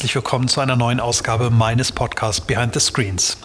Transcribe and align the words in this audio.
herzlich 0.00 0.14
willkommen 0.14 0.48
zu 0.48 0.62
einer 0.62 0.76
neuen 0.76 0.98
Ausgabe 0.98 1.50
meines 1.50 1.92
Podcasts 1.92 2.40
Behind 2.40 2.72
the 2.72 2.80
Screens. 2.80 3.36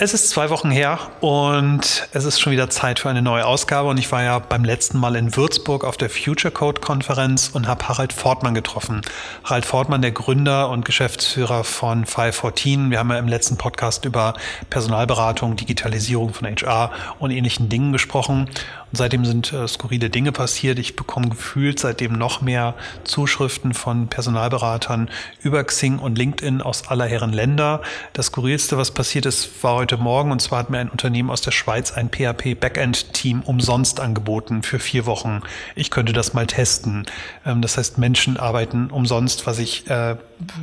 Es 0.00 0.14
ist 0.14 0.30
zwei 0.30 0.50
Wochen 0.50 0.70
her 0.70 1.00
und 1.20 2.08
es 2.12 2.24
ist 2.24 2.38
schon 2.38 2.52
wieder 2.52 2.70
Zeit 2.70 3.00
für 3.00 3.10
eine 3.10 3.22
neue 3.22 3.44
Ausgabe. 3.44 3.88
Und 3.88 3.98
ich 3.98 4.12
war 4.12 4.22
ja 4.22 4.38
beim 4.38 4.64
letzten 4.64 5.00
Mal 5.00 5.16
in 5.16 5.34
Würzburg 5.34 5.82
auf 5.82 5.96
der 5.96 6.08
Future 6.10 6.52
Code 6.52 6.80
Konferenz 6.80 7.50
und 7.52 7.66
habe 7.66 7.88
Harald 7.88 8.12
Fortmann 8.12 8.54
getroffen. 8.54 9.00
Harald 9.42 9.66
Fortmann, 9.66 10.00
der 10.00 10.12
Gründer 10.12 10.68
und 10.68 10.84
Geschäftsführer 10.84 11.64
von 11.64 12.06
514. 12.06 12.92
Wir 12.92 13.00
haben 13.00 13.10
ja 13.10 13.18
im 13.18 13.26
letzten 13.26 13.56
Podcast 13.56 14.04
über 14.04 14.34
Personalberatung, 14.70 15.56
Digitalisierung 15.56 16.32
von 16.32 16.46
HR 16.46 16.92
und 17.18 17.32
ähnlichen 17.32 17.68
Dingen 17.68 17.90
gesprochen. 17.90 18.48
Und 18.90 18.96
seitdem 18.96 19.24
sind 19.24 19.52
äh, 19.52 19.68
skurrile 19.68 20.10
Dinge 20.10 20.32
passiert. 20.32 20.78
Ich 20.78 20.96
bekomme 20.96 21.28
gefühlt 21.28 21.78
seitdem 21.78 22.12
noch 22.12 22.40
mehr 22.40 22.74
Zuschriften 23.04 23.74
von 23.74 24.08
Personalberatern 24.08 25.10
über 25.42 25.62
Xing 25.64 25.98
und 25.98 26.16
LinkedIn 26.16 26.62
aus 26.62 26.88
aller 26.88 27.06
Herren 27.06 27.32
Länder. 27.32 27.82
Das 28.14 28.26
skurrilste, 28.26 28.78
was 28.78 28.90
passiert 28.90 29.26
ist, 29.26 29.62
war 29.62 29.74
heute 29.74 29.98
Morgen. 29.98 30.32
Und 30.32 30.40
zwar 30.40 30.60
hat 30.60 30.70
mir 30.70 30.78
ein 30.78 30.88
Unternehmen 30.88 31.30
aus 31.30 31.42
der 31.42 31.50
Schweiz 31.50 31.92
ein 31.92 32.08
PHP 32.08 32.58
Backend 32.58 33.12
Team 33.12 33.42
umsonst 33.42 34.00
angeboten 34.00 34.62
für 34.62 34.78
vier 34.78 35.06
Wochen. 35.06 35.42
Ich 35.74 35.90
könnte 35.90 36.12
das 36.12 36.32
mal 36.32 36.46
testen. 36.46 37.06
Ähm, 37.44 37.60
das 37.62 37.76
heißt, 37.76 37.98
Menschen 37.98 38.36
arbeiten 38.38 38.90
umsonst, 38.90 39.46
was 39.46 39.58
ich 39.58 39.88
äh, 39.90 40.16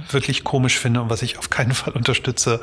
wirklich 0.09 0.43
komisch 0.43 0.79
finde 0.79 1.01
und 1.01 1.09
was 1.09 1.21
ich 1.21 1.37
auf 1.37 1.49
keinen 1.49 1.73
Fall 1.73 1.93
unterstütze. 1.93 2.61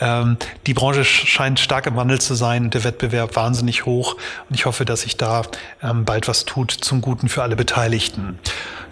Ähm, 0.00 0.36
die 0.66 0.74
Branche 0.74 1.04
scheint 1.04 1.60
stark 1.60 1.86
im 1.86 1.96
Wandel 1.96 2.20
zu 2.20 2.34
sein 2.34 2.64
und 2.64 2.74
der 2.74 2.84
Wettbewerb 2.84 3.36
wahnsinnig 3.36 3.86
hoch. 3.86 4.16
Und 4.48 4.54
ich 4.54 4.66
hoffe, 4.66 4.84
dass 4.84 5.03
sich 5.04 5.16
da 5.16 5.42
ähm, 5.82 6.04
bald 6.04 6.28
was 6.28 6.44
tut 6.44 6.70
zum 6.72 7.00
Guten 7.00 7.28
für 7.28 7.42
alle 7.42 7.56
Beteiligten. 7.56 8.38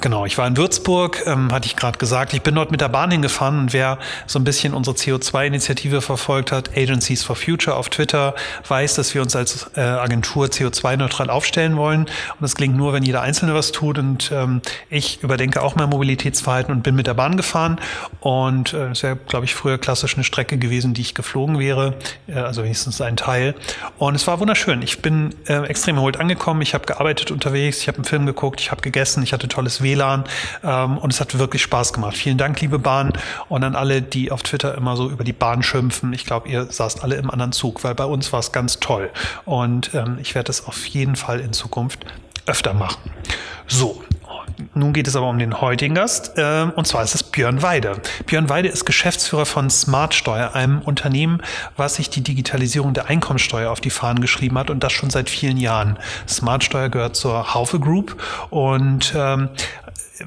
Genau, 0.03 0.27
ich 0.27 0.37
war 0.37 0.49
in 0.49 0.57
Würzburg, 0.57 1.23
ähm, 1.27 1.53
hatte 1.53 1.67
ich 1.67 1.77
gerade 1.77 1.97
gesagt. 1.97 2.35
Ich 2.35 2.43
bin 2.43 2.57
dort 2.57 2.73
mit 2.73 2.81
der 2.81 2.89
Bahn 2.89 3.13
hingefahren 3.13 3.61
und 3.61 3.73
wer 3.73 3.99
so 4.27 4.41
ein 4.41 4.43
bisschen 4.43 4.75
unsere 4.75 4.97
CO2-Initiative 4.97 6.03
verfolgt 6.03 6.51
hat, 6.51 6.77
Agencies 6.77 7.23
for 7.23 7.37
Future 7.37 7.77
auf 7.77 7.89
Twitter, 7.89 8.35
weiß, 8.67 8.95
dass 8.95 9.15
wir 9.15 9.23
uns 9.23 9.37
als 9.37 9.71
äh, 9.77 9.81
Agentur 9.81 10.47
CO2-neutral 10.47 11.31
aufstellen 11.31 11.77
wollen. 11.77 12.01
Und 12.01 12.41
das 12.41 12.57
gelingt 12.57 12.77
nur, 12.77 12.93
wenn 12.93 13.05
jeder 13.05 13.23
Einzelne 13.23 13.55
was 13.55 13.71
tut. 13.71 13.97
Und 13.97 14.33
ähm, 14.35 14.61
ich 14.91 15.23
überdenke 15.23 15.63
auch 15.63 15.77
mein 15.77 15.89
Mobilitätsverhalten 15.89 16.75
und 16.75 16.83
bin 16.83 16.97
mit 16.97 17.07
der 17.07 17.15
Bahn 17.15 17.37
gefahren. 17.37 17.79
Und 18.19 18.73
äh, 18.73 18.91
ist 18.91 19.03
ja, 19.03 19.15
glaube 19.15 19.45
ich, 19.45 19.55
früher 19.55 19.79
klassisch 19.79 20.17
eine 20.17 20.25
Strecke 20.25 20.59
gewesen, 20.59 20.95
die 20.95 21.03
ich 21.03 21.15
geflogen 21.15 21.61
wäre, 21.61 21.95
äh, 22.27 22.33
also 22.41 22.65
wenigstens 22.65 23.01
ein 23.01 23.17
Teil. 23.17 23.55
Und 23.99 24.17
es 24.17 24.27
war 24.27 24.41
wunderschön. 24.41 24.83
Ich 24.83 25.01
bin 25.01 25.33
äh, 25.47 25.65
extrem 25.69 25.95
erholt 26.03 26.19
angekommen. 26.19 26.63
Ich 26.63 26.75
habe 26.75 26.85
gearbeitet 26.85 27.31
unterwegs, 27.31 27.81
ich 27.81 27.89
habe 27.89 27.99
einen 27.99 28.05
Film 28.05 28.27
geguckt, 28.27 28.61
ich 28.61 28.73
habe 28.73 28.83
gegessen, 28.83 29.23
ich 29.23 29.33
hatte 29.33 29.47
tolles 29.47 29.83
WLAN. 29.83 30.25
Ähm, 30.65 30.99
und 30.99 31.13
es 31.13 31.21
hat 31.21 31.39
wirklich 31.39 31.63
Spaß 31.63 31.93
gemacht. 31.93 32.17
Vielen 32.17 32.39
Dank, 32.39 32.61
liebe 32.61 32.81
Bahn 32.81 33.13
und 33.49 33.63
an 33.63 33.77
alle, 33.77 34.03
die 34.03 34.33
auf 34.33 34.43
Twitter 34.43 34.77
immer 34.77 34.97
so 34.97 35.09
über 35.09 35.23
die 35.23 35.33
Bahn 35.33 35.63
schimpfen. 35.63 36.13
Ich 36.13 36.27
glaube, 36.27 36.49
ihr 36.49 36.67
saßt 36.67 37.05
alle 37.05 37.15
im 37.15 37.31
anderen 37.31 37.53
Zug, 37.53 37.85
weil 37.85 37.95
bei 37.95 38.05
uns 38.05 38.33
war 38.33 38.41
es 38.41 38.51
ganz 38.51 38.81
toll 38.81 39.11
und 39.45 39.95
ähm, 39.95 40.19
ich 40.21 40.35
werde 40.35 40.51
es 40.51 40.67
auf 40.67 40.85
jeden 40.87 41.15
Fall 41.15 41.39
in 41.39 41.53
Zukunft 41.53 42.05
öfter 42.47 42.75
machen. 42.75 43.11
So, 43.67 44.03
nun 44.75 44.93
geht 44.93 45.09
es 45.09 45.17
aber 45.17 45.29
um 45.29 45.39
den 45.39 45.61
heutigen 45.61 45.95
Gast, 45.95 46.33
äh, 46.37 46.67
und 46.75 46.87
zwar 46.87 47.03
ist 47.03 47.15
es 47.15 47.23
Björn 47.23 47.63
Weide. 47.63 48.01
Björn 48.27 48.49
Weide 48.49 48.69
ist 48.69 48.85
Geschäftsführer 48.85 49.47
von 49.47 49.71
Smartsteuer, 49.71 50.55
einem 50.55 50.81
Unternehmen, 50.83 51.43
was 51.77 51.95
sich 51.95 52.11
die 52.11 52.23
Digitalisierung 52.23 52.95
der 52.95 53.07
Einkommensteuer 53.07 53.71
auf 53.71 53.81
die 53.81 53.91
Fahnen 53.91 54.21
geschrieben 54.21 54.59
hat 54.59 54.71
und 54.71 54.83
das 54.83 54.93
schon 54.93 55.11
seit 55.11 55.31
vielen 55.31 55.57
Jahren. 55.57 55.99
Smartsteuer 56.29 56.89
gehört 56.89 57.17
zur 57.17 57.55
Haufe 57.55 57.81
Group 57.81 58.17
und 58.51 59.13
ähm, 59.17 59.49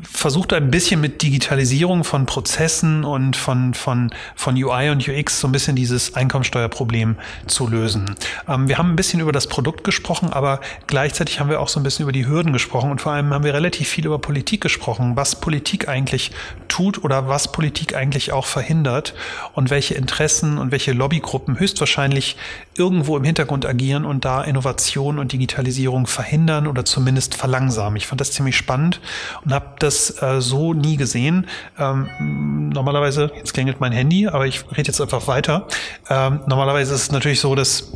versucht 0.02 0.52
ein 0.54 0.72
bisschen 0.72 1.00
mit 1.00 1.22
Digitalisierung 1.22 2.04
von 2.04 2.26
Prozessen 2.26 3.04
und 3.04 3.36
von, 3.36 3.76
von, 3.76 4.10
von 4.36 4.56
UI 4.56 4.90
und 4.90 5.08
UX 5.08 5.40
so 5.40 5.48
ein 5.48 5.52
bisschen 5.52 5.76
dieses 5.76 6.16
Einkommensteuerproblem 6.16 7.18
zu 7.46 7.68
lösen. 7.68 8.16
Ähm, 8.48 8.68
wir 8.68 8.80
haben 8.80 8.92
ein 8.92 8.96
bisschen 8.96 9.20
über 9.20 9.32
das 9.32 9.48
Produkt 9.48 9.84
gesprochen, 9.84 10.34
aber 10.34 10.60
gleichzeitig 10.88 11.40
haben 11.40 11.50
wir 11.50 11.62
auch 11.62 11.70
so 11.70 11.80
ein 11.80 11.84
bisschen 11.84 12.04
über 12.04 12.12
die 12.12 12.26
Hürden 12.26 12.52
gesprochen 12.52 12.90
und 12.90 13.00
vor 13.00 13.12
allem 13.12 13.32
haben 13.32 13.44
wir 13.44 13.54
relativ 13.54 13.88
viel 13.88 14.08
über 14.08 14.18
Politik 14.18 14.62
gesprochen, 14.62 15.16
was 15.16 15.40
Politik 15.40 15.88
eigentlich 15.88 16.32
tut 16.68 17.04
oder 17.04 17.28
was 17.28 17.52
Politik 17.52 17.96
eigentlich 17.96 18.32
auch 18.32 18.48
verhindert 18.48 19.14
und 19.54 19.70
welche 19.70 19.94
Interessen 19.94 20.58
und 20.58 20.72
welche 20.72 20.94
Lobbygruppen 20.94 21.60
höchstwahrscheinlich 21.60 22.38
irgendwo 22.76 23.18
im 23.18 23.24
Hintergrund 23.24 23.66
agieren 23.66 24.04
und 24.04 24.26
da 24.26 24.42
Innovation 24.42 25.20
und 25.20 25.32
Digitalisierung 25.32 26.08
verhindern 26.08 26.66
oder 26.66 26.86
zumindest 26.86 27.36
verlangsamen. 27.36 27.98
Ich 27.98 28.08
fand 28.08 28.20
das 28.20 28.32
ziemlich 28.32 28.58
spannend 28.58 29.00
und 29.44 29.54
habe 29.54 29.75
das 29.80 30.22
äh, 30.22 30.42
so 30.42 30.74
nie 30.74 30.98
gesehen. 30.98 31.48
Ähm, 31.78 32.70
normalerweise, 32.70 33.32
jetzt 33.36 33.54
klingelt 33.54 33.80
mein 33.80 33.92
Handy, 33.92 34.28
aber 34.28 34.46
ich 34.46 34.64
rede 34.72 34.88
jetzt 34.88 35.02
einfach 35.02 35.28
weiter. 35.28 35.68
Ähm, 36.10 36.42
normalerweise 36.48 36.94
ist 36.94 37.02
es 37.04 37.12
natürlich 37.12 37.40
so, 37.40 37.56
dass 37.56 37.94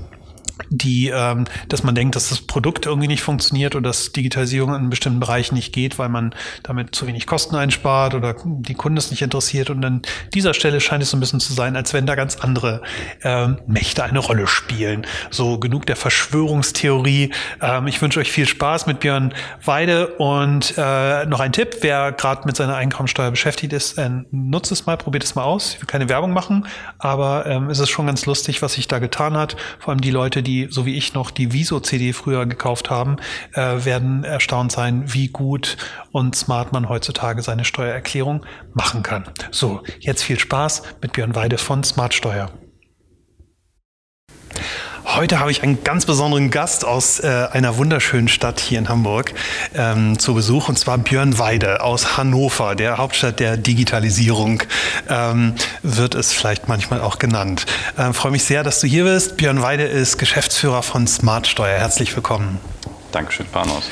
die, 0.69 1.09
ähm, 1.09 1.45
dass 1.67 1.83
man 1.83 1.95
denkt, 1.95 2.15
dass 2.15 2.29
das 2.29 2.41
Produkt 2.41 2.85
irgendwie 2.85 3.07
nicht 3.07 3.23
funktioniert 3.23 3.75
oder 3.75 3.89
dass 3.89 4.11
Digitalisierung 4.11 4.69
in 4.69 4.75
einem 4.75 4.89
bestimmten 4.89 5.19
Bereich 5.19 5.51
nicht 5.51 5.73
geht, 5.73 5.99
weil 5.99 6.09
man 6.09 6.33
damit 6.63 6.95
zu 6.95 7.07
wenig 7.07 7.25
Kosten 7.27 7.55
einspart 7.55 8.13
oder 8.13 8.35
die 8.45 8.73
Kunden 8.73 8.97
es 8.97 9.11
nicht 9.11 9.21
interessiert. 9.21 9.69
Und 9.69 9.83
an 9.83 10.01
dieser 10.33 10.53
Stelle 10.53 10.81
scheint 10.81 11.03
es 11.03 11.11
so 11.11 11.17
ein 11.17 11.19
bisschen 11.19 11.39
zu 11.39 11.53
sein, 11.53 11.75
als 11.75 11.93
wenn 11.93 12.05
da 12.05 12.15
ganz 12.15 12.38
andere 12.38 12.81
ähm, 13.23 13.59
Mächte 13.67 14.03
eine 14.03 14.19
Rolle 14.19 14.47
spielen. 14.47 15.05
So 15.29 15.59
genug 15.59 15.85
der 15.85 15.95
Verschwörungstheorie. 15.95 17.31
Ähm, 17.61 17.88
ich 17.88 18.01
wünsche 18.01 18.19
euch 18.19 18.31
viel 18.31 18.47
Spaß 18.47 18.85
mit 18.88 18.99
Björn 18.99 19.33
Weide 19.63 20.07
und 20.17 20.73
äh, 20.77 21.25
noch 21.25 21.39
ein 21.39 21.51
Tipp, 21.51 21.77
wer 21.81 22.11
gerade 22.11 22.45
mit 22.45 22.55
seiner 22.55 22.75
Einkommensteuer 22.75 23.31
beschäftigt 23.31 23.73
ist, 23.73 23.97
äh, 23.97 24.09
nutzt 24.31 24.71
es 24.71 24.85
mal, 24.85 24.97
probiert 24.97 25.23
es 25.23 25.35
mal 25.35 25.43
aus. 25.43 25.75
Ich 25.75 25.81
will 25.81 25.88
keine 25.88 26.09
Werbung 26.09 26.31
machen, 26.31 26.67
aber 26.97 27.45
ähm, 27.45 27.69
es 27.69 27.79
ist 27.79 27.89
schon 27.89 28.05
ganz 28.05 28.25
lustig, 28.25 28.61
was 28.61 28.73
sich 28.73 28.88
da 28.88 28.99
getan 28.99 29.38
hat. 29.38 29.55
Vor 29.79 29.91
allem 29.91 30.01
die 30.01 30.11
Leute, 30.11 30.38
die 30.41 30.67
so 30.69 30.85
wie 30.85 30.95
ich 30.95 31.13
noch 31.13 31.31
die 31.31 31.53
Viso-CD 31.53 32.13
früher 32.13 32.45
gekauft 32.45 32.89
haben, 32.89 33.17
äh, 33.53 33.85
werden 33.85 34.23
erstaunt 34.23 34.72
sein, 34.72 35.13
wie 35.13 35.27
gut 35.27 35.77
und 36.11 36.35
smart 36.35 36.73
man 36.73 36.89
heutzutage 36.89 37.41
seine 37.41 37.66
Steuererklärung 37.66 38.45
machen 38.73 39.03
kann. 39.03 39.25
So, 39.51 39.81
jetzt 40.00 40.23
viel 40.23 40.39
Spaß 40.39 40.83
mit 41.01 41.13
Björn 41.13 41.35
Weide 41.35 41.57
von 41.57 41.83
Smartsteuer. 41.83 42.50
Heute 45.15 45.39
habe 45.39 45.49
ich 45.49 45.63
einen 45.63 45.83
ganz 45.83 46.05
besonderen 46.05 46.51
Gast 46.51 46.85
aus 46.85 47.19
äh, 47.19 47.47
einer 47.51 47.77
wunderschönen 47.77 48.27
Stadt 48.27 48.59
hier 48.59 48.77
in 48.77 48.89
Hamburg 48.89 49.33
ähm, 49.73 50.19
zu 50.19 50.35
Besuch, 50.35 50.69
und 50.69 50.77
zwar 50.77 50.99
Björn 50.99 51.39
Weide 51.39 51.81
aus 51.81 52.15
Hannover, 52.15 52.75
der 52.75 52.99
Hauptstadt 52.99 53.39
der 53.39 53.57
Digitalisierung, 53.57 54.61
ähm, 55.09 55.55
wird 55.81 56.13
es 56.13 56.31
vielleicht 56.31 56.67
manchmal 56.67 57.01
auch 57.01 57.17
genannt. 57.17 57.65
Ähm, 57.97 58.13
freue 58.13 58.31
mich 58.31 58.43
sehr, 58.43 58.61
dass 58.61 58.81
du 58.81 58.87
hier 58.87 59.05
bist. 59.05 59.35
Björn 59.35 59.63
Weide 59.63 59.83
ist 59.85 60.19
Geschäftsführer 60.19 60.83
von 60.83 61.07
Smartsteuer. 61.07 61.79
Herzlich 61.79 62.15
willkommen. 62.15 62.59
Dankeschön, 63.11 63.47
Panos. 63.47 63.89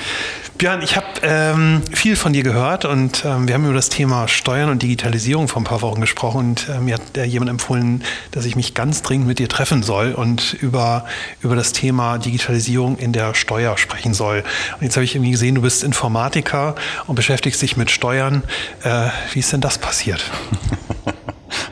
Björn, 0.58 0.82
ich 0.82 0.96
habe 0.96 1.06
ähm, 1.22 1.84
viel 1.94 2.16
von 2.16 2.34
dir 2.34 2.42
gehört 2.42 2.84
und 2.84 3.24
ähm, 3.26 3.48
wir 3.48 3.54
haben 3.54 3.66
über 3.66 3.76
das 3.76 3.90
Thema 3.90 4.28
Steuern 4.28 4.72
und 4.72 4.82
Digitalisierung 4.82 5.48
vor 5.48 5.62
ein 5.62 5.66
paar 5.66 5.84
Wochen 5.84 6.02
gesprochen 6.02 6.38
und 6.38 6.68
äh, 6.68 6.80
mir 6.80 6.96
hat 6.96 7.16
äh, 7.16 7.26
jemand 7.26 7.52
empfohlen, 7.52 8.04
dass 8.32 8.44
ich 8.46 8.56
mich 8.56 8.74
ganz 8.74 9.04
dringend 9.04 9.28
mit 9.28 9.38
dir 9.38 9.50
treffen 9.50 9.84
soll 9.84 10.14
und 10.14 10.54
über, 10.56 11.06
über 11.42 11.56
das 11.56 11.74
Thema 11.74 12.18
Digitalisierung 12.18 12.98
in 12.98 13.14
der 13.14 13.36
Steuer 13.36 13.78
sprechen 13.78 14.16
soll. 14.16 14.44
Und 14.80 14.82
jetzt 14.82 14.96
habe 14.96 15.04
ich 15.04 15.14
irgendwie 15.14 15.32
gesehen, 15.32 15.54
du 15.54 15.62
bist 15.62 15.84
Informatiker 15.84 16.74
und 17.06 17.14
beschäftigst 17.14 17.62
dich 17.62 17.78
mit 17.78 17.92
Steuern. 17.92 18.42
Äh, 18.82 19.10
wie 19.34 19.40
ist 19.40 19.54
denn 19.54 19.62
das 19.62 19.78
passiert? 19.78 20.26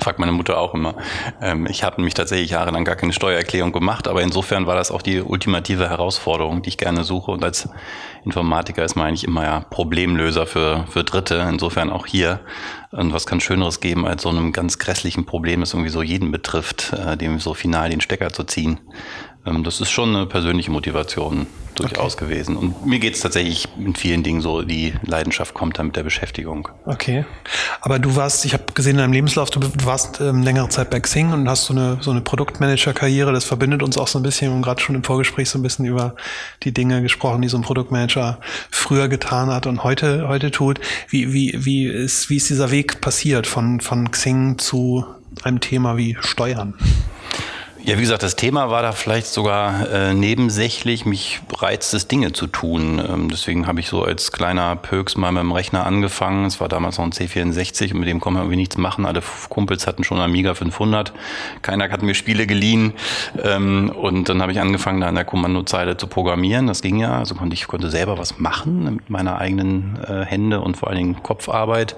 Fragt 0.06 0.19
meine 0.19 0.34
Mutter 0.34 0.60
auch 0.60 0.75
immer. 0.75 0.94
Ähm, 1.42 1.66
ich 1.66 1.84
habe 1.84 1.96
nämlich 1.96 2.13
tatsächlich 2.13 2.52
jahrelang 2.52 2.86
gar 2.86 2.96
keine 2.96 3.12
Steuererklärung 3.12 3.72
gemacht, 3.72 4.07
aber 4.07 4.22
insofern 4.22 4.68
war 4.68 4.75
das 4.75 4.92
auch 4.92 5.02
die 5.02 5.19
ultimative 5.19 5.90
Herausforderung, 5.90 6.62
die 6.62 6.69
ich 6.69 6.78
gerne 6.78 7.04
suche. 7.04 7.31
Und 7.31 7.44
als 7.44 7.68
Informatiker 8.24 8.86
ist 8.86 8.96
man 8.96 9.07
eigentlich 9.07 9.24
immer 9.24 9.44
ja 9.46 9.62
Problemlöser 9.62 10.46
für, 10.46 10.86
für 10.92 11.04
Dritte. 11.04 11.48
Insofern 11.50 11.90
auch 11.90 12.06
hier. 12.06 12.42
Und 12.92 13.13
was 13.13 13.25
kann 13.25 13.42
Schöneres 13.42 13.80
geben, 13.80 14.06
als 14.06 14.22
so 14.22 14.30
einem 14.30 14.52
ganz 14.52 14.78
grässlichen 14.78 15.25
Problem, 15.25 15.62
das 15.62 15.74
irgendwie 15.74 15.90
so 15.90 16.04
jeden 16.04 16.31
betrifft, 16.31 16.94
äh, 16.94 17.18
dem 17.18 17.40
so 17.40 17.56
final 17.56 17.90
den 17.90 18.00
Stecker 18.00 18.31
zu 18.31 18.44
ziehen. 18.44 18.80
Ähm, 19.45 19.63
das 19.63 19.81
ist 19.81 19.92
schon 19.92 20.15
eine 20.15 20.25
persönliche 20.25 20.71
Motivation 20.71 21.47
durchaus 21.75 22.15
okay. 22.15 22.25
gewesen. 22.25 22.56
Und 22.56 22.86
mir 22.86 23.00
geht 23.00 23.15
es 23.15 23.21
tatsächlich 23.21 23.68
in 23.77 23.95
vielen 23.95 24.24
Dingen 24.24 24.42
so, 24.42 24.62
die 24.62 24.94
Leidenschaft 25.03 25.53
kommt 25.53 25.77
dann 25.77 25.88
mit 25.88 25.95
der 25.95 26.03
Beschäftigung. 26.03 26.69
Okay. 26.86 27.25
Aber 27.81 28.00
du 28.00 28.15
warst, 28.15 28.45
ich 28.45 28.53
habe 28.53 28.63
gesehen 28.74 28.92
in 28.92 28.97
deinem 29.00 29.13
Lebenslauf, 29.13 29.50
du 29.50 29.59
warst 29.83 30.21
ähm, 30.21 30.42
längere 30.42 30.69
Zeit 30.69 30.89
bei 30.89 31.00
Xing 31.00 31.31
und 31.33 31.50
hast 31.50 31.65
so 31.65 31.74
eine, 31.74 31.97
so 32.01 32.12
eine 32.12 32.21
Produktmanager-Karriere. 32.21 33.33
Das 33.33 33.44
verbindet 33.44 33.83
uns 33.83 33.97
auch 33.97 34.07
so 34.07 34.19
ein 34.19 34.24
bisschen. 34.24 34.51
und 34.51 34.62
gerade 34.62 34.81
schon 34.81 34.95
im 34.95 35.03
Vorgespräch 35.03 35.50
so 35.50 35.59
ein 35.59 35.63
bisschen 35.63 35.86
über 35.86 36.15
die 36.63 36.74
Dinge 36.74 37.01
gesprochen, 37.01 37.41
die 37.41 37.50
so 37.50 37.57
ein 37.57 37.63
Produktmanager 37.63 38.39
früher 38.71 39.07
getan 39.07 39.50
hat 39.50 39.68
und 39.68 39.83
heute, 39.83 40.27
heute 40.27 40.51
tut. 40.51 40.80
Wie, 41.09 41.33
wie, 41.33 41.65
wie, 41.65 41.88
ist, 41.88 42.30
wie 42.30 42.38
ist 42.38 42.50
dieser 42.50 42.71
Weg 42.71 43.01
passiert 43.01 43.48
von, 43.48 43.81
von 43.81 44.12
Xing 44.12 44.57
zu 44.57 45.06
einem 45.44 45.59
Thema 45.59 45.98
wie 45.98 46.18
Steuern? 46.21 46.75
Ja, 47.86 47.98
wie 47.98 48.02
gesagt, 48.02 48.24
das 48.24 48.36
Thema 48.36 48.72
war 48.72 48.82
da 48.82 48.94
vielleicht 48.94 49.28
sogar 49.28 49.88
äh, 49.92 50.14
nebensächlich. 50.16 51.06
Mich 51.06 51.42
reizt 51.54 51.94
es, 51.94 52.08
Dinge 52.08 52.34
zu 52.34 52.48
tun. 52.48 53.00
Ähm, 53.08 53.30
deswegen 53.30 53.68
habe 53.68 53.80
ich 53.80 53.90
so 53.90 54.04
als 54.04 54.32
kleiner 54.32 54.76
Pöks 54.76 55.16
mal 55.18 55.32
mit 55.32 55.44
dem 55.44 55.52
Rechner 55.52 55.86
angefangen. 55.86 56.46
Es 56.46 56.60
war 56.60 56.68
damals 56.68 56.98
noch 56.98 57.06
ein 57.06 57.12
C64 57.12 57.94
und 57.94 58.00
mit 58.00 58.10
dem 58.10 58.20
konnte 58.20 58.40
man 58.40 58.46
irgendwie 58.46 58.58
nichts 58.58 58.78
machen. 58.78 59.06
Alle 59.06 59.22
Kumpels 59.50 59.86
hatten 59.86 60.04
schon 60.04 60.20
Amiga 60.20 60.56
500. 60.56 61.14
Keiner 61.62 61.88
hat 61.92 62.02
mir 62.02 62.16
Spiele 62.16 62.48
geliehen. 62.48 62.94
Ähm, 63.44 63.92
und 63.96 64.30
dann 64.30 64.42
habe 64.42 64.52
ich 64.52 64.60
angefangen, 64.60 65.02
da 65.02 65.08
an 65.08 65.14
der 65.14 65.26
Kommandozeile 65.26 65.96
zu 65.96 66.08
programmieren. 66.08 66.66
Das 66.66 66.82
ging 66.82 66.98
ja. 66.98 67.20
Also 67.20 67.36
konnte 67.36 67.54
ich 67.54 67.68
konnte 67.68 67.92
selber 67.92 68.18
was 68.18 68.40
machen 68.40 68.96
mit 68.96 69.12
meiner 69.12 69.38
eigenen 69.38 70.00
äh, 70.08 70.26
Hände 70.26 70.60
und 70.60 70.76
vor 70.76 70.88
allen 70.88 70.98
Dingen 70.98 71.22
Kopfarbeit. 71.22 71.96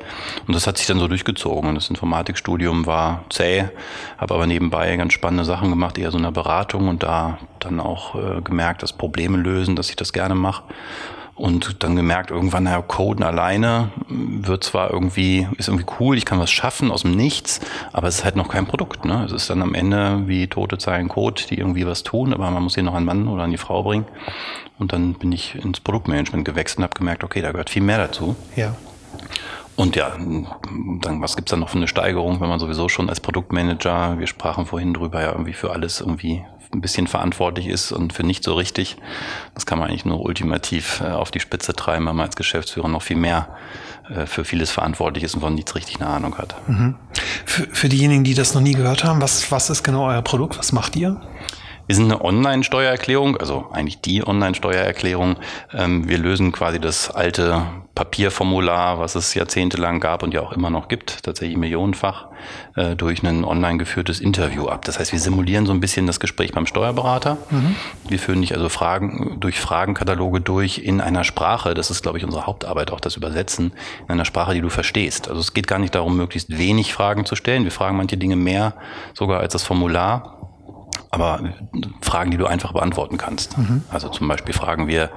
Und 0.47 0.53
das 0.53 0.67
hat 0.67 0.79
sich 0.79 0.87
dann 0.87 0.99
so 0.99 1.07
durchgezogen. 1.07 1.69
Und 1.69 1.75
das 1.75 1.89
Informatikstudium 1.89 2.85
war 2.85 3.23
zäh, 3.29 3.69
habe 4.17 4.33
aber 4.33 4.47
nebenbei 4.47 4.93
ganz 4.97 5.13
spannende 5.13 5.45
Sachen 5.45 5.69
gemacht, 5.69 5.76
eher 5.97 6.11
so 6.11 6.17
eine 6.17 6.31
Beratung 6.31 6.87
und 6.87 7.03
da 7.03 7.37
dann 7.59 7.79
auch 7.79 8.15
äh, 8.15 8.41
gemerkt, 8.41 8.83
dass 8.83 8.93
Probleme 8.93 9.37
lösen, 9.37 9.75
dass 9.75 9.89
ich 9.89 9.95
das 9.95 10.13
gerne 10.13 10.35
mache. 10.35 10.63
Und 11.37 11.83
dann 11.83 11.95
gemerkt, 11.95 12.31
irgendwann, 12.31 12.63
naja, 12.63 12.81
Coden 12.81 13.23
alleine 13.23 13.91
wird 14.09 14.63
zwar 14.63 14.89
irgendwie, 14.91 15.47
ist 15.57 15.67
irgendwie 15.67 15.85
cool, 15.99 16.17
ich 16.17 16.25
kann 16.25 16.39
was 16.39 16.49
schaffen 16.49 16.89
aus 16.89 17.03
dem 17.03 17.11
Nichts, 17.11 17.61
aber 17.93 18.07
es 18.07 18.15
ist 18.15 18.25
halt 18.25 18.35
noch 18.35 18.49
kein 18.49 18.65
Produkt. 18.65 19.05
Ne? 19.05 19.23
Es 19.23 19.31
ist 19.31 19.49
dann 19.51 19.61
am 19.61 19.75
Ende 19.75 20.23
wie 20.25 20.47
tote 20.47 20.79
Zeilen 20.79 21.09
Code, 21.09 21.43
die 21.47 21.59
irgendwie 21.59 21.85
was 21.85 22.01
tun, 22.01 22.33
aber 22.33 22.49
man 22.49 22.63
muss 22.63 22.73
sie 22.73 22.81
noch 22.81 22.95
an 22.95 23.05
Mann 23.05 23.27
oder 23.27 23.43
an 23.43 23.51
die 23.51 23.57
Frau 23.57 23.83
bringen. 23.83 24.05
Und 24.79 24.93
dann 24.93 25.13
bin 25.13 25.31
ich 25.31 25.53
ins 25.53 25.79
Produktmanagement 25.79 26.43
gewechselt 26.43 26.79
und 26.79 26.83
habe 26.85 26.97
gemerkt, 26.97 27.23
okay, 27.23 27.41
da 27.41 27.51
gehört 27.51 27.69
viel 27.69 27.83
mehr 27.83 27.99
dazu. 27.99 28.35
Ja. 28.55 28.75
Und 29.77 29.95
ja, 29.95 30.11
dann, 30.17 31.21
was 31.21 31.35
gibt's 31.35 31.51
dann 31.51 31.59
noch 31.59 31.69
für 31.69 31.77
eine 31.77 31.87
Steigerung, 31.87 32.41
wenn 32.41 32.49
man 32.49 32.59
sowieso 32.59 32.89
schon 32.89 33.09
als 33.09 33.19
Produktmanager, 33.19 34.17
wir 34.17 34.25
sprachen 34.25 34.65
vorhin 34.65 34.93
drüber, 34.93 35.21
ja 35.21 35.31
irgendwie 35.31 35.53
für 35.53 35.71
alles 35.71 36.01
irgendwie 36.01 36.43
ein 36.73 36.81
bisschen 36.81 37.05
verantwortlich 37.05 37.67
ist 37.67 37.91
und 37.91 38.11
für 38.11 38.23
nicht 38.23 38.43
so 38.43 38.55
richtig. 38.55 38.97
Das 39.53 39.67
kann 39.67 39.77
man 39.77 39.87
eigentlich 39.87 40.03
nur 40.03 40.19
ultimativ 40.21 41.01
äh, 41.01 41.11
auf 41.11 41.29
die 41.29 41.39
Spitze 41.39 41.73
treiben, 41.73 42.07
weil 42.07 42.15
man 42.15 42.25
als 42.25 42.35
Geschäftsführer 42.35 42.87
noch 42.87 43.03
viel 43.03 43.17
mehr 43.17 43.55
äh, 44.09 44.25
für 44.25 44.43
vieles 44.43 44.71
verantwortlich 44.71 45.23
ist 45.23 45.35
und 45.35 45.41
von 45.41 45.53
nichts 45.53 45.75
richtig 45.75 46.01
eine 46.01 46.09
Ahnung 46.09 46.37
hat. 46.39 46.55
Mhm. 46.67 46.95
Für, 47.45 47.67
für 47.67 47.87
diejenigen, 47.87 48.23
die 48.23 48.33
das 48.33 48.55
noch 48.55 48.61
nie 48.61 48.73
gehört 48.73 49.03
haben, 49.03 49.21
was, 49.21 49.51
was 49.51 49.69
ist 49.69 49.83
genau 49.83 50.07
euer 50.07 50.23
Produkt? 50.23 50.57
Was 50.57 50.71
macht 50.71 50.95
ihr? 50.95 51.21
Wir 51.87 51.95
sind 51.95 52.11
eine 52.11 52.23
Online-Steuererklärung, 52.23 53.37
also 53.37 53.67
eigentlich 53.71 54.01
die 54.01 54.25
Online-Steuererklärung. 54.27 55.37
Ähm, 55.73 56.07
wir 56.07 56.17
lösen 56.17 56.51
quasi 56.51 56.79
das 56.79 57.09
alte 57.09 57.65
Papierformular, 57.95 58.99
was 58.99 59.15
es 59.15 59.33
jahrzehntelang 59.33 59.99
gab 60.01 60.21
und 60.21 60.33
ja 60.33 60.41
auch 60.41 60.51
immer 60.51 60.69
noch 60.69 60.89
gibt, 60.89 61.23
tatsächlich 61.23 61.57
millionenfach, 61.57 62.27
äh, 62.75 62.95
durch 62.95 63.23
ein 63.23 63.43
online 63.43 63.77
geführtes 63.77 64.19
Interview 64.19 64.67
ab. 64.67 64.83
Das 64.83 64.99
heißt, 64.99 65.13
wir 65.13 65.19
simulieren 65.19 65.65
so 65.65 65.71
ein 65.71 65.79
bisschen 65.79 66.05
das 66.05 66.19
Gespräch 66.19 66.51
beim 66.51 66.67
Steuerberater. 66.67 67.37
Mhm. 67.49 67.75
Wir 68.07 68.19
führen 68.19 68.41
nicht 68.41 68.53
also 68.53 68.67
Fragen 68.67 69.37
durch 69.39 69.59
Fragenkataloge 69.59 70.41
durch 70.41 70.79
in 70.79 70.99
einer 70.99 71.23
Sprache, 71.23 71.73
das 71.73 71.89
ist, 71.89 72.03
glaube 72.03 72.17
ich, 72.17 72.25
unsere 72.25 72.45
Hauptarbeit, 72.45 72.91
auch 72.91 72.99
das 72.99 73.15
Übersetzen, 73.15 73.71
in 74.03 74.11
einer 74.11 74.25
Sprache, 74.25 74.53
die 74.53 74.61
du 74.61 74.69
verstehst. 74.69 75.29
Also 75.29 75.39
es 75.39 75.53
geht 75.53 75.67
gar 75.67 75.79
nicht 75.79 75.95
darum, 75.95 76.17
möglichst 76.17 76.55
wenig 76.55 76.93
Fragen 76.93 77.25
zu 77.25 77.35
stellen. 77.35 77.63
Wir 77.63 77.71
fragen 77.71 77.95
manche 77.95 78.17
Dinge 78.17 78.35
mehr 78.35 78.73
sogar 79.13 79.39
als 79.39 79.53
das 79.53 79.63
Formular 79.63 80.36
aber 81.09 81.53
Fragen, 82.01 82.31
die 82.31 82.37
du 82.37 82.45
einfach 82.45 82.73
beantworten 82.73 83.17
kannst. 83.17 83.57
Mhm. 83.57 83.83
Also 83.89 84.09
zum 84.09 84.27
Beispiel 84.27 84.53
fragen 84.53 84.87
wir 84.87 85.09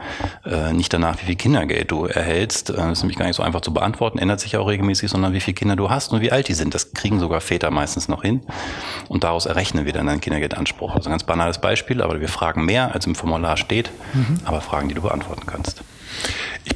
äh, 0.45 0.73
nicht 0.73 0.93
danach, 0.93 1.21
wie 1.21 1.27
viel 1.27 1.37
Kindergeld 1.37 1.91
du 1.91 2.07
erhältst. 2.07 2.71
Äh, 2.71 2.75
das 2.75 2.93
ist 2.93 3.03
nämlich 3.03 3.19
gar 3.19 3.27
nicht 3.27 3.37
so 3.37 3.43
einfach 3.43 3.61
zu 3.61 3.73
beantworten, 3.73 4.19
ändert 4.19 4.41
sich 4.41 4.57
auch 4.57 4.69
regelmäßig, 4.69 5.11
sondern 5.11 5.33
wie 5.33 5.41
viele 5.41 5.55
Kinder 5.55 5.77
du 5.77 5.91
hast 5.91 6.13
und 6.13 6.21
wie 6.21 6.33
alt 6.33 6.49
die 6.49 6.55
sind. 6.55 6.75
Das 6.75 6.93
kriegen 6.93 7.21
sogar 7.21 7.41
Väter 7.41 7.71
meistens 7.71 8.09
noch 8.09 8.23
hin. 8.23 8.43
Und 9.09 9.25
daraus 9.25 9.47
errechnen 9.47 9.85
wir 9.85 9.93
dann 9.93 10.07
deinen 10.07 10.21
Kindergeldanspruch. 10.21 10.95
Also 10.95 11.09
ein 11.09 11.13
ganz 11.13 11.25
banales 11.25 11.61
Beispiel, 11.61 12.03
aber 12.03 12.21
wir 12.21 12.29
fragen 12.29 12.65
mehr, 12.65 12.95
als 12.95 13.07
im 13.07 13.15
Formular 13.15 13.57
steht, 13.57 13.91
mhm. 14.15 14.41
aber 14.45 14.61
Fragen, 14.61 14.89
die 14.89 14.95
du 14.95 15.03
beantworten 15.03 15.47
kannst. 15.47 15.83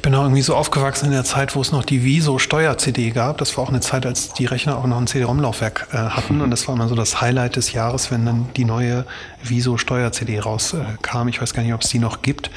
Bin 0.05 0.13
auch 0.13 0.21
irgendwie 0.21 0.43
so 0.43 0.55
aufgewachsen 0.55 1.07
in 1.07 1.13
der 1.13 1.23
Zeit, 1.23 1.55
wo 1.55 1.61
es 1.61 1.71
noch 1.71 1.83
die 1.83 2.03
Viso-Steuer-CD 2.03 3.09
gab. 3.09 3.39
Das 3.39 3.57
war 3.57 3.63
auch 3.63 3.69
eine 3.69 3.79
Zeit, 3.79 4.05
als 4.05 4.33
die 4.33 4.45
Rechner 4.45 4.77
auch 4.77 4.85
noch 4.85 4.97
ein 4.97 5.07
CD-ROM-Laufwerk 5.07 5.87
äh, 5.91 5.97
hatten. 5.97 6.41
Und 6.41 6.51
das 6.51 6.67
war 6.67 6.75
immer 6.75 6.87
so 6.87 6.93
das 6.93 7.21
Highlight 7.21 7.55
des 7.55 7.73
Jahres, 7.73 8.11
wenn 8.11 8.23
dann 8.23 8.45
die 8.55 8.65
neue 8.65 9.07
Viso-Steuer-CD 9.41 10.41
rauskam. 10.41 11.25
Äh, 11.25 11.29
ich 11.31 11.41
weiß 11.41 11.55
gar 11.55 11.63
nicht, 11.63 11.73
ob 11.73 11.81
es 11.81 11.89
die 11.89 11.97
noch 11.97 12.21
gibt. 12.21 12.51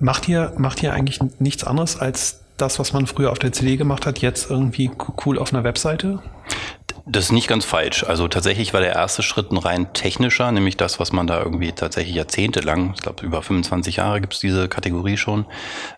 Macht 0.00 0.28
ihr, 0.28 0.52
macht 0.58 0.82
ihr 0.82 0.92
eigentlich 0.92 1.18
nichts 1.38 1.64
anderes 1.64 1.98
als 1.98 2.40
das, 2.58 2.78
was 2.78 2.92
man 2.92 3.06
früher 3.06 3.32
auf 3.32 3.38
der 3.38 3.52
CD 3.52 3.78
gemacht 3.78 4.04
hat, 4.04 4.18
jetzt 4.18 4.50
irgendwie 4.50 4.90
cool 5.24 5.38
auf 5.38 5.54
einer 5.54 5.64
Webseite? 5.64 6.18
Das 7.04 7.24
ist 7.24 7.32
nicht 7.32 7.48
ganz 7.48 7.64
falsch. 7.64 8.04
Also 8.04 8.28
tatsächlich 8.28 8.72
war 8.74 8.80
der 8.80 8.94
erste 8.94 9.24
Schritt 9.24 9.50
ein 9.50 9.56
rein 9.56 9.92
technischer, 9.92 10.52
nämlich 10.52 10.76
das, 10.76 11.00
was 11.00 11.10
man 11.10 11.26
da 11.26 11.40
irgendwie 11.40 11.72
tatsächlich 11.72 12.14
jahrzehntelang, 12.14 12.92
ich 12.94 13.02
glaube 13.02 13.26
über 13.26 13.42
25 13.42 13.96
Jahre 13.96 14.20
gibt 14.20 14.34
es 14.34 14.40
diese 14.40 14.68
Kategorie 14.68 15.16
schon, 15.16 15.46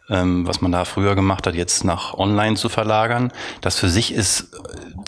ähm, 0.08 0.46
was 0.46 0.62
man 0.62 0.72
da 0.72 0.86
früher 0.86 1.14
gemacht 1.14 1.46
hat, 1.46 1.54
jetzt 1.54 1.84
nach 1.84 2.14
online 2.14 2.56
zu 2.56 2.70
verlagern. 2.70 3.32
Das 3.60 3.78
für 3.78 3.90
sich 3.90 4.14
ist 4.14 4.48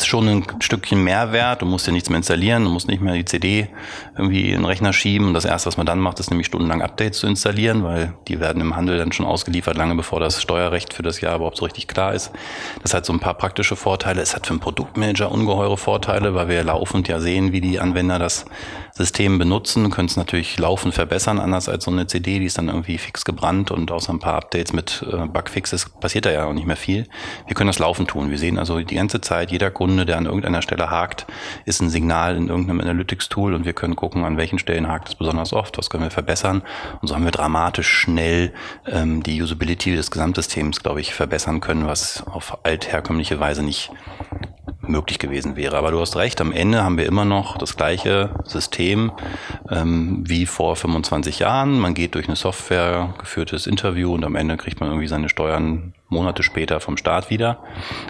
schon 0.05 0.29
ein 0.29 0.47
Stückchen 0.61 1.03
Mehrwert. 1.03 1.63
Du 1.63 1.67
musst 1.67 1.87
ja 1.87 1.93
nichts 1.93 2.11
mehr 2.11 2.19
installieren, 2.19 2.65
du 2.65 2.71
musst 2.71 2.89
nicht 2.89 3.01
mehr 3.01 3.15
die 3.15 3.25
CD 3.25 3.69
irgendwie 4.17 4.51
in 4.51 4.57
den 4.57 4.65
Rechner 4.67 4.93
schieben. 4.93 5.29
Und 5.29 5.35
das 5.35 5.47
erste, 5.47 5.69
was 5.69 5.79
man 5.79 5.87
dann 5.87 5.99
macht, 5.99 6.21
ist 6.21 6.31
nämlich 6.31 6.47
stundenlang 6.47 6.83
Updates 6.83 7.21
zu 7.21 7.27
installieren, 7.27 7.85
weil 7.85 8.13
die 8.29 8.39
werden 8.39 8.61
im 8.61 8.77
Handel 8.77 8.99
dann 8.99 9.13
schon 9.13 9.25
ausgeliefert, 9.25 9.77
lange 9.77 9.95
bevor 9.95 10.21
das 10.21 10.43
Steuerrecht 10.43 10.93
für 10.93 11.03
das 11.03 11.23
Jahr 11.23 11.37
überhaupt 11.37 11.57
so 11.57 11.65
richtig 11.65 11.89
klar 11.89 12.13
ist. 12.13 12.33
Das 12.83 12.93
hat 12.93 13.07
so 13.07 13.15
ein 13.15 13.21
paar 13.21 13.35
praktische 13.35 13.77
Vorteile. 13.77 14.21
Es 14.21 14.35
hat 14.35 14.47
für 14.47 14.53
einen 14.53 14.61
Produktmanager 14.61 15.33
ungeheure 15.33 15.77
Vorteile, 15.77 15.86
weil 15.87 16.49
wir 16.49 16.65
laufend 16.65 17.09
ja 17.09 17.21
sehen, 17.21 17.53
wie 17.53 17.61
die 17.61 17.81
Anwender 17.81 18.19
das 18.19 18.45
System 18.97 19.39
benutzen, 19.39 19.91
können 19.91 20.09
es 20.09 20.17
natürlich 20.17 20.59
laufend 20.59 20.95
verbessern, 20.95 21.39
anders 21.39 21.69
als 21.69 21.85
so 21.85 21.91
eine 21.91 22.07
CD, 22.07 22.39
die 22.39 22.47
ist 22.47 22.57
dann 22.57 22.69
irgendwie 22.69 22.97
fix 22.97 23.27
gebrannt 23.27 23.71
und 23.71 23.93
außer 23.93 24.11
ein 24.11 24.21
paar 24.21 24.37
Updates 24.37 24.73
mit 24.73 25.05
äh, 25.13 25.27
Bugfixes 25.27 25.91
passiert 26.01 26.25
da 26.25 26.31
ja 26.31 26.47
auch 26.47 26.55
nicht 26.55 26.67
mehr 26.67 26.77
viel. 26.77 27.07
Wir 27.47 27.55
können 27.55 27.67
das 27.69 27.79
laufend 27.79 28.09
tun. 28.09 28.31
Wir 28.31 28.39
sehen 28.39 28.59
also 28.59 28.81
die 28.81 28.95
ganze 28.95 29.21
Zeit, 29.21 29.51
jeder 29.51 29.71
Kunde, 29.71 30.07
der 30.07 30.17
an 30.17 30.25
irgendeiner 30.25 30.63
Stelle 30.63 30.91
hakt, 30.91 31.27
ist 31.67 31.83
ein 31.83 31.91
Signal 31.91 32.37
in 32.37 32.49
irgendeinem 32.49 32.81
Analytics-Tool 32.81 33.53
und 33.53 33.67
wir 33.67 33.75
können 33.75 33.97
gucken, 33.97 34.25
an 34.25 34.39
welchen 34.39 34.59
Stellen 34.59 34.89
hakt 34.89 35.11
es 35.11 35.15
besonders 35.15 35.53
oft, 35.53 35.77
was 35.77 35.91
können 35.91 36.05
wir 36.05 36.11
verbessern. 36.11 36.63
Und 37.03 37.09
so 37.09 37.15
haben 37.15 37.25
wir 37.25 37.33
dramatisch 37.33 37.89
schnell 37.89 38.55
ähm, 38.87 39.23
die 39.23 39.43
Usability 39.43 39.95
des 39.95 40.11
Gesamtsystems, 40.11 40.83
glaube 40.83 41.03
ich, 41.03 41.13
verbessern 41.13 41.61
können, 41.61 41.87
was 41.87 42.27
auf 42.27 42.65
altherkömmliche 42.65 43.39
Weise 43.41 43.63
nicht 43.63 43.91
möglich 44.89 45.19
gewesen 45.19 45.57
wäre. 45.57 45.77
Aber 45.77 45.91
du 45.91 46.01
hast 46.01 46.17
recht, 46.17 46.41
am 46.41 46.53
Ende 46.53 46.83
haben 46.83 46.99
wir 46.99 47.07
immer 47.07 47.25
noch 47.25 47.59
das 47.59 47.77
gleiche 47.77 48.31
System 48.45 49.13
ähm, 49.71 50.25
wie 50.27 50.47
vor 50.47 50.77
25 50.77 51.41
Jahren. 51.41 51.79
Man 51.79 51.95
geht 51.95 52.15
durch 52.15 52.27
eine 52.27 52.37
Software 52.37 53.15
geführtes 53.19 53.67
Interview 53.67 54.15
und 54.15 54.25
am 54.25 54.37
Ende 54.37 54.57
kriegt 54.57 54.81
man 54.81 54.89
irgendwie 54.91 55.09
seine 55.09 55.29
Steuern 55.29 55.95
Monate 56.09 56.43
später 56.43 56.81
vom 56.81 56.97
Staat 56.97 57.31
wieder. 57.31 57.59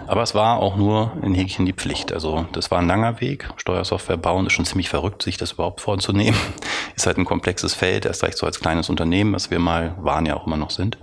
Aber 0.05 0.21
es 0.21 0.35
war 0.35 0.59
auch 0.59 0.75
nur 0.75 1.13
in 1.23 1.33
Häkchen 1.33 1.65
die 1.65 1.73
Pflicht. 1.73 2.13
Also 2.13 2.45
das 2.51 2.69
war 2.69 2.79
ein 2.79 2.87
langer 2.87 3.21
Weg. 3.21 3.49
Steuersoftware 3.57 4.17
bauen 4.17 4.45
ist 4.45 4.53
schon 4.53 4.65
ziemlich 4.65 4.89
verrückt, 4.89 5.23
sich 5.23 5.37
das 5.37 5.53
überhaupt 5.53 5.81
vorzunehmen. 5.81 6.37
Ist 6.95 7.05
halt 7.05 7.19
ein 7.19 7.25
komplexes 7.25 7.75
Feld, 7.75 8.05
erst 8.05 8.23
recht 8.23 8.39
so 8.39 8.47
als 8.47 8.59
kleines 8.59 8.89
Unternehmen, 8.89 9.31
was 9.33 9.51
wir 9.51 9.59
mal 9.59 9.93
waren, 9.99 10.25
ja 10.25 10.35
auch 10.35 10.47
immer 10.47 10.57
noch 10.57 10.71
sind. 10.71 10.97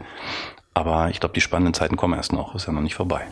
Aber 0.72 1.08
ich 1.10 1.20
glaube, 1.20 1.34
die 1.34 1.40
spannenden 1.40 1.72
Zeiten 1.72 1.96
kommen 1.96 2.14
erst 2.14 2.32
noch, 2.32 2.54
ist 2.56 2.66
ja 2.66 2.72
noch 2.72 2.80
nicht 2.80 2.96
vorbei. 2.96 3.26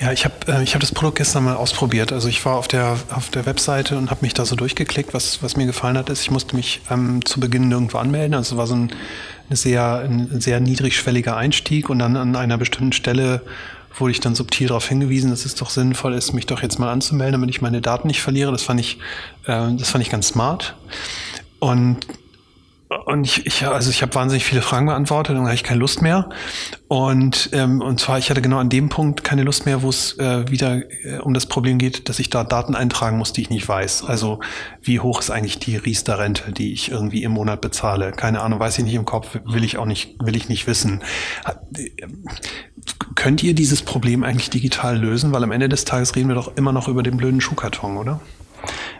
Ja, 0.00 0.12
ich 0.12 0.24
habe 0.24 0.34
äh, 0.48 0.62
ich 0.62 0.74
hab 0.74 0.80
das 0.80 0.92
Produkt 0.92 1.18
gestern 1.18 1.44
mal 1.44 1.56
ausprobiert. 1.56 2.12
Also 2.12 2.28
ich 2.28 2.44
war 2.44 2.56
auf 2.56 2.68
der, 2.68 2.96
auf 3.10 3.30
der 3.30 3.46
Webseite 3.46 3.96
und 3.96 4.10
habe 4.10 4.20
mich 4.22 4.34
da 4.34 4.44
so 4.44 4.56
durchgeklickt. 4.56 5.14
Was, 5.14 5.42
was 5.42 5.56
mir 5.56 5.66
gefallen 5.66 5.96
hat, 5.98 6.10
ist, 6.10 6.22
ich 6.22 6.30
musste 6.30 6.56
mich 6.56 6.80
ähm, 6.90 7.24
zu 7.24 7.40
Beginn 7.40 7.68
nirgendwo 7.68 7.98
anmelden. 7.98 8.34
Also 8.34 8.54
es 8.54 8.58
war 8.58 8.66
so 8.66 8.74
ein, 8.74 8.92
sehr, 9.50 10.00
ein 10.00 10.40
sehr 10.40 10.60
niedrigschwelliger 10.60 11.36
Einstieg 11.36 11.90
und 11.90 11.98
dann 11.98 12.16
an 12.16 12.34
einer 12.36 12.58
bestimmten 12.58 12.92
Stelle 12.92 13.42
wurde 13.96 14.10
ich 14.10 14.20
dann 14.20 14.34
subtil 14.34 14.68
darauf 14.68 14.88
hingewiesen, 14.88 15.30
dass 15.30 15.44
es 15.44 15.54
doch 15.54 15.70
sinnvoll 15.70 16.14
ist, 16.14 16.32
mich 16.32 16.46
doch 16.46 16.62
jetzt 16.62 16.78
mal 16.78 16.90
anzumelden, 16.90 17.34
damit 17.40 17.50
ich 17.50 17.62
meine 17.62 17.80
Daten 17.80 18.08
nicht 18.08 18.22
verliere. 18.22 18.50
Das 18.50 18.62
fand 18.62 18.80
ich, 18.80 18.98
äh, 19.46 19.72
das 19.76 19.90
fand 19.90 20.02
ich 20.02 20.10
ganz 20.10 20.28
smart. 20.28 20.74
Und 21.60 21.98
und 23.06 23.24
ich, 23.24 23.46
ich 23.46 23.66
also 23.66 23.90
ich 23.90 24.02
habe 24.02 24.14
wahnsinnig 24.14 24.44
viele 24.44 24.60
Fragen 24.60 24.86
beantwortet, 24.86 25.36
dann 25.36 25.44
habe 25.44 25.54
ich 25.54 25.64
keine 25.64 25.80
Lust 25.80 26.02
mehr. 26.02 26.28
Und, 26.86 27.50
ähm, 27.52 27.80
und 27.80 27.98
zwar, 27.98 28.18
ich 28.18 28.28
hatte 28.30 28.42
genau 28.42 28.58
an 28.58 28.68
dem 28.68 28.88
Punkt 28.88 29.24
keine 29.24 29.42
Lust 29.42 29.64
mehr, 29.64 29.82
wo 29.82 29.88
es 29.88 30.18
äh, 30.18 30.48
wieder 30.50 30.82
äh, 31.04 31.18
um 31.18 31.32
das 31.32 31.46
Problem 31.46 31.78
geht, 31.78 32.08
dass 32.08 32.18
ich 32.18 32.28
da 32.30 32.44
Daten 32.44 32.74
eintragen 32.74 33.16
muss, 33.16 33.32
die 33.32 33.40
ich 33.40 33.50
nicht 33.50 33.66
weiß. 33.66 34.04
Also 34.04 34.40
wie 34.82 35.00
hoch 35.00 35.20
ist 35.20 35.30
eigentlich 35.30 35.58
die 35.58 35.76
Riester-Rente, 35.76 36.52
die 36.52 36.72
ich 36.72 36.90
irgendwie 36.90 37.22
im 37.22 37.32
Monat 37.32 37.62
bezahle? 37.62 38.12
Keine 38.12 38.42
Ahnung, 38.42 38.60
weiß 38.60 38.78
ich 38.78 38.84
nicht 38.84 38.94
im 38.94 39.06
Kopf, 39.06 39.38
will 39.44 39.64
ich 39.64 39.78
auch 39.78 39.86
nicht, 39.86 40.16
will 40.22 40.36
ich 40.36 40.48
nicht 40.48 40.66
wissen. 40.66 41.02
Könnt 43.14 43.42
ihr 43.42 43.54
dieses 43.54 43.82
Problem 43.82 44.24
eigentlich 44.24 44.50
digital 44.50 44.98
lösen? 44.98 45.32
Weil 45.32 45.42
am 45.42 45.52
Ende 45.52 45.68
des 45.68 45.84
Tages 45.86 46.14
reden 46.16 46.28
wir 46.28 46.34
doch 46.34 46.56
immer 46.56 46.72
noch 46.72 46.88
über 46.88 47.02
den 47.02 47.16
blöden 47.16 47.40
Schuhkarton, 47.40 47.96
oder? 47.96 48.20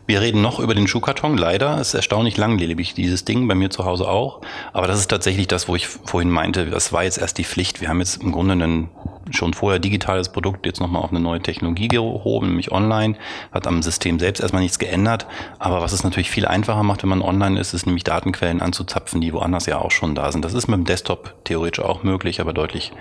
Wir 0.06 0.20
reden 0.20 0.42
noch 0.42 0.58
über 0.60 0.74
den 0.74 0.86
Schuhkarton. 0.86 1.38
Leider 1.38 1.80
ist 1.80 1.94
erstaunlich 1.94 2.36
langlebig 2.36 2.94
dieses 2.94 3.24
Ding, 3.24 3.48
bei 3.48 3.54
mir 3.54 3.70
zu 3.70 3.84
Hause 3.84 4.08
auch. 4.08 4.40
Aber 4.72 4.86
das 4.86 4.98
ist 4.98 5.08
tatsächlich 5.08 5.48
das, 5.48 5.68
wo 5.68 5.76
ich 5.76 5.86
vorhin 5.86 6.30
meinte, 6.30 6.66
das 6.66 6.92
war 6.92 7.04
jetzt 7.04 7.18
erst 7.18 7.38
die 7.38 7.44
Pflicht. 7.44 7.80
Wir 7.80 7.88
haben 7.88 8.00
jetzt 8.00 8.22
im 8.22 8.32
Grunde 8.32 8.54
ein 8.54 8.90
schon 9.30 9.54
vorher 9.54 9.78
digitales 9.78 10.28
Produkt 10.30 10.66
jetzt 10.66 10.80
nochmal 10.80 11.02
auf 11.02 11.10
eine 11.10 11.20
neue 11.20 11.40
Technologie 11.40 11.88
gehoben, 11.88 12.48
nämlich 12.48 12.72
online. 12.72 13.16
Hat 13.52 13.66
am 13.66 13.82
System 13.82 14.18
selbst 14.18 14.40
erstmal 14.40 14.62
nichts 14.62 14.78
geändert. 14.78 15.26
Aber 15.58 15.80
was 15.80 15.92
es 15.92 16.04
natürlich 16.04 16.30
viel 16.30 16.46
einfacher 16.46 16.82
macht, 16.82 17.02
wenn 17.02 17.10
man 17.10 17.22
online 17.22 17.58
ist, 17.58 17.72
ist 17.72 17.86
nämlich 17.86 18.04
Datenquellen 18.04 18.60
anzuzapfen, 18.60 19.20
die 19.20 19.32
woanders 19.32 19.66
ja 19.66 19.78
auch 19.78 19.90
schon 19.90 20.14
da 20.14 20.30
sind. 20.30 20.44
Das 20.44 20.54
ist 20.54 20.68
mit 20.68 20.76
dem 20.76 20.84
Desktop 20.84 21.34
theoretisch 21.44 21.84
auch 21.84 22.02
möglich, 22.02 22.40
aber 22.40 22.52
deutlich 22.52 22.92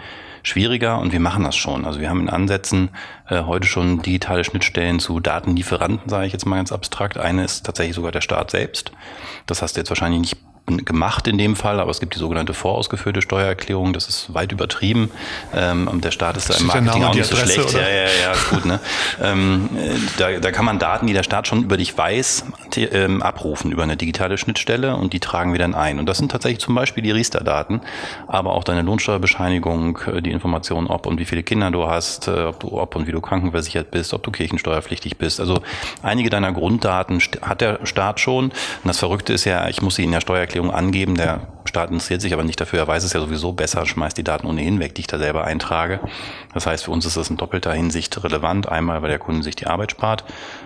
schwieriger 0.43 0.99
und 0.99 1.11
wir 1.13 1.19
machen 1.19 1.43
das 1.43 1.55
schon. 1.55 1.85
Also 1.85 1.99
wir 1.99 2.09
haben 2.09 2.21
in 2.21 2.29
Ansätzen 2.29 2.89
äh, 3.29 3.43
heute 3.43 3.67
schon 3.67 4.01
digitale 4.01 4.43
Schnittstellen 4.43 4.99
zu 4.99 5.19
Datenlieferanten, 5.19 6.09
sage 6.09 6.27
ich 6.27 6.33
jetzt 6.33 6.45
mal 6.45 6.57
ganz 6.57 6.71
abstrakt. 6.71 7.17
Eine 7.17 7.45
ist 7.45 7.65
tatsächlich 7.65 7.95
sogar 7.95 8.11
der 8.11 8.21
Staat 8.21 8.51
selbst. 8.51 8.91
Das 9.45 9.61
hast 9.61 9.75
du 9.75 9.81
jetzt 9.81 9.89
wahrscheinlich 9.89 10.19
nicht 10.19 10.52
gemacht 10.65 11.27
in 11.27 11.37
dem 11.37 11.57
Fall, 11.57 11.81
aber 11.81 11.91
es 11.91 11.99
gibt 11.99 12.15
die 12.15 12.19
sogenannte 12.19 12.53
vorausgeführte 12.53 13.21
Steuererklärung, 13.21 13.91
das 13.91 14.07
ist 14.07 14.33
weit 14.33 14.53
übertrieben. 14.53 15.11
Ähm, 15.53 15.89
der 16.01 16.11
Staat 16.11 16.37
ist 16.37 16.49
da 16.49 16.55
im 16.55 16.67
Marketing 16.67 17.03
auch 17.03 17.13
nicht 17.13 17.25
so 17.25 17.35
schlecht. 17.35 17.69
Oder? 17.69 17.81
Ja, 17.81 17.89
ja, 17.89 18.09
ja, 18.23 18.31
ist 18.31 18.49
gut. 18.49 18.65
Ne? 18.65 18.79
ähm, 19.21 19.69
da, 20.17 20.39
da 20.39 20.51
kann 20.51 20.63
man 20.63 20.79
Daten, 20.79 21.05
die 21.05 21.13
der 21.13 21.23
Staat 21.23 21.47
schon 21.47 21.63
über 21.63 21.75
dich 21.75 21.97
weiß, 21.97 22.45
ähm, 22.77 23.21
abrufen 23.21 23.71
über 23.71 23.83
eine 23.83 23.97
digitale 23.97 24.37
Schnittstelle 24.37 24.95
und 24.95 25.11
die 25.11 25.19
tragen 25.19 25.51
wir 25.51 25.59
dann 25.59 25.75
ein. 25.75 25.99
Und 25.99 26.05
das 26.05 26.17
sind 26.17 26.31
tatsächlich 26.31 26.59
zum 26.59 26.75
Beispiel 26.75 27.03
die 27.03 27.11
Riester-Daten, 27.11 27.81
aber 28.27 28.53
auch 28.53 28.63
deine 28.63 28.83
Lohnsteuerbescheinigung, 28.83 29.99
äh, 30.07 30.21
die 30.21 30.31
Information, 30.31 30.87
ob 30.87 31.07
und 31.07 31.19
wie 31.19 31.25
viele 31.25 31.43
Kinder 31.43 31.71
du 31.71 31.87
hast, 31.87 32.29
äh, 32.29 32.45
ob, 32.45 32.61
du, 32.61 32.79
ob 32.79 32.95
und 32.95 33.05
wie 33.05 33.11
du 33.11 33.19
krankenversichert 33.19 33.91
bist, 33.91 34.13
ob 34.13 34.23
du 34.23 34.31
kirchensteuerpflichtig 34.31 35.17
bist. 35.17 35.41
Also 35.41 35.61
einige 36.01 36.29
deiner 36.29 36.53
Grunddaten 36.53 37.19
hat 37.41 37.59
der 37.59 37.85
Staat 37.85 38.21
schon. 38.21 38.45
Und 38.45 38.53
das 38.85 38.99
Verrückte 38.99 39.33
ist 39.33 39.43
ja, 39.43 39.67
ich 39.67 39.81
muss 39.81 39.95
sie 39.95 40.05
in 40.05 40.11
der 40.11 40.21
Steuererklärung 40.21 40.52
Steuererklärung 40.53 40.71
angeben. 40.71 41.15
Der 41.15 41.47
Staat 41.65 41.89
interessiert 41.89 42.21
sich 42.21 42.33
aber 42.33 42.43
nicht 42.43 42.59
dafür. 42.59 42.79
Er 42.79 42.87
weiß 42.87 43.03
es 43.03 43.13
ja 43.13 43.19
sowieso 43.19 43.53
besser, 43.53 43.85
schmeißt 43.85 44.17
die 44.17 44.23
Daten 44.23 44.47
ohnehin 44.47 44.79
weg, 44.79 44.95
die 44.95 45.01
ich 45.01 45.07
da 45.07 45.17
selber 45.17 45.43
eintrage. 45.43 45.99
Das 46.53 46.67
heißt, 46.67 46.85
für 46.85 46.91
uns 46.91 47.05
ist 47.05 47.17
das 47.17 47.29
in 47.29 47.37
doppelter 47.37 47.73
Hinsicht 47.73 48.23
relevant. 48.23 48.69
Einmal, 48.69 49.01
weil 49.01 49.09
der 49.09 49.19
Kunde 49.19 49.43
sich 49.43 49.55
die 49.55 49.67
Arbeit 49.67 49.91
spart 49.91 50.23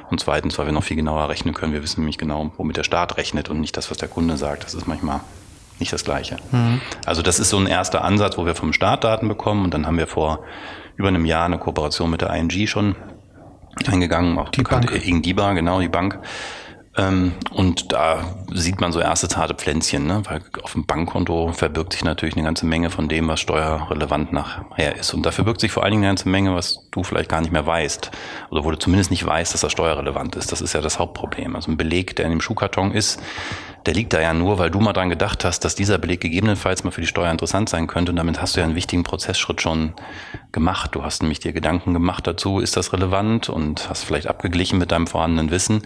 und 0.10 0.20
zweitens, 0.20 0.58
weil 0.58 0.66
wir 0.66 0.74
noch 0.74 0.84
viel 0.84 0.98
genauer 0.98 1.30
rechnen 1.30 1.54
können. 1.54 1.74
Wir 1.74 1.84
wissen 1.84 2.02
nämlich 2.02 2.18
genau, 2.18 2.52
womit 2.58 2.78
der 2.78 2.84
Staat 2.84 3.18
rechnet 3.18 3.50
und 3.50 3.62
nicht 3.62 3.78
das, 3.78 3.90
was 3.90 3.98
der 3.98 4.10
Kunde 4.10 4.38
sagt. 4.38 4.64
Das 4.64 4.74
ist 4.74 4.88
manchmal 4.88 5.22
nicht 5.80 5.94
das 5.94 6.04
Gleiche. 6.04 6.38
Mhm. 6.52 6.82
Also 7.06 7.22
das 7.22 7.40
ist 7.40 7.50
so 7.50 7.58
ein 7.58 7.68
erster 7.68 8.04
Ansatz, 8.04 8.38
wo 8.38 8.46
wir 8.46 8.56
vom 8.56 8.74
Staat 8.74 9.04
Daten 9.04 9.28
bekommen 9.28 9.64
und 9.64 9.74
dann 9.74 9.86
haben 9.86 9.98
wir 9.98 10.08
vor 10.08 10.44
über 10.96 11.08
einem 11.08 11.26
Jahr 11.26 11.46
eine 11.46 11.60
Kooperation 11.60 12.10
mit 12.10 12.22
der 12.22 12.34
ING 12.34 12.68
schon 12.68 12.96
eingegangen, 13.86 14.40
auch 14.40 14.50
die 14.50 14.64
bekannte 14.64 14.98
Ingdiba, 14.98 15.54
genau, 15.54 15.80
die 15.80 15.88
Bank, 15.88 16.18
ähm, 16.98 17.34
und 17.52 17.94
da 17.94 18.24
sieht 18.52 18.82
man 18.82 18.92
so 18.92 19.00
erste 19.00 19.28
zarte 19.28 19.54
Pflänzchen, 19.54 20.08
ne? 20.08 20.24
weil 20.26 20.42
auf 20.64 20.74
dem 20.74 20.86
Bankkonto 20.86 21.52
verbirgt 21.54 21.94
sich 21.94 22.04
natürlich 22.04 22.36
eine 22.36 22.46
ganze 22.46 22.66
Menge 22.66 22.90
von 22.90 23.08
dem, 23.08 23.28
was 23.28 23.40
steuerrelevant 23.40 24.34
nachher 24.34 24.96
ist. 24.96 25.14
Und 25.14 25.24
da 25.24 25.32
verbirgt 25.32 25.62
sich 25.62 25.72
vor 25.72 25.84
allen 25.84 25.92
Dingen 25.92 26.04
eine 26.04 26.10
ganze 26.10 26.28
Menge, 26.28 26.56
was 26.56 26.90
du 26.92 27.04
vielleicht 27.04 27.30
gar 27.30 27.42
nicht 27.42 27.52
mehr 27.54 27.68
weißt. 27.68 28.10
Oder 28.50 28.64
wo 28.64 28.72
du 28.72 28.80
zumindest 28.80 29.12
nicht 29.12 29.26
weißt, 29.26 29.54
dass 29.54 29.62
das 29.62 29.72
steuerrelevant 29.72 30.36
ist. 30.36 30.52
Das 30.52 30.60
ist 30.60 30.74
ja 30.74 30.82
das 30.82 30.98
Hauptproblem. 30.98 31.56
Also 31.56 31.72
ein 31.72 31.78
Beleg, 31.78 32.16
der 32.16 32.26
in 32.26 32.32
dem 32.32 32.42
Schuhkarton 32.42 32.92
ist, 32.92 33.22
der 33.88 33.94
liegt 33.94 34.12
da 34.12 34.20
ja 34.20 34.34
nur, 34.34 34.60
weil 34.60 34.70
du 34.70 34.82
mal 34.82 34.92
dran 34.92 35.10
gedacht 35.10 35.46
hast, 35.46 35.62
dass 35.62 35.74
dieser 35.74 35.98
Beleg 35.98 36.20
gegebenenfalls 36.20 36.84
mal 36.84 36.92
für 36.92 37.00
die 37.00 37.08
Steuer 37.08 37.32
interessant 37.32 37.70
sein 37.70 37.88
könnte. 37.88 38.12
Und 38.12 38.18
damit 38.18 38.42
hast 38.42 38.56
du 38.56 38.60
ja 38.60 38.66
einen 38.66 38.76
wichtigen 38.76 39.04
Prozessschritt 39.04 39.62
schon 39.62 39.94
gemacht. 40.52 40.94
Du 40.94 41.04
hast 41.04 41.22
nämlich 41.22 41.40
dir 41.40 41.54
Gedanken 41.54 41.94
gemacht 41.94 42.28
dazu, 42.28 42.60
ist 42.60 42.76
das 42.76 42.92
relevant 42.92 43.48
und 43.48 43.90
hast 43.90 44.04
vielleicht 44.04 44.28
abgeglichen 44.28 44.78
mit 44.78 44.92
deinem 44.92 45.08
vorhandenen 45.08 45.52
Wissen. 45.52 45.84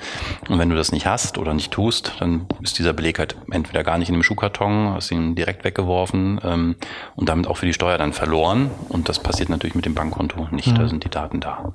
Und 0.49 0.57
wenn 0.57 0.69
du 0.69 0.75
das 0.75 0.91
nicht 0.91 1.05
hast 1.05 1.37
oder 1.37 1.53
nicht 1.53 1.71
tust, 1.71 2.13
dann 2.19 2.47
ist 2.61 2.79
dieser 2.79 2.93
Beleg 2.93 3.19
halt 3.19 3.35
entweder 3.51 3.83
gar 3.83 3.99
nicht 3.99 4.09
in 4.09 4.15
dem 4.15 4.23
Schuhkarton, 4.23 4.95
hast 4.95 5.11
ihn 5.11 5.35
direkt 5.35 5.63
weggeworfen 5.63 6.41
ähm, 6.43 6.75
und 7.15 7.29
damit 7.29 7.45
auch 7.45 7.57
für 7.57 7.67
die 7.67 7.73
Steuer 7.73 7.99
dann 7.99 8.13
verloren. 8.13 8.71
Und 8.89 9.09
das 9.09 9.19
passiert 9.19 9.49
natürlich 9.49 9.75
mit 9.75 9.85
dem 9.85 9.93
Bankkonto 9.93 10.47
nicht. 10.49 10.69
Mhm. 10.69 10.75
Da 10.75 10.87
sind 10.87 11.03
die 11.03 11.09
Daten 11.09 11.39
da. 11.39 11.73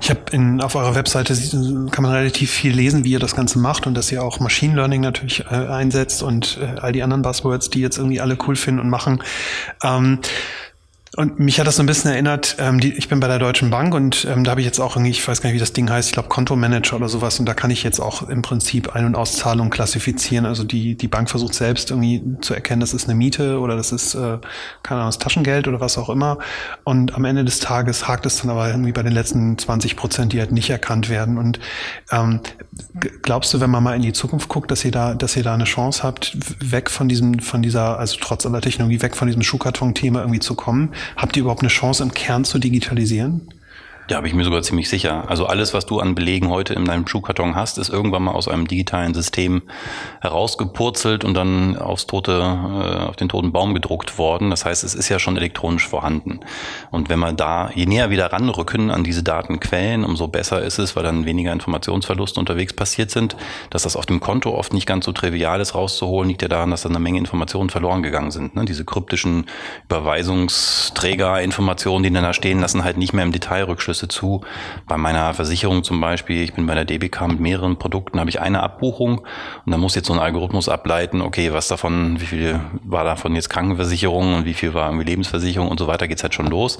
Ich 0.00 0.10
habe 0.10 0.64
auf 0.64 0.74
eurer 0.74 0.94
Webseite 0.94 1.34
kann 1.90 2.02
man 2.02 2.12
relativ 2.12 2.50
viel 2.50 2.72
lesen, 2.74 3.04
wie 3.04 3.12
ihr 3.12 3.18
das 3.18 3.34
Ganze 3.34 3.58
macht 3.58 3.86
und 3.86 3.94
dass 3.94 4.12
ihr 4.12 4.22
auch 4.22 4.40
Machine 4.40 4.74
Learning 4.74 5.00
natürlich 5.00 5.40
äh, 5.40 5.54
einsetzt 5.54 6.22
und 6.22 6.58
äh, 6.60 6.80
all 6.80 6.92
die 6.92 7.02
anderen 7.02 7.22
Buzzwords, 7.22 7.70
die 7.70 7.80
jetzt 7.80 7.98
irgendwie 7.98 8.20
alle 8.20 8.36
cool 8.46 8.56
finden 8.56 8.80
und 8.80 8.90
machen. 8.90 9.22
Ähm, 9.82 10.18
und 11.16 11.38
mich 11.38 11.60
hat 11.60 11.66
das 11.66 11.76
so 11.76 11.82
ein 11.82 11.86
bisschen 11.86 12.10
erinnert, 12.10 12.56
ähm, 12.58 12.80
die, 12.80 12.92
ich 12.92 13.08
bin 13.08 13.20
bei 13.20 13.28
der 13.28 13.38
Deutschen 13.38 13.70
Bank 13.70 13.94
und 13.94 14.24
ähm, 14.24 14.44
da 14.44 14.52
habe 14.52 14.60
ich 14.60 14.66
jetzt 14.66 14.80
auch 14.80 14.96
irgendwie, 14.96 15.10
ich 15.10 15.26
weiß 15.26 15.40
gar 15.40 15.48
nicht, 15.48 15.54
wie 15.54 15.60
das 15.60 15.72
Ding 15.72 15.88
heißt, 15.88 16.08
ich 16.08 16.12
glaube 16.12 16.28
Kontomanager 16.28 16.96
oder 16.96 17.08
sowas 17.08 17.38
und 17.38 17.46
da 17.46 17.54
kann 17.54 17.70
ich 17.70 17.82
jetzt 17.82 18.00
auch 18.00 18.28
im 18.28 18.42
Prinzip 18.42 18.94
Ein- 18.94 19.04
und 19.04 19.14
Auszahlungen 19.14 19.70
klassifizieren. 19.70 20.46
Also 20.46 20.64
die, 20.64 20.96
die 20.96 21.08
Bank 21.08 21.30
versucht 21.30 21.54
selbst 21.54 21.90
irgendwie 21.90 22.22
zu 22.40 22.54
erkennen, 22.54 22.80
das 22.80 22.94
ist 22.94 23.08
eine 23.08 23.14
Miete 23.14 23.60
oder 23.60 23.76
das 23.76 23.92
ist, 23.92 24.14
äh, 24.14 24.38
keine 24.82 25.00
Ahnung, 25.00 25.08
das 25.08 25.18
Taschengeld 25.18 25.68
oder 25.68 25.80
was 25.80 25.98
auch 25.98 26.10
immer. 26.10 26.38
Und 26.84 27.14
am 27.14 27.24
Ende 27.24 27.44
des 27.44 27.60
Tages 27.60 28.08
hakt 28.08 28.26
es 28.26 28.40
dann 28.40 28.50
aber 28.50 28.68
irgendwie 28.68 28.92
bei 28.92 29.02
den 29.02 29.12
letzten 29.12 29.56
20 29.56 29.96
Prozent, 29.96 30.32
die 30.32 30.40
halt 30.40 30.52
nicht 30.52 30.70
erkannt 30.70 31.08
werden. 31.08 31.38
Und 31.38 31.60
ähm, 32.10 32.40
glaubst 33.22 33.52
du, 33.54 33.60
wenn 33.60 33.70
man 33.70 33.82
mal 33.82 33.94
in 33.96 34.02
die 34.02 34.12
Zukunft 34.12 34.48
guckt, 34.48 34.70
dass 34.70 34.84
ihr 34.84 34.90
da, 34.90 35.14
dass 35.14 35.36
ihr 35.36 35.42
da 35.42 35.54
eine 35.54 35.64
Chance 35.64 36.02
habt, 36.02 36.36
weg 36.60 36.90
von 36.90 37.08
diesem, 37.08 37.38
von 37.38 37.62
dieser, 37.62 37.98
also 37.98 38.16
trotz 38.20 38.46
aller 38.46 38.60
Technologie, 38.60 39.00
weg 39.02 39.16
von 39.16 39.26
diesem 39.28 39.42
Schuhkarton-Thema 39.42 40.20
irgendwie 40.20 40.40
zu 40.40 40.54
kommen? 40.54 40.92
Habt 41.16 41.36
ihr 41.36 41.42
überhaupt 41.42 41.62
eine 41.62 41.68
Chance, 41.68 42.02
im 42.02 42.12
Kern 42.14 42.44
zu 42.44 42.58
digitalisieren? 42.58 43.48
Da 44.06 44.20
bin 44.20 44.28
ich 44.28 44.34
mir 44.34 44.44
sogar 44.44 44.60
ziemlich 44.60 44.90
sicher. 44.90 45.24
Also 45.28 45.46
alles, 45.46 45.72
was 45.72 45.86
du 45.86 45.98
an 45.98 46.14
Belegen 46.14 46.50
heute 46.50 46.74
in 46.74 46.84
deinem 46.84 47.06
Schuhkarton 47.06 47.54
hast, 47.54 47.78
ist 47.78 47.88
irgendwann 47.88 48.24
mal 48.24 48.32
aus 48.32 48.48
einem 48.48 48.68
digitalen 48.68 49.14
System 49.14 49.62
herausgepurzelt 50.20 51.24
und 51.24 51.32
dann 51.32 51.78
aufs 51.78 52.06
tote, 52.06 52.32
äh, 52.32 53.04
auf 53.08 53.16
den 53.16 53.30
toten 53.30 53.52
Baum 53.52 53.72
gedruckt 53.72 54.18
worden. 54.18 54.50
Das 54.50 54.66
heißt, 54.66 54.84
es 54.84 54.94
ist 54.94 55.08
ja 55.08 55.18
schon 55.18 55.38
elektronisch 55.38 55.88
vorhanden. 55.88 56.40
Und 56.90 57.08
wenn 57.08 57.18
man 57.18 57.38
da, 57.38 57.70
je 57.74 57.86
näher 57.86 58.10
wieder 58.10 58.30
ranrücken 58.30 58.90
an 58.90 59.04
diese 59.04 59.22
Datenquellen, 59.22 60.04
umso 60.04 60.28
besser 60.28 60.60
ist 60.60 60.78
es, 60.78 60.96
weil 60.96 61.02
dann 61.02 61.24
weniger 61.24 61.54
Informationsverluste 61.54 62.38
unterwegs 62.38 62.74
passiert 62.74 63.10
sind. 63.10 63.38
Dass 63.70 63.84
das 63.84 63.96
auf 63.96 64.04
dem 64.04 64.20
Konto 64.20 64.54
oft 64.54 64.74
nicht 64.74 64.84
ganz 64.84 65.06
so 65.06 65.12
trivial 65.12 65.62
ist 65.62 65.74
rauszuholen, 65.74 66.28
liegt 66.28 66.42
ja 66.42 66.48
daran, 66.48 66.70
dass 66.70 66.82
da 66.82 66.90
eine 66.90 66.98
Menge 66.98 67.20
Informationen 67.20 67.70
verloren 67.70 68.02
gegangen 68.02 68.32
sind. 68.32 68.54
Ne? 68.54 68.66
Diese 68.66 68.84
kryptischen 68.84 69.46
Überweisungsträgerinformationen, 69.86 72.02
die 72.02 72.12
dann 72.12 72.22
da 72.22 72.34
stehen, 72.34 72.60
lassen 72.60 72.84
halt 72.84 72.98
nicht 72.98 73.14
mehr 73.14 73.24
im 73.24 73.32
Detail 73.32 73.64
rückschlüsse 73.64 73.93
Rückflüsse 73.94 74.08
zu. 74.08 74.42
Bei 74.86 74.96
meiner 74.96 75.34
Versicherung 75.34 75.84
zum 75.84 76.00
Beispiel, 76.00 76.42
ich 76.42 76.54
bin 76.54 76.66
bei 76.66 76.74
der 76.74 76.84
DBK 76.84 77.28
mit 77.28 77.40
mehreren 77.40 77.78
Produkten, 77.78 78.20
habe 78.20 78.30
ich 78.30 78.40
eine 78.40 78.62
Abbuchung 78.62 79.20
und 79.64 79.72
da 79.72 79.78
muss 79.78 79.94
jetzt 79.94 80.08
so 80.08 80.12
ein 80.12 80.18
Algorithmus 80.18 80.68
ableiten, 80.68 81.20
okay, 81.20 81.52
was 81.52 81.68
davon, 81.68 82.20
wie 82.20 82.26
viel 82.26 82.60
war 82.82 83.04
davon 83.04 83.34
jetzt 83.34 83.48
Krankenversicherung 83.48 84.34
und 84.34 84.44
wie 84.44 84.54
viel 84.54 84.74
war 84.74 84.88
irgendwie 84.88 85.04
Lebensversicherung 85.04 85.68
und 85.68 85.78
so 85.78 85.86
weiter, 85.86 86.08
geht's 86.08 86.22
halt 86.22 86.34
schon 86.34 86.46
los. 86.46 86.78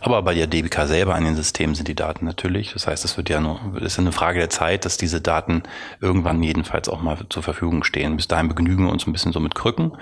Aber 0.00 0.22
bei 0.22 0.34
der 0.34 0.46
DBK 0.46 0.86
selber 0.86 1.14
an 1.14 1.24
den 1.24 1.36
Systemen 1.36 1.74
sind 1.74 1.88
die 1.88 1.94
Daten 1.94 2.24
natürlich. 2.24 2.72
Das 2.72 2.86
heißt, 2.86 3.04
es 3.04 3.16
wird 3.16 3.28
ja 3.28 3.40
nur, 3.40 3.60
es 3.76 3.92
ist 3.92 3.98
eine 3.98 4.12
Frage 4.12 4.38
der 4.40 4.50
Zeit, 4.50 4.84
dass 4.84 4.96
diese 4.96 5.20
Daten 5.20 5.62
irgendwann 6.00 6.42
jedenfalls 6.42 6.88
auch 6.88 7.00
mal 7.00 7.16
zur 7.28 7.42
Verfügung 7.42 7.84
stehen. 7.84 8.16
Bis 8.16 8.28
dahin 8.28 8.48
begnügen 8.48 8.84
wir 8.84 8.92
uns 8.92 9.06
ein 9.06 9.12
bisschen 9.12 9.32
so 9.32 9.40
mit 9.40 9.54
Krücken. 9.54 9.92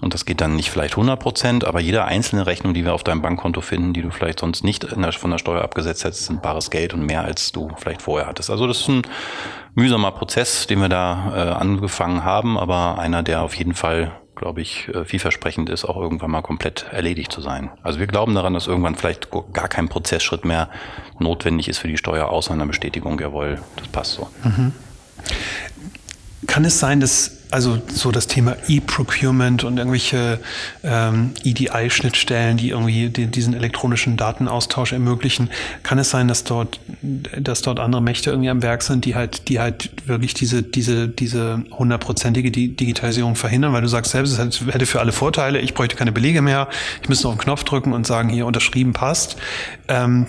Und 0.00 0.14
das 0.14 0.24
geht 0.24 0.40
dann 0.40 0.56
nicht 0.56 0.70
vielleicht 0.70 0.94
100 0.94 1.18
Prozent, 1.18 1.64
aber 1.64 1.80
jede 1.80 2.04
einzelne 2.04 2.46
Rechnung, 2.46 2.74
die 2.74 2.84
wir 2.84 2.94
auf 2.94 3.04
deinem 3.04 3.22
Bankkonto 3.22 3.60
finden, 3.60 3.92
die 3.92 4.02
du 4.02 4.10
vielleicht 4.10 4.40
sonst 4.40 4.64
nicht 4.64 4.82
der, 4.82 5.12
von 5.12 5.30
der 5.30 5.38
Steuer 5.38 5.62
abgesetzt 5.62 5.91
jetzt 5.92 6.04
hättest, 6.04 6.26
sind 6.26 6.42
bares 6.42 6.70
Geld 6.70 6.94
und 6.94 7.04
mehr 7.04 7.22
als 7.22 7.52
du 7.52 7.70
vielleicht 7.76 8.02
vorher 8.02 8.26
hattest. 8.26 8.50
Also 8.50 8.66
das 8.66 8.80
ist 8.80 8.88
ein 8.88 9.02
mühsamer 9.74 10.10
Prozess, 10.12 10.66
den 10.66 10.80
wir 10.80 10.88
da 10.88 11.32
äh, 11.34 11.50
angefangen 11.50 12.24
haben, 12.24 12.58
aber 12.58 12.98
einer, 12.98 13.22
der 13.22 13.42
auf 13.42 13.54
jeden 13.54 13.74
Fall 13.74 14.12
glaube 14.34 14.60
ich, 14.60 14.88
äh, 14.88 15.04
vielversprechend 15.04 15.70
ist, 15.70 15.84
auch 15.84 15.96
irgendwann 15.96 16.32
mal 16.32 16.42
komplett 16.42 16.86
erledigt 16.90 17.30
zu 17.30 17.40
sein. 17.40 17.70
Also 17.82 18.00
wir 18.00 18.08
glauben 18.08 18.34
daran, 18.34 18.54
dass 18.54 18.66
irgendwann 18.66 18.96
vielleicht 18.96 19.28
gar 19.52 19.68
kein 19.68 19.88
Prozessschritt 19.88 20.44
mehr 20.44 20.68
notwendig 21.20 21.68
ist 21.68 21.78
für 21.78 21.86
die 21.86 21.96
Steuer, 21.96 22.28
außer 22.28 22.52
einer 22.52 22.66
Bestätigung, 22.66 23.20
jawohl, 23.20 23.60
das 23.76 23.86
passt 23.88 24.14
so. 24.14 24.28
Mhm. 24.42 24.72
Kann 26.48 26.64
es 26.64 26.80
sein, 26.80 26.98
dass 26.98 27.41
also 27.52 27.78
so 27.88 28.10
das 28.10 28.26
Thema 28.26 28.56
E-Procurement 28.66 29.62
und 29.64 29.76
irgendwelche 29.76 30.40
ähm, 30.82 31.32
EDI-Schnittstellen, 31.44 32.56
die 32.56 32.70
irgendwie 32.70 33.10
die, 33.10 33.26
diesen 33.26 33.52
elektronischen 33.52 34.16
Datenaustausch 34.16 34.92
ermöglichen, 34.92 35.50
kann 35.82 35.98
es 35.98 36.08
sein, 36.08 36.28
dass 36.28 36.44
dort, 36.44 36.80
dass 37.02 37.60
dort 37.60 37.78
andere 37.78 38.00
Mächte 38.00 38.30
irgendwie 38.30 38.48
am 38.48 38.62
Werk 38.62 38.82
sind, 38.82 39.04
die 39.04 39.14
halt, 39.14 39.48
die 39.48 39.60
halt 39.60 39.90
wirklich 40.06 40.32
diese, 40.32 40.62
diese, 40.62 41.08
diese 41.08 41.62
hundertprozentige 41.70 42.50
Digitalisierung 42.50 43.36
verhindern, 43.36 43.74
weil 43.74 43.82
du 43.82 43.88
sagst 43.88 44.12
selbst, 44.12 44.38
es 44.38 44.60
hätte 44.66 44.86
für 44.86 45.00
alle 45.00 45.12
Vorteile, 45.12 45.60
ich 45.60 45.74
bräuchte 45.74 45.96
keine 45.96 46.12
Belege 46.12 46.40
mehr, 46.40 46.68
ich 47.02 47.08
müsste 47.10 47.24
noch 47.24 47.32
einen 47.32 47.40
Knopf 47.40 47.64
drücken 47.64 47.92
und 47.92 48.06
sagen, 48.06 48.30
hier 48.30 48.46
unterschrieben 48.46 48.94
passt. 48.94 49.36
Ähm, 49.88 50.26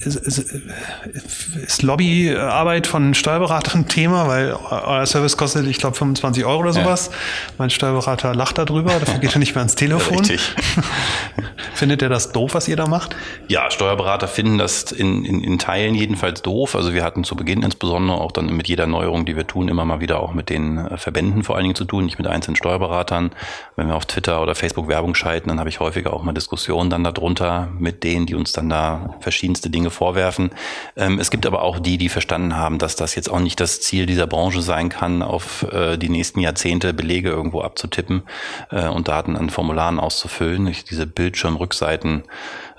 ist, 0.00 0.16
ist, 0.16 1.82
Lobbyarbeit 1.82 2.88
von 2.88 3.14
Steuerberatern 3.14 3.86
Thema, 3.86 4.26
weil 4.26 4.52
euer 4.52 5.06
Service 5.06 5.36
kostet, 5.36 5.66
ich 5.68 5.78
glaube, 5.78 5.96
25 5.96 6.44
Euro 6.44 6.55
Euro 6.56 6.62
oder 6.62 6.72
sowas. 6.72 7.10
Ja. 7.10 7.16
Mein 7.58 7.70
Steuerberater 7.70 8.34
lacht 8.34 8.58
darüber, 8.58 8.98
dafür 8.98 9.18
geht 9.18 9.34
er 9.34 9.38
nicht 9.38 9.54
mehr 9.54 9.62
ans 9.62 9.74
Telefon. 9.74 10.18
Richtig. 10.18 10.54
Findet 11.74 12.02
er 12.02 12.08
das 12.08 12.32
doof, 12.32 12.54
was 12.54 12.68
ihr 12.68 12.76
da 12.76 12.86
macht? 12.86 13.14
Ja, 13.48 13.70
Steuerberater 13.70 14.28
finden 14.28 14.56
das 14.56 14.92
in, 14.92 15.24
in, 15.24 15.42
in 15.42 15.58
Teilen 15.58 15.94
jedenfalls 15.94 16.40
doof. 16.40 16.74
Also 16.74 16.94
wir 16.94 17.04
hatten 17.04 17.22
zu 17.22 17.36
Beginn 17.36 17.62
insbesondere 17.62 18.18
auch 18.18 18.32
dann 18.32 18.46
mit 18.46 18.66
jeder 18.68 18.86
Neuerung, 18.86 19.26
die 19.26 19.36
wir 19.36 19.46
tun, 19.46 19.68
immer 19.68 19.84
mal 19.84 20.00
wieder 20.00 20.20
auch 20.20 20.32
mit 20.32 20.48
den 20.48 20.78
äh, 20.78 20.96
Verbänden 20.96 21.42
vor 21.42 21.56
allen 21.56 21.64
Dingen 21.64 21.74
zu 21.74 21.84
tun, 21.84 22.06
nicht 22.06 22.18
mit 22.18 22.26
einzelnen 22.26 22.56
Steuerberatern. 22.56 23.30
Wenn 23.76 23.88
wir 23.88 23.96
auf 23.96 24.06
Twitter 24.06 24.40
oder 24.40 24.54
Facebook 24.54 24.88
Werbung 24.88 25.14
schalten, 25.14 25.48
dann 25.48 25.58
habe 25.58 25.68
ich 25.68 25.80
häufiger 25.80 26.14
auch 26.14 26.22
mal 26.22 26.32
Diskussionen 26.32 26.88
dann 26.88 27.04
darunter 27.04 27.68
mit 27.78 28.04
denen, 28.04 28.24
die 28.24 28.34
uns 28.34 28.52
dann 28.52 28.70
da 28.70 29.16
verschiedenste 29.20 29.68
Dinge 29.68 29.90
vorwerfen. 29.90 30.50
Ähm, 30.96 31.18
es 31.18 31.30
gibt 31.30 31.44
aber 31.44 31.62
auch 31.62 31.78
die, 31.78 31.98
die 31.98 32.08
verstanden 32.08 32.56
haben, 32.56 32.78
dass 32.78 32.96
das 32.96 33.14
jetzt 33.14 33.30
auch 33.30 33.40
nicht 33.40 33.60
das 33.60 33.80
Ziel 33.82 34.06
dieser 34.06 34.26
Branche 34.26 34.62
sein 34.62 34.88
kann, 34.88 35.22
auf 35.22 35.62
äh, 35.72 35.98
die 35.98 36.08
nächsten 36.08 36.40
Jahrzehnte 36.46 36.94
Belege 36.94 37.28
irgendwo 37.28 37.60
abzutippen 37.60 38.22
äh, 38.70 38.88
und 38.88 39.08
Daten 39.08 39.36
an 39.36 39.50
Formularen 39.50 40.00
auszufüllen. 40.00 40.66
Ich, 40.66 40.84
diese 40.84 41.06
Bildschirmrückseiten 41.06 42.22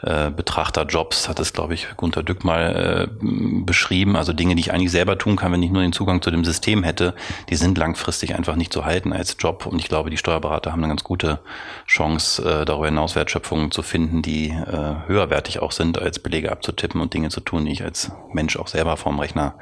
äh, 0.02 0.30
Betrachterjobs, 0.30 1.28
hat 1.28 1.40
es, 1.40 1.54
glaube 1.54 1.74
ich, 1.74 1.88
Gunter 1.98 2.22
Dück 2.24 2.44
mal 2.44 3.10
äh, 3.10 3.26
beschrieben. 3.66 4.16
Also 4.16 4.32
Dinge, 4.32 4.56
die 4.56 4.62
ich 4.62 4.72
eigentlich 4.72 4.92
selber 4.92 5.18
tun 5.18 5.36
kann, 5.36 5.52
wenn 5.52 5.64
ich 5.64 5.72
nur 5.72 5.82
den 5.82 5.94
Zugang 5.94 6.22
zu 6.22 6.30
dem 6.30 6.46
System 6.46 6.84
hätte, 6.84 7.16
die 7.50 7.56
sind 7.56 7.78
langfristig 7.78 8.36
einfach 8.36 8.56
nicht 8.56 8.72
zu 8.72 8.86
halten 8.86 9.12
als 9.12 9.38
Job. 9.40 9.66
Und 9.66 9.80
ich 9.80 9.90
glaube, 9.90 10.10
die 10.10 10.18
Steuerberater 10.18 10.72
haben 10.72 10.84
eine 10.84 10.90
ganz 10.90 11.04
gute 11.04 11.40
Chance, 11.88 12.44
äh, 12.44 12.66
darüber 12.66 12.88
hinaus 12.88 13.16
Wertschöpfungen 13.16 13.72
zu 13.72 13.82
finden, 13.82 14.22
die 14.22 14.50
äh, 14.50 15.08
höherwertig 15.08 15.62
auch 15.62 15.72
sind, 15.72 16.00
als 16.00 16.20
Belege 16.20 16.52
abzutippen 16.52 17.02
und 17.02 17.14
Dinge 17.14 17.30
zu 17.30 17.42
tun, 17.42 17.66
die 17.66 17.72
ich 17.72 17.84
als 17.84 18.12
Mensch 18.32 18.58
auch 18.58 18.68
selber 18.68 18.98
vorm 18.98 19.20
Rechner 19.20 19.56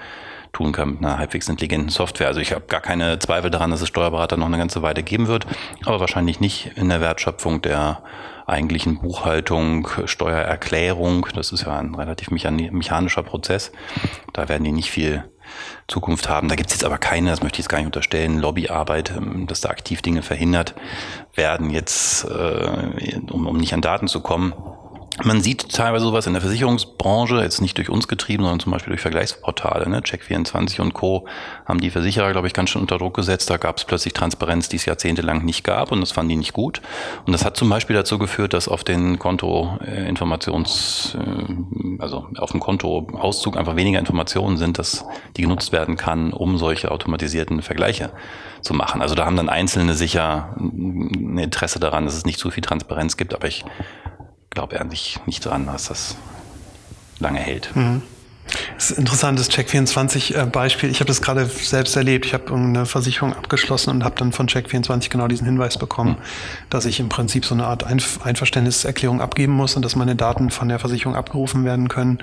tun 0.56 0.72
kann 0.72 0.92
mit 0.92 1.00
einer 1.00 1.18
halbwegs 1.18 1.50
intelligenten 1.50 1.90
Software. 1.90 2.28
Also 2.28 2.40
ich 2.40 2.54
habe 2.54 2.66
gar 2.68 2.80
keine 2.80 3.20
Zweifel 3.20 3.52
daran, 3.52 3.72
dass 3.72 3.82
es 3.82 3.90
Steuerberater 3.90 4.38
noch 4.38 4.46
eine 4.46 4.58
ganze 4.58 4.82
Weile 4.82 5.04
geben 5.04 5.28
wird, 5.28 5.46
aber 5.86 6.00
wahrscheinlich 6.00 6.40
nicht 6.40 6.72
in 6.76 6.88
der 6.88 7.02
Wertschöpfung 7.02 7.62
der 7.62 8.04
eigentlichen 8.48 9.00
Buchhaltung, 9.00 9.90
Steuererklärung. 10.06 11.28
Das 11.36 11.52
ist 11.52 11.66
ja 11.66 11.78
ein 11.78 11.94
relativ 11.94 12.30
mechanischer 12.32 13.24
Prozess. 13.24 13.74
Da 14.32 14.48
werden 14.48 14.64
die 14.64 14.72
nicht 14.72 14.92
viel 14.92 15.26
Zukunft 15.88 16.30
haben. 16.30 16.48
Da 16.48 16.56
gibt 16.56 16.70
es 16.70 16.76
jetzt 16.76 16.86
aber 16.86 17.00
keine, 17.00 17.32
das 17.32 17.44
möchte 17.44 17.56
ich 17.56 17.66
jetzt 17.66 17.70
gar 17.70 17.80
nicht 17.80 17.88
unterstellen, 17.88 18.40
Lobbyarbeit, 18.40 19.12
ähm, 19.16 19.48
dass 19.48 19.62
da 19.62 19.70
aktiv 19.70 20.02
Dinge 20.02 20.22
verhindert 20.22 20.74
werden, 21.34 21.70
jetzt 21.70 22.24
äh, 22.26 23.20
um, 23.30 23.46
um 23.46 23.58
nicht 23.58 23.74
an 23.74 23.82
Daten 23.82 24.08
zu 24.08 24.22
kommen. 24.22 24.54
Man 25.24 25.42
sieht 25.42 25.72
teilweise 25.72 26.04
sowas 26.04 26.28
in 26.28 26.34
der 26.34 26.42
Versicherungsbranche, 26.42 27.42
jetzt 27.42 27.62
nicht 27.62 27.78
durch 27.78 27.90
uns 27.90 28.10
getrieben, 28.10 28.44
sondern 28.44 28.60
zum 28.60 28.74
Beispiel 28.74 28.92
durch 28.92 29.02
Vergleichsportale. 29.02 29.90
Ne? 29.90 30.02
Check24 30.02 30.82
und 30.82 30.94
Co. 30.94 31.26
haben 31.66 31.80
die 31.80 31.90
Versicherer, 31.90 32.34
glaube 32.34 32.48
ich, 32.48 32.54
ganz 32.54 32.70
schön 32.70 32.82
unter 32.82 32.98
Druck 32.98 33.14
gesetzt. 33.14 33.50
Da 33.50 33.56
gab 33.56 33.78
es 33.78 33.86
plötzlich 33.86 34.14
Transparenz, 34.14 34.68
die 34.68 34.76
es 34.76 34.86
jahrzehntelang 34.86 35.46
nicht 35.46 35.64
gab 35.64 35.94
und 35.94 36.02
das 36.02 36.12
fanden 36.12 36.30
die 36.30 36.36
nicht 36.36 36.52
gut. 36.52 36.82
Und 37.26 37.32
das 37.32 37.46
hat 37.46 37.56
zum 37.56 37.70
Beispiel 37.70 37.96
dazu 37.96 38.18
geführt, 38.18 38.54
dass 38.54 38.68
auf 38.68 38.84
den 38.84 39.18
Kontoinformations, 39.18 41.18
äh, 41.18 42.00
also 42.00 42.28
auf 42.38 42.52
dem 42.52 42.60
Kontoauszug 42.60 43.56
einfach 43.56 43.78
weniger 43.78 44.00
Informationen 44.00 44.58
sind, 44.58 44.80
dass 44.80 45.06
die 45.38 45.44
genutzt 45.44 45.72
werden 45.72 45.96
kann, 45.96 46.34
um 46.34 46.58
solche 46.58 46.92
automatisierten 46.92 47.62
Vergleiche 47.62 48.12
zu 48.62 48.74
machen. 48.74 49.02
Also 49.02 49.16
da 49.16 49.26
haben 49.26 49.38
dann 49.38 49.48
Einzelne 49.48 49.94
sicher 49.94 50.58
ein 50.60 51.38
Interesse 51.38 51.80
daran, 51.80 52.04
dass 52.04 52.16
es 52.16 52.26
nicht 52.26 52.40
zu 52.40 52.52
viel 52.52 52.64
Transparenz 52.64 53.16
gibt, 53.16 53.34
aber 53.34 53.48
ich 53.48 53.64
glaube 54.56 54.76
ehrlich 54.78 55.20
nicht 55.28 55.46
dran, 55.46 55.68
dass 55.68 55.90
das 55.90 56.16
lange 57.20 57.40
hält. 57.40 57.76
Mhm. 57.76 58.02
Das 58.75 58.91
ist 58.91 58.98
ein 58.98 59.01
interessantes 59.01 59.50
Check24-Beispiel. 59.50 60.89
Ich 60.89 61.00
habe 61.00 61.08
das 61.08 61.22
gerade 61.22 61.46
selbst 61.46 61.96
erlebt. 61.96 62.25
Ich 62.25 62.34
habe 62.34 62.53
eine 62.53 62.86
Versicherung 62.86 63.34
abgeschlossen 63.34 63.89
und 63.89 64.03
habe 64.03 64.15
dann 64.17 64.32
von 64.32 64.48
Check24 64.48 65.10
genau 65.10 65.27
diesen 65.27 65.46
Hinweis 65.46 65.77
bekommen, 65.77 66.12
mhm. 66.12 66.70
dass 66.70 66.86
ich 66.86 67.00
im 67.00 67.08
Prinzip 67.08 67.46
so 67.46 67.55
eine 67.55 67.65
Art 67.65 67.86
Einverständniserklärung 67.86 69.22
abgeben 69.22 69.53
muss 69.53 69.75
und 69.75 69.86
dass 69.86 69.96
meine 69.96 70.15
Daten 70.15 70.50
von 70.50 70.67
der 70.67 70.79
Versicherung 70.79 71.15
abgerufen 71.15 71.63
werden 71.63 71.88
können. 71.88 72.20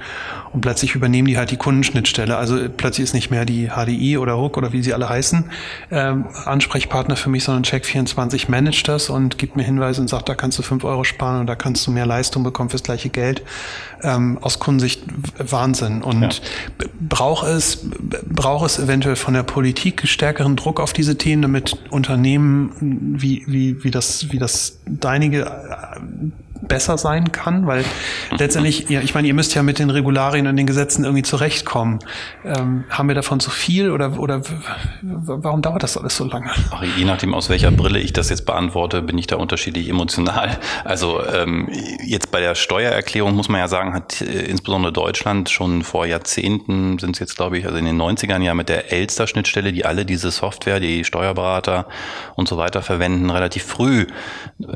Und 0.53 0.61
plötzlich 0.61 0.95
übernehmen 0.95 1.29
die 1.29 1.39
halt 1.39 1.51
die 1.51 1.57
Kundenschnittstelle. 1.57 2.37
Also 2.37 2.69
plötzlich 2.69 3.05
ist 3.05 3.15
nicht 3.15 3.31
mehr 3.31 3.45
die 3.45 3.69
HDI 3.69 4.19
oder 4.19 4.37
Hook 4.37 4.59
oder 4.59 4.73
wie 4.73 4.83
sie 4.83 4.93
alle 4.93 5.09
heißen 5.09 5.45
ähm, 5.91 6.27
Ansprechpartner 6.45 7.17
für 7.17 7.31
mich, 7.31 7.45
sondern 7.45 7.65
Check24 7.65 8.51
managt 8.51 8.89
das 8.89 9.11
und 9.11 9.39
gibt 9.39 9.57
mir 9.57 9.63
Hinweise 9.63 10.01
und 10.01 10.09
sagt, 10.09 10.29
da 10.29 10.35
kannst 10.35 10.59
du 10.59 10.63
fünf 10.63 10.85
Euro 10.85 11.05
sparen 11.05 11.41
und 11.41 11.47
da 11.47 11.55
kannst 11.55 11.87
du 11.87 11.91
mehr 11.91 12.07
Leistung 12.07 12.43
bekommen 12.43 12.71
fürs 12.71 12.83
gleiche 12.83 13.09
Geld. 13.09 13.43
Ähm, 14.03 14.39
aus 14.41 14.59
Kundensicht 14.59 15.03
Wahnsinn. 15.39 16.03
Und 16.03 16.23
ja. 16.23 16.42
Braucht 17.01 17.47
es, 17.47 17.87
braucht 18.29 18.67
es 18.67 18.79
eventuell 18.79 19.17
von 19.17 19.35
der 19.35 19.43
Politik 19.43 20.07
stärkeren 20.07 20.57
Druck 20.57 20.81
auf 20.81 20.93
diese 20.93 21.17
Themen, 21.17 21.43
damit 21.43 21.77
Unternehmen 21.91 23.17
wie, 23.19 23.45
wie, 23.47 23.85
wie 23.85 23.91
das, 23.91 24.33
wie 24.33 24.39
das 24.39 24.81
deinige 24.87 25.51
besser 26.63 26.97
sein 26.97 27.33
kann, 27.33 27.67
weil 27.67 27.85
letztendlich, 28.31 28.89
ja, 28.89 29.01
ich 29.01 29.15
meine, 29.15 29.29
ihr 29.29 29.35
müsst 29.35 29.55
ja 29.55 29.63
mit 29.63 29.79
den 29.79 29.91
Regularien 29.91 30.47
und 30.47 30.57
den 30.57 30.67
Gesetzen 30.67 31.05
irgendwie 31.05 31.23
zurechtkommen. 31.23 31.99
Ähm, 32.45 32.85
haben 32.89 33.09
wir 33.09 33.15
davon 33.15 33.41
zu 33.41 33.51
viel 33.51 33.91
oder, 33.91 34.19
oder 34.19 34.43
warum 35.03 35.61
dauert 35.61 35.83
das 35.83 35.97
alles 35.97 36.17
so 36.17 36.25
lange? 36.25 36.51
Ach, 36.71 36.83
je 36.97 37.05
nachdem, 37.05 37.35
aus 37.35 37.51
welcher 37.51 37.71
Brille 37.71 37.99
ich 37.99 38.13
das 38.13 38.31
jetzt 38.31 38.47
beantworte, 38.47 39.03
bin 39.03 39.19
ich 39.19 39.27
da 39.27 39.37
unterschiedlich 39.37 39.89
emotional. 39.89 40.59
Also 40.85 41.21
ähm, 41.27 41.69
jetzt 42.05 42.31
bei 42.31 42.41
der 42.41 42.55
Steuererklärung 42.55 43.35
muss 43.35 43.49
man 43.49 43.61
ja 43.61 43.69
sagen, 43.69 43.93
hat 43.93 44.21
äh, 44.21 44.45
insbesondere 44.45 44.93
Deutschland 44.93 45.51
schon 45.51 45.83
vor 45.83 46.07
Jahrzehnten, 46.07 46.99
sind 46.99 47.17
es 47.17 47.19
jetzt 47.19 47.37
glaube 47.37 47.59
ich, 47.59 47.67
also 47.67 47.77
in 47.77 47.85
den 47.85 48.01
90ern 48.01 48.41
ja 48.43 48.55
mit 48.55 48.69
der 48.69 48.93
Elster-Schnittstelle, 48.93 49.73
die 49.73 49.85
alle 49.85 50.07
diese 50.07 50.31
Software, 50.31 50.81
die 50.81 51.05
Steuerberater 51.05 51.87
und 52.37 52.49
so 52.49 52.57
weiter 52.57 52.83
verwenden, 52.83 53.31
relativ 53.31 53.65
früh 53.65 54.07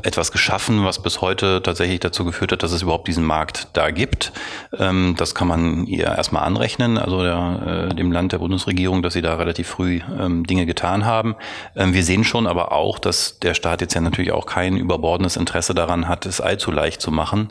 etwas 0.03 0.31
geschaffen, 0.31 0.83
was 0.85 1.01
bis 1.01 1.21
heute 1.21 1.61
tatsächlich 1.63 1.76
tatsächlich 1.77 1.99
dazu 1.99 2.25
geführt 2.25 2.51
hat, 2.51 2.63
dass 2.63 2.71
es 2.71 2.81
überhaupt 2.81 3.07
diesen 3.07 3.23
Markt 3.23 3.67
da 3.73 3.91
gibt. 3.91 4.31
Ähm, 4.79 5.13
das 5.15 5.35
kann 5.35 5.47
man 5.47 5.85
ihr 5.85 6.05
erstmal 6.05 6.43
anrechnen, 6.43 6.97
also 6.97 7.21
der, 7.21 7.89
äh, 7.91 7.95
dem 7.95 8.11
Land 8.11 8.31
der 8.31 8.39
Bundesregierung, 8.39 9.03
dass 9.03 9.13
sie 9.13 9.21
da 9.21 9.35
relativ 9.35 9.67
früh 9.67 10.01
ähm, 10.19 10.47
Dinge 10.47 10.65
getan 10.65 11.05
haben. 11.05 11.35
Ähm, 11.75 11.93
wir 11.93 12.03
sehen 12.03 12.23
schon 12.23 12.47
aber 12.47 12.71
auch, 12.71 12.97
dass 12.97 13.37
der 13.39 13.53
Staat 13.53 13.81
jetzt 13.81 13.93
ja 13.93 14.01
natürlich 14.01 14.31
auch 14.31 14.47
kein 14.47 14.75
überbordendes 14.75 15.37
Interesse 15.37 15.75
daran 15.75 16.07
hat, 16.07 16.25
es 16.25 16.41
allzu 16.41 16.71
leicht 16.71 17.01
zu 17.01 17.11
machen. 17.11 17.49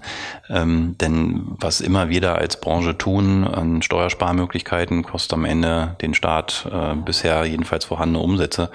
denn 0.49 1.43
was 1.61 1.81
immer 1.81 2.09
wir 2.09 2.21
da 2.21 2.35
als 2.35 2.61
Branche 2.61 2.97
tun 2.97 3.45
an 3.45 3.83
Steuersparmöglichkeiten, 3.83 5.03
kostet 5.03 5.35
am 5.35 5.45
Ende 5.45 5.97
den 6.01 6.15
Staat 6.15 6.67
äh, 6.73 6.95
bisher 6.95 7.45
jedenfalls 7.45 7.85
vorhandene 7.85 8.23
Umsätze. 8.23 8.71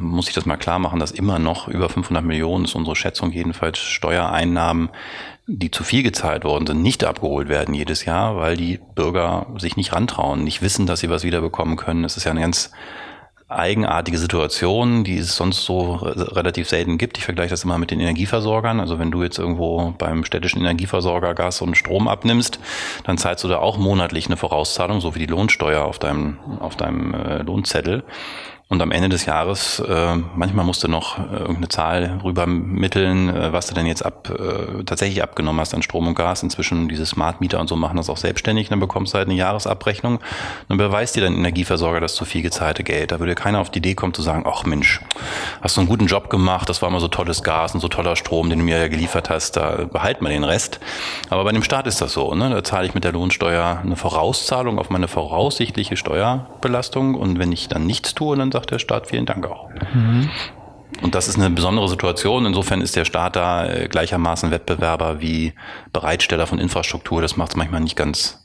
muss 0.00 0.28
ich 0.28 0.34
das 0.34 0.46
mal 0.46 0.56
klar 0.56 0.78
machen, 0.78 1.00
dass 1.00 1.10
immer 1.10 1.38
noch 1.38 1.68
über 1.68 1.88
500 1.88 2.24
Millionen 2.24 2.64
ist 2.64 2.74
unsere 2.74 2.96
Schätzung 2.96 3.32
jedenfalls 3.32 3.78
Steuereinnahmen 3.78 4.67
Einnahmen, 4.68 4.90
die 5.46 5.70
zu 5.70 5.82
viel 5.82 6.02
gezahlt 6.02 6.44
worden 6.44 6.66
sind, 6.66 6.82
nicht 6.82 7.04
abgeholt 7.04 7.48
werden 7.48 7.74
jedes 7.74 8.04
Jahr, 8.04 8.36
weil 8.36 8.56
die 8.56 8.78
Bürger 8.94 9.46
sich 9.56 9.76
nicht 9.76 9.92
rantrauen, 9.92 10.44
nicht 10.44 10.60
wissen, 10.60 10.86
dass 10.86 11.00
sie 11.00 11.10
was 11.10 11.24
wiederbekommen 11.24 11.76
können. 11.76 12.04
Es 12.04 12.16
ist 12.16 12.24
ja 12.24 12.32
eine 12.32 12.42
ganz 12.42 12.70
eigenartige 13.50 14.18
Situation, 14.18 15.04
die 15.04 15.16
es 15.16 15.34
sonst 15.34 15.64
so 15.64 15.94
relativ 15.94 16.68
selten 16.68 16.98
gibt. 16.98 17.16
Ich 17.16 17.24
vergleiche 17.24 17.48
das 17.48 17.64
immer 17.64 17.78
mit 17.78 17.90
den 17.90 17.98
Energieversorgern. 17.98 18.78
Also 18.78 18.98
wenn 18.98 19.10
du 19.10 19.22
jetzt 19.22 19.38
irgendwo 19.38 19.94
beim 19.96 20.26
städtischen 20.26 20.60
Energieversorger 20.60 21.32
Gas 21.34 21.62
und 21.62 21.74
Strom 21.74 22.08
abnimmst, 22.08 22.60
dann 23.04 23.16
zahlst 23.16 23.44
du 23.44 23.48
da 23.48 23.58
auch 23.58 23.78
monatlich 23.78 24.26
eine 24.26 24.36
Vorauszahlung, 24.36 25.00
so 25.00 25.14
wie 25.14 25.20
die 25.20 25.26
Lohnsteuer 25.26 25.82
auf 25.82 25.98
deinem, 25.98 26.38
auf 26.60 26.76
deinem 26.76 27.14
äh, 27.14 27.38
Lohnzettel. 27.38 28.04
Und 28.70 28.82
am 28.82 28.90
Ende 28.90 29.08
des 29.08 29.24
Jahres, 29.24 29.80
äh, 29.80 30.16
manchmal 30.36 30.62
musst 30.62 30.84
du 30.84 30.88
noch 30.88 31.18
äh, 31.18 31.36
irgendeine 31.38 31.68
Zahl 31.68 32.20
rübermitteln, 32.22 33.34
äh, 33.34 33.50
was 33.50 33.66
du 33.66 33.74
denn 33.74 33.86
jetzt 33.86 34.04
ab, 34.04 34.28
äh, 34.28 34.84
tatsächlich 34.84 35.22
abgenommen 35.22 35.58
hast 35.58 35.72
an 35.72 35.80
Strom 35.80 36.06
und 36.06 36.14
Gas. 36.14 36.42
Inzwischen 36.42 36.86
diese 36.86 37.06
Smart 37.06 37.40
Meter 37.40 37.60
und 37.60 37.68
so 37.68 37.76
machen 37.76 37.96
das 37.96 38.10
auch 38.10 38.18
selbstständig. 38.18 38.68
Dann 38.68 38.78
bekommst 38.78 39.14
du 39.14 39.18
halt 39.18 39.28
eine 39.28 39.38
Jahresabrechnung. 39.38 40.20
Dann 40.68 40.76
beweist 40.76 41.16
dir 41.16 41.22
dein 41.22 41.32
Energieversorger 41.32 42.00
das 42.00 42.14
zu 42.14 42.26
viel 42.26 42.42
gezahlte 42.42 42.84
Geld. 42.84 43.10
Da 43.10 43.20
würde 43.20 43.34
keiner 43.34 43.60
auf 43.60 43.70
die 43.70 43.78
Idee 43.78 43.94
kommen 43.94 44.12
zu 44.12 44.20
sagen, 44.20 44.44
ach 44.46 44.64
Mensch, 44.66 45.00
hast 45.62 45.78
du 45.78 45.80
einen 45.80 45.88
guten 45.88 46.06
Job 46.06 46.28
gemacht, 46.28 46.68
das 46.68 46.82
war 46.82 46.90
immer 46.90 47.00
so 47.00 47.08
tolles 47.08 47.42
Gas 47.42 47.72
und 47.72 47.80
so 47.80 47.88
toller 47.88 48.16
Strom, 48.16 48.50
den 48.50 48.58
du 48.58 48.66
mir 48.66 48.76
ja 48.76 48.88
geliefert 48.88 49.30
hast, 49.30 49.56
da 49.56 49.86
behalt 49.90 50.20
mal 50.20 50.28
den 50.28 50.44
Rest. 50.44 50.78
Aber 51.30 51.44
bei 51.44 51.52
dem 51.52 51.62
Staat 51.62 51.86
ist 51.86 52.02
das 52.02 52.12
so. 52.12 52.34
Ne? 52.34 52.50
Da 52.50 52.62
zahle 52.62 52.86
ich 52.86 52.92
mit 52.92 53.04
der 53.04 53.12
Lohnsteuer 53.12 53.80
eine 53.82 53.96
Vorauszahlung 53.96 54.78
auf 54.78 54.90
meine 54.90 55.08
voraussichtliche 55.08 55.96
Steuerbelastung. 55.96 57.14
Und 57.14 57.38
wenn 57.38 57.50
ich 57.50 57.68
dann 57.68 57.86
nichts 57.86 58.14
tue, 58.14 58.36
dann 58.36 58.50
sagt 58.58 58.72
der 58.72 58.78
Staat 58.78 59.06
vielen 59.06 59.26
Dank 59.26 59.46
auch. 59.46 59.68
Mhm. 59.94 60.28
Und 61.02 61.14
das 61.14 61.28
ist 61.28 61.36
eine 61.36 61.50
besondere 61.50 61.88
Situation. 61.88 62.44
Insofern 62.44 62.80
ist 62.80 62.96
der 62.96 63.04
Staat 63.04 63.36
da 63.36 63.66
äh, 63.66 63.88
gleichermaßen 63.88 64.50
Wettbewerber 64.50 65.20
wie 65.20 65.52
Bereitsteller 65.92 66.46
von 66.46 66.58
Infrastruktur. 66.58 67.22
Das 67.22 67.36
macht 67.36 67.50
es 67.50 67.56
manchmal 67.56 67.82
nicht 67.82 67.96
ganz 67.96 68.44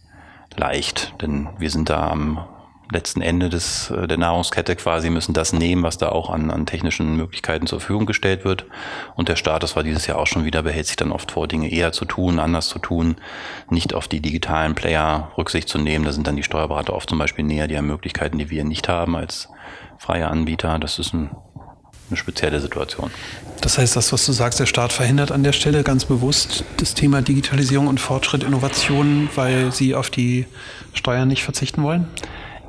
leicht, 0.55 1.13
denn 1.21 1.49
wir 1.57 1.71
sind 1.71 1.89
da 1.89 2.07
am 2.09 2.45
letzten 2.91 3.21
Ende 3.21 3.49
des, 3.49 3.89
äh, 3.89 4.07
der 4.07 4.17
Nahrungskette 4.17 4.75
quasi, 4.75 5.09
müssen 5.09 5.33
das 5.33 5.51
nehmen, 5.51 5.81
was 5.81 5.97
da 5.97 6.09
auch 6.09 6.29
an, 6.29 6.51
an 6.51 6.67
technischen 6.67 7.15
Möglichkeiten 7.15 7.65
zur 7.65 7.79
Verfügung 7.79 8.05
gestellt 8.05 8.45
wird. 8.45 8.65
Und 9.15 9.29
der 9.29 9.35
Staat, 9.35 9.63
das 9.63 9.75
war 9.75 9.81
dieses 9.81 10.05
Jahr 10.05 10.19
auch 10.19 10.27
schon 10.27 10.45
wieder, 10.45 10.61
behält 10.61 10.85
sich 10.85 10.95
dann 10.95 11.11
oft 11.11 11.31
vor, 11.31 11.47
Dinge 11.47 11.71
eher 11.71 11.91
zu 11.91 12.05
tun, 12.05 12.39
anders 12.39 12.67
zu 12.67 12.77
tun, 12.77 13.15
nicht 13.69 13.95
auf 13.95 14.07
die 14.07 14.21
digitalen 14.21 14.75
Player 14.75 15.31
Rücksicht 15.37 15.69
zu 15.69 15.79
nehmen. 15.79 16.05
Da 16.05 16.11
sind 16.11 16.27
dann 16.27 16.35
die 16.35 16.43
Steuerberater 16.43 16.93
oft 16.93 17.09
zum 17.09 17.17
Beispiel 17.17 17.45
näher, 17.45 17.67
die 17.67 17.77
haben 17.77 17.87
Möglichkeiten, 17.87 18.37
die 18.37 18.49
wir 18.49 18.63
nicht 18.63 18.87
haben 18.87 19.15
als 19.15 19.49
freie 20.03 20.27
Anbieter. 20.27 20.79
Das 20.79 20.99
ist 20.99 21.13
ein 21.13 21.29
eine 22.09 22.17
spezielle 22.17 22.59
Situation. 22.59 23.11
Das 23.61 23.77
heißt, 23.77 23.95
das, 23.95 24.11
was 24.11 24.25
du 24.25 24.33
sagst, 24.33 24.59
der 24.59 24.65
Staat 24.65 24.93
verhindert 24.93 25.31
an 25.31 25.43
der 25.43 25.53
Stelle 25.53 25.83
ganz 25.83 26.05
bewusst 26.05 26.63
das 26.77 26.93
Thema 26.93 27.21
Digitalisierung 27.21 27.87
und 27.87 27.99
Fortschritt, 27.99 28.43
Innovation, 28.43 29.29
weil 29.35 29.71
sie 29.71 29.95
auf 29.95 30.09
die 30.09 30.45
Steuern 30.93 31.27
nicht 31.27 31.43
verzichten 31.43 31.81
wollen? 31.83 32.07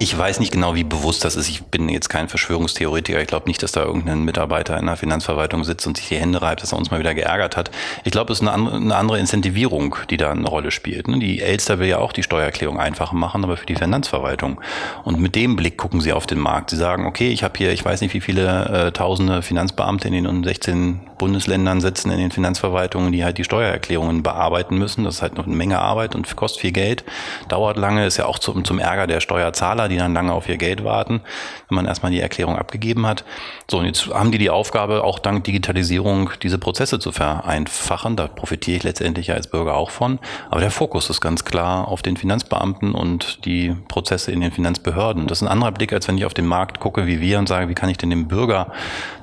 Ich 0.00 0.18
weiß 0.18 0.40
nicht 0.40 0.52
genau, 0.52 0.74
wie 0.74 0.83
bewusst 0.83 1.24
das 1.24 1.37
ist. 1.37 1.48
Ich 1.48 1.62
bin 1.66 1.88
jetzt 1.88 2.09
kein 2.09 2.28
Verschwörungstheoretiker. 2.28 3.20
Ich 3.20 3.28
glaube 3.28 3.46
nicht, 3.46 3.62
dass 3.62 3.70
da 3.70 3.85
irgendein 3.85 4.24
Mitarbeiter 4.24 4.76
in 4.76 4.87
der 4.87 4.96
Finanzverwaltung 4.96 5.62
sitzt 5.62 5.87
und 5.87 5.96
sich 5.96 6.09
die 6.09 6.16
Hände 6.16 6.42
reibt, 6.42 6.62
dass 6.62 6.72
er 6.72 6.78
uns 6.78 6.90
mal 6.90 6.98
wieder 6.98 7.14
geärgert 7.14 7.57
hat. 7.57 7.70
Ich 8.02 8.11
glaube, 8.11 8.33
es 8.33 8.40
ist 8.40 8.48
eine 8.48 8.96
andere, 8.96 9.20
Incentivierung, 9.20 9.94
die 10.11 10.16
da 10.16 10.33
eine 10.33 10.48
Rolle 10.48 10.72
spielt. 10.72 11.07
Ne? 11.07 11.20
Die 11.20 11.40
Elster 11.40 11.78
will 11.78 11.87
ja 11.87 11.98
auch 11.98 12.12
die 12.12 12.24
Steuererklärung 12.24 12.80
einfacher 12.80 13.14
machen, 13.14 13.44
aber 13.44 13.57
für 13.57 13.66
die 13.66 13.76
Finanzverwaltung. 13.76 14.61
Und 15.04 15.20
mit 15.20 15.37
dem 15.37 15.54
Blick 15.54 15.78
gucken 15.78 16.00
sie 16.00 16.12
auf 16.12 16.26
den 16.26 16.40
Markt. 16.40 16.70
Sie 16.70 16.76
sagen, 16.76 17.07
okay, 17.07 17.30
ich 17.30 17.44
habe 17.44 17.57
hier, 17.57 17.70
ich 17.70 17.85
weiß 17.85 18.00
nicht, 18.00 18.14
wie 18.14 18.20
viele 18.20 18.64
äh, 18.64 18.92
tausende 18.92 19.42
Finanzbeamte 19.42 20.09
in 20.09 20.24
den 20.24 20.42
16 20.42 21.00
Bundesländern 21.18 21.80
sitzen 21.80 22.11
in 22.11 22.18
den 22.18 22.30
Finanzverwaltungen, 22.33 23.12
die 23.12 23.24
halt 23.24 23.38
die 23.38 23.44
Steuererklärungen 23.44 24.22
bearbeiten 24.22 24.76
müssen. 24.76 25.04
Das 25.04 25.16
ist 25.16 25.22
halt 25.22 25.37
noch 25.37 25.46
eine 25.46 25.54
Menge 25.54 25.78
Arbeit 25.78 26.14
und 26.14 26.35
kostet 26.37 26.61
viel 26.61 26.72
Geld, 26.72 27.04
dauert 27.48 27.76
lange, 27.76 28.04
ist 28.07 28.16
ja 28.16 28.26
auch 28.26 28.38
zum, 28.38 28.64
zum 28.64 28.78
Ärger 28.78 29.07
der 29.07 29.20
Steuerzahler 29.20 29.84
Fahrer, 29.85 29.88
die 29.88 29.97
dann 29.97 30.14
lange 30.14 30.33
auf 30.33 30.49
ihr 30.49 30.57
Geld 30.57 30.85
warten, 30.85 31.20
wenn 31.68 31.77
man 31.77 31.87
erstmal 31.87 32.12
die 32.12 32.20
Erklärung 32.20 32.57
abgegeben 32.57 33.07
hat. 33.07 33.25
So, 33.70 33.79
und 33.79 33.87
jetzt 33.87 34.09
haben 34.09 34.33
die 34.33 34.38
die 34.38 34.51
Aufgabe, 34.51 35.05
auch 35.05 35.18
dank 35.18 35.44
Digitalisierung 35.44 36.31
diese 36.42 36.59
Prozesse 36.59 36.99
zu 36.99 37.12
vereinfachen. 37.12 38.16
Da 38.16 38.29
profitiere 38.29 38.77
ich 38.77 38.83
letztendlich 38.83 39.33
als 39.33 39.49
Bürger 39.49 39.75
auch 39.75 39.90
von. 39.90 40.18
Aber 40.51 40.61
der 40.61 40.70
Fokus 40.70 41.11
ist 41.11 41.20
ganz 41.20 41.44
klar 41.44 41.88
auf 41.88 42.03
den 42.03 42.16
Finanzbeamten 42.16 42.94
und 42.94 43.44
die 43.44 43.75
Prozesse 43.88 44.33
in 44.33 44.40
den 44.40 44.53
Finanzbehörden. 44.53 45.27
Das 45.27 45.38
ist 45.38 45.42
ein 45.42 45.53
anderer 45.53 45.73
Blick, 45.73 45.92
als 45.92 46.09
wenn 46.09 46.18
ich 46.18 46.25
auf 46.25 46.35
den 46.35 46.47
Markt 46.47 46.81
gucke 46.81 47.07
wie 47.07 47.20
wir 47.20 47.38
und 47.38 47.49
sage, 47.49 47.68
wie 47.68 47.75
kann 47.75 47.88
ich 47.88 47.99
denn 47.99 48.11
dem 48.11 48.29
Bürger 48.29 48.73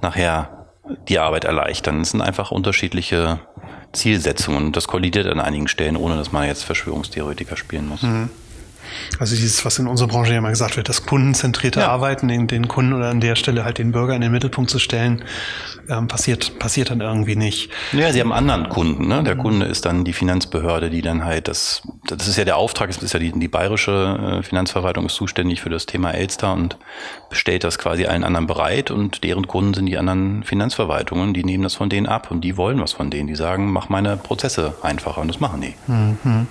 nachher 0.01 0.49
die 1.07 1.19
Arbeit 1.19 1.45
erleichtern. 1.45 2.01
Es 2.01 2.11
sind 2.11 2.21
einfach 2.21 2.51
unterschiedliche 2.51 3.39
Zielsetzungen. 3.93 4.71
Das 4.71 4.87
kollidiert 4.87 5.27
an 5.27 5.39
einigen 5.39 5.67
Stellen, 5.67 5.95
ohne 5.95 6.15
dass 6.15 6.31
man 6.31 6.47
jetzt 6.47 6.63
Verschwörungstheoretiker 6.63 7.55
spielen 7.55 7.87
muss. 7.87 8.01
Mhm. 8.01 8.29
Also 9.19 9.35
dieses, 9.35 9.63
was 9.65 9.79
in 9.79 9.87
unserer 9.87 10.07
Branche 10.07 10.31
ja 10.31 10.37
immer 10.37 10.49
gesagt 10.49 10.77
wird, 10.77 10.89
das 10.89 11.05
kundenzentrierte 11.05 11.81
ja. 11.81 11.87
Arbeiten, 11.89 12.27
den, 12.27 12.47
den 12.47 12.67
Kunden 12.67 12.93
oder 12.93 13.09
an 13.09 13.19
der 13.19 13.35
Stelle 13.35 13.65
halt 13.65 13.77
den 13.77 13.91
Bürger 13.91 14.15
in 14.15 14.21
den 14.21 14.31
Mittelpunkt 14.31 14.69
zu 14.69 14.79
stellen, 14.79 15.23
ähm, 15.89 16.07
passiert, 16.07 16.59
passiert 16.59 16.89
dann 16.89 17.01
irgendwie 17.01 17.35
nicht. 17.35 17.69
Ja, 17.91 18.11
sie 18.11 18.19
haben 18.19 18.31
anderen 18.31 18.69
Kunden. 18.69 19.07
Ne? 19.07 19.23
Der 19.23 19.35
mhm. 19.35 19.39
Kunde 19.39 19.65
ist 19.65 19.85
dann 19.85 20.05
die 20.05 20.13
Finanzbehörde, 20.13 20.89
die 20.89 21.01
dann 21.01 21.25
halt 21.25 21.47
das, 21.47 21.81
das 22.05 22.27
ist 22.27 22.37
ja 22.37 22.45
der 22.45 22.57
Auftrag, 22.57 22.89
es 22.89 22.97
ist 22.97 23.13
ja 23.13 23.19
die, 23.19 23.31
die 23.31 23.47
bayerische 23.47 24.39
äh, 24.39 24.43
Finanzverwaltung 24.43 25.05
ist 25.05 25.15
zuständig 25.15 25.61
für 25.61 25.69
das 25.69 25.85
Thema 25.85 26.11
Elster 26.11 26.53
und 26.53 26.77
stellt 27.31 27.63
das 27.63 27.77
quasi 27.77 28.05
allen 28.05 28.23
anderen 28.23 28.47
bereit 28.47 28.91
und 28.91 29.23
deren 29.23 29.47
Kunden 29.47 29.73
sind 29.73 29.85
die 29.85 29.97
anderen 29.97 30.43
Finanzverwaltungen, 30.43 31.33
die 31.33 31.43
nehmen 31.43 31.63
das 31.63 31.75
von 31.75 31.89
denen 31.89 32.07
ab 32.07 32.31
und 32.31 32.41
die 32.41 32.57
wollen 32.57 32.79
was 32.79 32.93
von 32.93 33.09
denen. 33.09 33.27
Die 33.27 33.35
sagen, 33.35 33.71
mach 33.71 33.89
meine 33.89 34.17
Prozesse 34.17 34.75
einfacher 34.81 35.21
und 35.21 35.27
das 35.27 35.39
machen 35.39 35.61
die. 35.61 35.75
Mhm. 35.87 36.47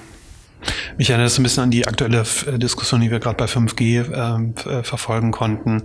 Mich 0.96 1.10
erinnert 1.10 1.26
das 1.26 1.38
ein 1.38 1.42
bisschen 1.42 1.64
an 1.64 1.70
die 1.70 1.86
aktuelle 1.86 2.24
Diskussion, 2.58 3.00
die 3.00 3.10
wir 3.10 3.20
gerade 3.20 3.36
bei 3.36 3.46
5G 3.46 4.12
ähm, 4.12 4.54
äh, 4.66 4.82
verfolgen 4.82 5.30
konnten, 5.30 5.82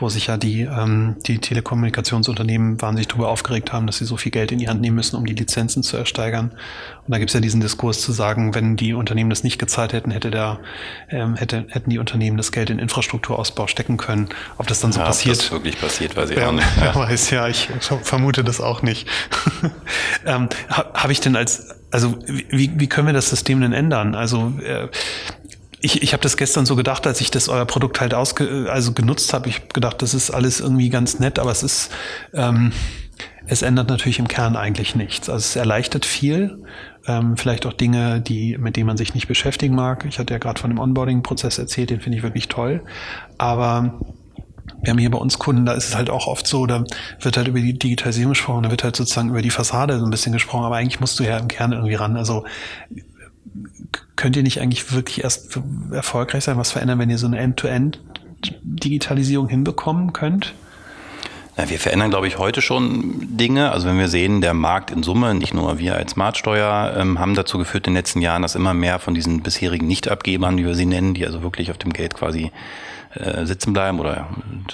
wo 0.00 0.08
sich 0.08 0.28
ja 0.28 0.36
die, 0.36 0.62
ähm, 0.62 1.16
die 1.26 1.38
Telekommunikationsunternehmen 1.38 2.80
wahnsinnig 2.80 3.08
darüber 3.08 3.28
aufgeregt 3.28 3.72
haben, 3.72 3.86
dass 3.86 3.98
sie 3.98 4.04
so 4.04 4.16
viel 4.16 4.32
Geld 4.32 4.52
in 4.52 4.58
die 4.58 4.68
Hand 4.68 4.80
nehmen 4.80 4.96
müssen, 4.96 5.16
um 5.16 5.26
die 5.26 5.34
Lizenzen 5.34 5.82
zu 5.82 5.96
ersteigern. 5.96 6.50
Und 7.06 7.12
da 7.12 7.18
gibt 7.18 7.30
es 7.30 7.34
ja 7.34 7.40
diesen 7.40 7.60
Diskurs 7.60 8.00
zu 8.00 8.12
sagen, 8.12 8.54
wenn 8.54 8.76
die 8.76 8.94
Unternehmen 8.94 9.30
das 9.30 9.42
nicht 9.42 9.58
gezahlt 9.58 9.92
hätten, 9.92 10.10
hätte 10.10 10.30
der, 10.30 10.60
ähm, 11.10 11.36
hätte, 11.36 11.66
hätten 11.68 11.90
die 11.90 11.98
Unternehmen 11.98 12.36
das 12.36 12.52
Geld 12.52 12.70
in 12.70 12.78
Infrastrukturausbau 12.78 13.66
stecken 13.66 13.96
können. 13.96 14.28
Ob 14.56 14.66
das 14.66 14.80
dann 14.80 14.92
so 14.92 15.00
ja, 15.00 15.06
passiert. 15.06 15.36
Ob 15.36 15.42
das 15.42 15.50
wirklich 15.52 15.80
passiert, 15.80 16.16
weiß 16.16 16.30
ich 16.30 16.36
ja, 16.36 16.48
auch 16.48 16.52
nicht. 16.52 16.66
Ja. 16.80 16.94
weiß, 16.94 17.30
ja, 17.30 17.48
ich 17.48 17.68
vermute 17.80 18.44
das 18.44 18.60
auch 18.60 18.82
nicht. 18.82 19.08
ähm, 20.26 20.48
Habe 20.68 21.12
ich 21.12 21.20
denn 21.20 21.36
als 21.36 21.74
also 21.90 22.18
wie, 22.26 22.70
wie 22.74 22.86
können 22.86 23.06
wir 23.06 23.14
das 23.14 23.30
System 23.30 23.60
denn 23.60 23.72
ändern? 23.72 24.14
Also 24.14 24.52
äh, 24.62 24.88
ich, 25.80 26.02
ich 26.02 26.12
habe 26.12 26.22
das 26.22 26.36
gestern 26.36 26.66
so 26.66 26.76
gedacht, 26.76 27.06
als 27.06 27.20
ich 27.20 27.30
das 27.30 27.48
euer 27.48 27.64
Produkt 27.64 28.00
halt 28.00 28.14
ausge, 28.14 28.68
also 28.70 28.92
genutzt 28.92 29.32
habe. 29.32 29.48
Ich 29.48 29.56
habe 29.56 29.68
gedacht, 29.72 30.02
das 30.02 30.14
ist 30.14 30.30
alles 30.30 30.60
irgendwie 30.60 30.90
ganz 30.90 31.18
nett, 31.20 31.38
aber 31.38 31.50
es 31.50 31.62
ist, 31.62 31.90
ähm, 32.32 32.72
es 33.46 33.62
ändert 33.62 33.88
natürlich 33.88 34.18
im 34.18 34.28
Kern 34.28 34.56
eigentlich 34.56 34.94
nichts. 34.94 35.28
Also 35.28 35.38
es 35.38 35.56
erleichtert 35.56 36.04
viel, 36.04 36.62
ähm, 37.06 37.36
vielleicht 37.36 37.64
auch 37.64 37.72
Dinge, 37.72 38.20
die 38.20 38.58
mit 38.58 38.76
denen 38.76 38.86
man 38.86 38.96
sich 38.96 39.14
nicht 39.14 39.28
beschäftigen 39.28 39.74
mag. 39.74 40.04
Ich 40.04 40.18
hatte 40.18 40.34
ja 40.34 40.38
gerade 40.38 40.60
von 40.60 40.70
dem 40.70 40.78
Onboarding-Prozess 40.78 41.58
erzählt, 41.58 41.90
den 41.90 42.00
finde 42.00 42.18
ich 42.18 42.24
wirklich 42.24 42.48
toll. 42.48 42.82
Aber 43.38 44.00
wir 44.82 44.90
haben 44.90 44.98
hier 44.98 45.10
bei 45.10 45.18
uns 45.18 45.38
Kunden, 45.38 45.64
da 45.64 45.72
ist 45.72 45.88
es 45.88 45.96
halt 45.96 46.10
auch 46.10 46.26
oft 46.26 46.46
so, 46.46 46.66
da 46.66 46.84
wird 47.20 47.36
halt 47.36 47.48
über 47.48 47.60
die 47.60 47.78
Digitalisierung 47.78 48.32
gesprochen, 48.32 48.64
da 48.64 48.70
wird 48.70 48.84
halt 48.84 48.96
sozusagen 48.96 49.30
über 49.30 49.42
die 49.42 49.50
Fassade 49.50 49.98
so 49.98 50.04
ein 50.04 50.10
bisschen 50.10 50.32
gesprochen, 50.32 50.64
aber 50.64 50.76
eigentlich 50.76 51.00
musst 51.00 51.18
du 51.18 51.24
ja 51.24 51.38
im 51.38 51.48
Kern 51.48 51.72
irgendwie 51.72 51.94
ran. 51.94 52.16
Also 52.16 52.44
könnt 54.16 54.36
ihr 54.36 54.42
nicht 54.42 54.60
eigentlich 54.60 54.92
wirklich 54.92 55.24
erst 55.24 55.58
erfolgreich 55.92 56.44
sein, 56.44 56.56
was 56.56 56.72
verändern, 56.72 56.98
wenn 56.98 57.10
ihr 57.10 57.18
so 57.18 57.26
eine 57.26 57.38
End-to-End-Digitalisierung 57.38 59.48
hinbekommen 59.48 60.12
könnt? 60.12 60.54
Ja, 61.56 61.68
wir 61.68 61.80
verändern, 61.80 62.10
glaube 62.10 62.28
ich, 62.28 62.38
heute 62.38 62.62
schon 62.62 63.36
Dinge. 63.36 63.72
Also 63.72 63.88
wenn 63.88 63.98
wir 63.98 64.06
sehen, 64.06 64.40
der 64.40 64.54
Markt 64.54 64.92
in 64.92 65.02
Summe, 65.02 65.34
nicht 65.34 65.54
nur 65.54 65.80
wir 65.80 65.96
als 65.96 66.12
Smartsteuer, 66.12 66.94
ähm, 66.96 67.18
haben 67.18 67.34
dazu 67.34 67.58
geführt 67.58 67.88
in 67.88 67.94
den 67.94 67.98
letzten 67.98 68.20
Jahren, 68.20 68.42
dass 68.42 68.54
immer 68.54 68.74
mehr 68.74 69.00
von 69.00 69.14
diesen 69.14 69.42
bisherigen 69.42 69.88
Nichtabgebern, 69.88 70.56
wie 70.56 70.64
wir 70.64 70.76
sie 70.76 70.86
nennen, 70.86 71.14
die 71.14 71.26
also 71.26 71.42
wirklich 71.42 71.72
auf 71.72 71.78
dem 71.78 71.92
Geld 71.92 72.14
quasi 72.14 72.52
äh, 73.14 73.46
sitzen 73.46 73.72
bleiben 73.72 74.00
oder 74.00 74.28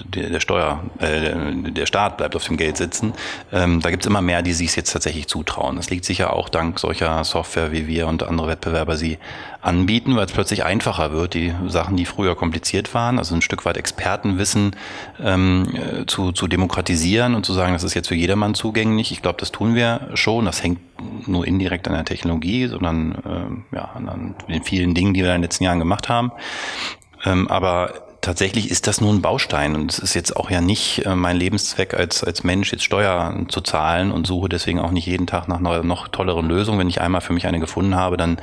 der, 0.06 0.30
der 0.30 0.40
Steuer, 0.40 0.82
äh, 0.98 1.32
der 1.70 1.86
Staat 1.86 2.16
bleibt 2.16 2.34
auf 2.34 2.44
dem 2.44 2.56
Geld 2.56 2.76
sitzen. 2.76 3.12
Ähm, 3.52 3.80
da 3.80 3.90
gibt 3.90 4.04
es 4.04 4.06
immer 4.08 4.22
mehr, 4.22 4.42
die 4.42 4.52
sich 4.52 4.74
jetzt 4.74 4.92
tatsächlich 4.92 5.28
zutrauen. 5.28 5.76
Das 5.76 5.90
liegt 5.90 6.04
sicher 6.04 6.32
auch 6.32 6.48
dank 6.48 6.78
solcher 6.80 7.22
Software 7.24 7.72
wie 7.72 7.86
wir 7.86 8.08
und 8.08 8.22
andere 8.22 8.48
Wettbewerber 8.48 8.96
sie 8.96 9.18
anbieten, 9.62 10.16
weil 10.16 10.26
es 10.26 10.32
plötzlich 10.32 10.64
einfacher 10.64 11.12
wird, 11.12 11.34
die 11.34 11.54
Sachen, 11.68 11.96
die 11.96 12.04
früher 12.04 12.36
kompliziert 12.36 12.92
waren, 12.92 13.18
also 13.18 13.34
ein 13.34 13.40
Stück 13.40 13.64
weit 13.64 13.76
Expertenwissen 13.76 14.76
ähm, 15.22 15.68
äh, 15.74 16.06
zu, 16.06 16.32
zu 16.32 16.48
demokratisieren 16.48 17.34
und 17.34 17.46
zu 17.46 17.52
sagen, 17.52 17.72
das 17.72 17.82
ist 17.82 17.94
jetzt 17.94 18.08
für 18.08 18.14
jedermann 18.14 18.54
zugänglich. 18.54 19.10
Ich 19.12 19.22
glaube, 19.22 19.38
das 19.38 19.52
tun 19.52 19.74
wir 19.74 20.08
schon. 20.14 20.44
Das 20.44 20.62
hängt 20.62 20.80
nur 21.26 21.46
indirekt 21.46 21.88
an 21.88 21.94
der 21.94 22.04
Technologie, 22.04 22.66
sondern 22.66 23.64
äh, 23.72 23.76
ja, 23.76 23.90
an 23.94 24.34
den 24.48 24.62
vielen 24.62 24.94
Dingen, 24.94 25.14
die 25.14 25.22
wir 25.22 25.30
in 25.30 25.36
den 25.36 25.42
letzten 25.42 25.64
Jahren 25.64 25.78
gemacht 25.78 26.08
haben. 26.08 26.32
Ähm, 27.24 27.48
aber 27.48 28.03
tatsächlich 28.24 28.70
ist 28.70 28.86
das 28.86 29.00
nur 29.00 29.12
ein 29.12 29.20
Baustein 29.20 29.74
und 29.74 29.92
es 29.92 29.98
ist 29.98 30.14
jetzt 30.14 30.34
auch 30.34 30.50
ja 30.50 30.62
nicht 30.62 31.04
äh, 31.04 31.14
mein 31.14 31.36
Lebenszweck 31.36 31.92
als, 31.92 32.24
als 32.24 32.42
Mensch, 32.42 32.72
jetzt 32.72 32.84
Steuern 32.84 33.48
zu 33.50 33.60
zahlen 33.60 34.10
und 34.10 34.26
suche 34.26 34.48
deswegen 34.48 34.80
auch 34.80 34.90
nicht 34.90 35.06
jeden 35.06 35.26
Tag 35.26 35.46
nach 35.46 35.58
einer 35.58 35.82
noch 35.82 36.08
tolleren 36.08 36.48
Lösung. 36.48 36.78
Wenn 36.78 36.88
ich 36.88 37.02
einmal 37.02 37.20
für 37.20 37.34
mich 37.34 37.46
eine 37.46 37.60
gefunden 37.60 37.94
habe, 37.94 38.16
dann 38.16 38.38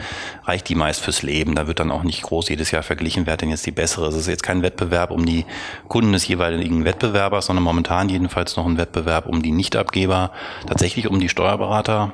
reicht 0.46 0.70
die 0.70 0.76
meist 0.76 1.02
fürs 1.02 1.24
Leben. 1.24 1.56
Da 1.56 1.66
wird 1.66 1.80
dann 1.80 1.92
auch 1.92 2.04
nicht 2.04 2.22
groß 2.22 2.50
jedes 2.50 2.70
Jahr 2.70 2.84
verglichen, 2.84 3.26
wer 3.26 3.34
hat 3.34 3.42
denn 3.42 3.50
jetzt 3.50 3.66
die 3.66 3.72
bessere. 3.72 4.08
Es 4.08 4.16
ist 4.16 4.28
jetzt 4.28 4.44
kein 4.44 4.62
Wettbewerb 4.62 5.10
um 5.10 5.26
die 5.26 5.46
Kunden 5.88 6.14
des 6.14 6.28
jeweiligen 6.28 6.86
Wettbewerbers, 6.86 7.48
sondern 7.48 7.64
momentan 7.64 8.08
jedenfalls 8.08 8.56
noch 8.58 8.68
ein 8.68 8.78
Wettbewerb 8.78 9.26
um 9.26 9.42
die 9.42 9.52
Nichtabgeber, 9.52 10.32
tatsächlich 10.68 11.08
um 11.08 11.20
die 11.20 11.30
Steuerberater 11.30 12.14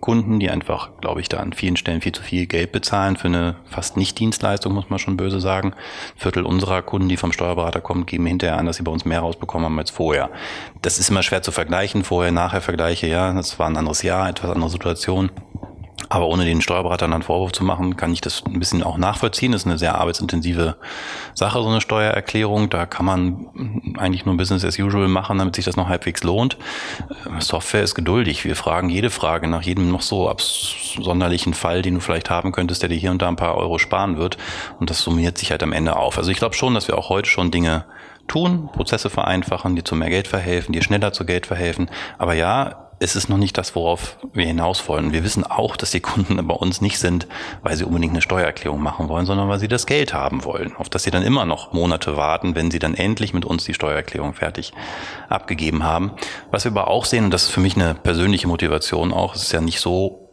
Kunden, 0.00 0.38
die 0.38 0.50
einfach, 0.50 0.90
glaube 1.00 1.20
ich, 1.20 1.28
da 1.28 1.38
an 1.38 1.52
vielen 1.52 1.76
Stellen 1.76 2.00
viel 2.00 2.12
zu 2.12 2.22
viel 2.22 2.46
Geld 2.46 2.72
bezahlen 2.72 3.16
für 3.16 3.28
eine 3.28 3.56
fast 3.66 3.96
Nicht-Dienstleistung, 3.96 4.72
muss 4.72 4.90
man 4.90 4.98
schon 4.98 5.16
böse 5.16 5.40
sagen. 5.40 5.72
Ein 5.72 6.20
Viertel 6.20 6.44
unserer 6.44 6.82
Kunden, 6.82 7.08
die 7.08 7.16
vom 7.16 7.32
Steuerberater 7.32 7.80
kommen, 7.80 8.06
geben 8.06 8.26
hinterher 8.26 8.58
an, 8.58 8.66
dass 8.66 8.76
sie 8.76 8.82
bei 8.82 8.92
uns 8.92 9.04
mehr 9.04 9.20
rausbekommen 9.20 9.64
haben 9.64 9.78
als 9.78 9.90
vorher. 9.90 10.30
Das 10.82 10.98
ist 10.98 11.10
immer 11.10 11.22
schwer 11.22 11.42
zu 11.42 11.52
vergleichen, 11.52 12.04
vorher, 12.04 12.32
nachher 12.32 12.60
Vergleiche, 12.60 13.06
ja, 13.06 13.32
das 13.32 13.58
war 13.58 13.68
ein 13.68 13.76
anderes 13.76 14.02
Jahr, 14.02 14.28
etwas 14.28 14.50
andere 14.50 14.70
Situation. 14.70 15.30
Aber 16.08 16.26
ohne 16.26 16.44
den 16.44 16.62
Steuerberatern 16.62 17.12
einen 17.12 17.22
Vorwurf 17.22 17.52
zu 17.52 17.64
machen, 17.64 17.96
kann 17.96 18.12
ich 18.12 18.20
das 18.20 18.42
ein 18.46 18.58
bisschen 18.58 18.82
auch 18.82 18.96
nachvollziehen. 18.96 19.52
Das 19.52 19.62
ist 19.62 19.66
eine 19.66 19.78
sehr 19.78 19.96
arbeitsintensive 19.96 20.76
Sache, 21.34 21.62
so 21.62 21.68
eine 21.68 21.80
Steuererklärung. 21.80 22.70
Da 22.70 22.86
kann 22.86 23.04
man 23.04 23.94
eigentlich 23.98 24.24
nur 24.24 24.36
Business 24.36 24.64
as 24.64 24.78
usual 24.78 25.08
machen, 25.08 25.38
damit 25.38 25.56
sich 25.56 25.66
das 25.66 25.76
noch 25.76 25.88
halbwegs 25.88 26.22
lohnt. 26.22 26.56
Äh, 27.10 27.40
Software 27.40 27.82
ist 27.82 27.94
geduldig. 27.94 28.44
Wir 28.44 28.56
fragen 28.56 28.88
jede 28.88 29.10
Frage 29.10 29.48
nach 29.48 29.62
jedem 29.62 29.90
noch 29.90 30.02
so 30.02 30.28
absonderlichen 30.28 31.52
Fall, 31.52 31.82
den 31.82 31.94
du 31.94 32.00
vielleicht 32.00 32.30
haben 32.30 32.52
könntest, 32.52 32.82
der 32.82 32.88
dir 32.88 32.96
hier 32.96 33.10
und 33.10 33.20
da 33.20 33.28
ein 33.28 33.36
paar 33.36 33.56
Euro 33.56 33.78
sparen 33.78 34.16
wird. 34.16 34.38
Und 34.80 34.90
das 34.90 35.00
summiert 35.00 35.36
sich 35.36 35.50
halt 35.50 35.62
am 35.62 35.72
Ende 35.72 35.96
auf. 35.96 36.16
Also 36.16 36.30
ich 36.30 36.38
glaube 36.38 36.54
schon, 36.54 36.74
dass 36.74 36.88
wir 36.88 36.96
auch 36.96 37.10
heute 37.10 37.28
schon 37.28 37.50
Dinge 37.50 37.84
tun, 38.28 38.68
Prozesse 38.72 39.10
vereinfachen, 39.10 39.74
die 39.74 39.84
zu 39.84 39.94
mehr 39.94 40.10
Geld 40.10 40.28
verhelfen, 40.28 40.72
die 40.72 40.82
schneller 40.82 41.12
zu 41.12 41.24
Geld 41.24 41.46
verhelfen. 41.46 41.90
Aber 42.18 42.34
ja, 42.34 42.87
es 43.00 43.16
ist 43.16 43.28
noch 43.28 43.38
nicht 43.38 43.56
das, 43.56 43.74
worauf 43.74 44.18
wir 44.32 44.46
hinaus 44.46 44.88
wollen. 44.88 45.12
Wir 45.12 45.24
wissen 45.24 45.44
auch, 45.44 45.76
dass 45.76 45.92
die 45.92 46.00
Kunden 46.00 46.44
bei 46.46 46.54
uns 46.54 46.80
nicht 46.80 46.98
sind, 46.98 47.26
weil 47.62 47.76
sie 47.76 47.84
unbedingt 47.84 48.12
eine 48.12 48.22
Steuererklärung 48.22 48.82
machen 48.82 49.08
wollen, 49.08 49.26
sondern 49.26 49.48
weil 49.48 49.60
sie 49.60 49.68
das 49.68 49.86
Geld 49.86 50.14
haben 50.14 50.44
wollen. 50.44 50.74
Auf 50.76 50.88
das 50.88 51.04
sie 51.04 51.10
dann 51.10 51.22
immer 51.22 51.44
noch 51.44 51.72
Monate 51.72 52.16
warten, 52.16 52.54
wenn 52.54 52.70
sie 52.70 52.78
dann 52.78 52.94
endlich 52.94 53.34
mit 53.34 53.44
uns 53.44 53.64
die 53.64 53.74
Steuererklärung 53.74 54.34
fertig 54.34 54.72
abgegeben 55.28 55.84
haben. 55.84 56.12
Was 56.50 56.64
wir 56.64 56.72
aber 56.72 56.88
auch 56.88 57.04
sehen, 57.04 57.24
und 57.24 57.30
das 57.30 57.44
ist 57.44 57.50
für 57.50 57.60
mich 57.60 57.76
eine 57.76 57.94
persönliche 57.94 58.48
Motivation 58.48 59.12
auch, 59.12 59.34
es 59.34 59.42
ist 59.42 59.52
ja 59.52 59.60
nicht 59.60 59.80
so 59.80 60.27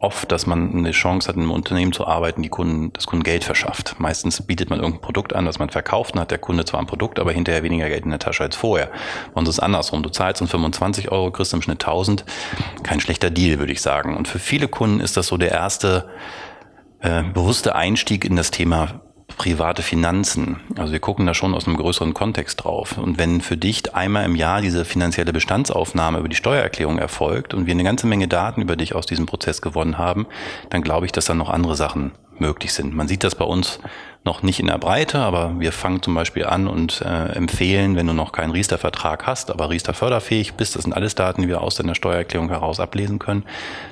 oft, 0.00 0.30
dass 0.30 0.46
man 0.46 0.72
eine 0.74 0.92
Chance 0.92 1.28
hat, 1.28 1.36
in 1.36 1.42
einem 1.42 1.50
Unternehmen 1.50 1.92
zu 1.92 2.06
arbeiten, 2.06 2.42
die 2.42 2.48
Kunden, 2.48 2.92
das 2.92 3.06
Kunden 3.06 3.24
Geld 3.24 3.42
verschafft. 3.42 3.96
Meistens 3.98 4.40
bietet 4.46 4.70
man 4.70 4.78
irgendein 4.78 5.00
Produkt 5.00 5.34
an, 5.34 5.44
das 5.44 5.58
man 5.58 5.70
verkauft, 5.70 6.14
und 6.14 6.20
hat 6.20 6.30
der 6.30 6.38
Kunde 6.38 6.64
zwar 6.64 6.80
ein 6.80 6.86
Produkt, 6.86 7.18
aber 7.18 7.32
hinterher 7.32 7.64
weniger 7.64 7.88
Geld 7.88 8.04
in 8.04 8.10
der 8.10 8.20
Tasche 8.20 8.44
als 8.44 8.54
vorher. 8.54 8.90
Und 9.34 9.48
es 9.48 9.56
ist 9.56 9.60
andersrum. 9.60 10.02
Du 10.02 10.10
zahlst 10.10 10.40
um 10.40 10.48
25 10.48 11.10
Euro, 11.10 11.32
kriegst 11.32 11.52
im 11.52 11.62
Schnitt 11.62 11.82
1000. 11.84 12.24
Kein 12.84 13.00
schlechter 13.00 13.30
Deal, 13.30 13.58
würde 13.58 13.72
ich 13.72 13.82
sagen. 13.82 14.16
Und 14.16 14.28
für 14.28 14.38
viele 14.38 14.68
Kunden 14.68 15.00
ist 15.00 15.16
das 15.16 15.26
so 15.26 15.36
der 15.36 15.50
erste 15.50 16.08
äh, 17.00 17.24
bewusste 17.24 17.74
Einstieg 17.74 18.24
in 18.24 18.36
das 18.36 18.52
Thema 18.52 19.00
private 19.38 19.82
Finanzen. 19.82 20.60
Also 20.76 20.92
wir 20.92 21.00
gucken 21.00 21.24
da 21.24 21.32
schon 21.32 21.54
aus 21.54 21.66
einem 21.66 21.76
größeren 21.76 22.12
Kontext 22.12 22.64
drauf. 22.64 22.98
Und 22.98 23.18
wenn 23.18 23.40
für 23.40 23.56
dich 23.56 23.94
einmal 23.94 24.24
im 24.24 24.34
Jahr 24.34 24.60
diese 24.60 24.84
finanzielle 24.84 25.32
Bestandsaufnahme 25.32 26.18
über 26.18 26.28
die 26.28 26.36
Steuererklärung 26.36 26.98
erfolgt 26.98 27.54
und 27.54 27.66
wir 27.66 27.72
eine 27.72 27.84
ganze 27.84 28.06
Menge 28.06 28.28
Daten 28.28 28.60
über 28.60 28.76
dich 28.76 28.94
aus 28.94 29.06
diesem 29.06 29.26
Prozess 29.26 29.62
gewonnen 29.62 29.96
haben, 29.96 30.26
dann 30.70 30.82
glaube 30.82 31.06
ich, 31.06 31.12
dass 31.12 31.24
da 31.24 31.34
noch 31.34 31.48
andere 31.48 31.76
Sachen 31.76 32.12
möglich 32.38 32.72
sind. 32.72 32.94
Man 32.94 33.08
sieht 33.08 33.24
das 33.24 33.34
bei 33.34 33.44
uns 33.44 33.80
noch 34.28 34.42
nicht 34.42 34.60
in 34.60 34.66
der 34.66 34.76
Breite, 34.76 35.20
aber 35.20 35.58
wir 35.58 35.72
fangen 35.72 36.02
zum 36.02 36.14
Beispiel 36.14 36.44
an 36.44 36.68
und 36.68 37.00
äh, 37.00 37.32
empfehlen, 37.32 37.96
wenn 37.96 38.06
du 38.06 38.12
noch 38.12 38.30
keinen 38.30 38.50
Riester-Vertrag 38.50 39.26
hast, 39.26 39.50
aber 39.50 39.70
Riester 39.70 39.94
förderfähig 39.94 40.52
bist, 40.52 40.76
das 40.76 40.82
sind 40.82 40.92
alles 40.92 41.14
Daten, 41.14 41.40
die 41.40 41.48
wir 41.48 41.62
aus 41.62 41.76
deiner 41.76 41.94
Steuererklärung 41.94 42.50
heraus 42.50 42.78
ablesen 42.78 43.18
können, 43.18 43.44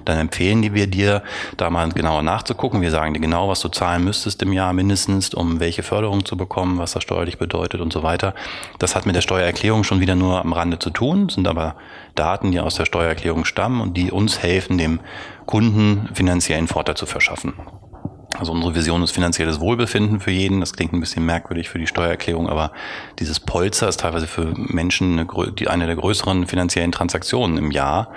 dann 0.04 0.18
empfehlen 0.18 0.74
wir 0.74 0.88
dir, 0.88 1.22
da 1.56 1.70
mal 1.70 1.88
genauer 1.88 2.22
nachzugucken. 2.22 2.82
Wir 2.82 2.90
sagen 2.90 3.14
dir 3.14 3.20
genau, 3.20 3.48
was 3.48 3.60
du 3.60 3.70
zahlen 3.70 4.04
müsstest 4.04 4.42
im 4.42 4.52
Jahr 4.52 4.74
mindestens, 4.74 5.32
um 5.32 5.58
welche 5.58 5.82
Förderung 5.82 6.26
zu 6.26 6.36
bekommen, 6.36 6.76
was 6.78 6.92
das 6.92 7.02
steuerlich 7.02 7.38
bedeutet 7.38 7.80
und 7.80 7.90
so 7.90 8.02
weiter. 8.02 8.34
Das 8.78 8.94
hat 8.94 9.06
mit 9.06 9.16
der 9.16 9.22
Steuererklärung 9.22 9.84
schon 9.84 10.00
wieder 10.00 10.16
nur 10.16 10.40
am 10.40 10.52
Rande 10.52 10.78
zu 10.78 10.90
tun, 10.90 11.30
sind 11.30 11.48
aber 11.48 11.76
Daten, 12.14 12.52
die 12.52 12.60
aus 12.60 12.74
der 12.74 12.84
Steuererklärung 12.84 13.46
stammen 13.46 13.80
und 13.80 13.96
die 13.96 14.10
uns 14.10 14.42
helfen, 14.42 14.76
dem 14.76 15.00
Kunden 15.46 16.10
finanziellen 16.12 16.68
Vorteil 16.68 16.96
zu 16.96 17.06
verschaffen. 17.06 17.54
Also 18.38 18.52
unsere 18.52 18.74
Vision 18.74 19.02
ist 19.02 19.12
finanzielles 19.12 19.60
Wohlbefinden 19.60 20.20
für 20.20 20.30
jeden. 20.30 20.60
Das 20.60 20.72
klingt 20.72 20.92
ein 20.92 21.00
bisschen 21.00 21.24
merkwürdig 21.24 21.68
für 21.68 21.78
die 21.78 21.86
Steuererklärung, 21.86 22.48
aber 22.48 22.72
dieses 23.18 23.40
Polster 23.40 23.88
ist 23.88 24.00
teilweise 24.00 24.26
für 24.26 24.52
Menschen 24.56 25.18
eine, 25.18 25.70
eine 25.70 25.86
der 25.86 25.96
größeren 25.96 26.46
finanziellen 26.46 26.92
Transaktionen 26.92 27.56
im 27.58 27.70
Jahr. 27.70 28.10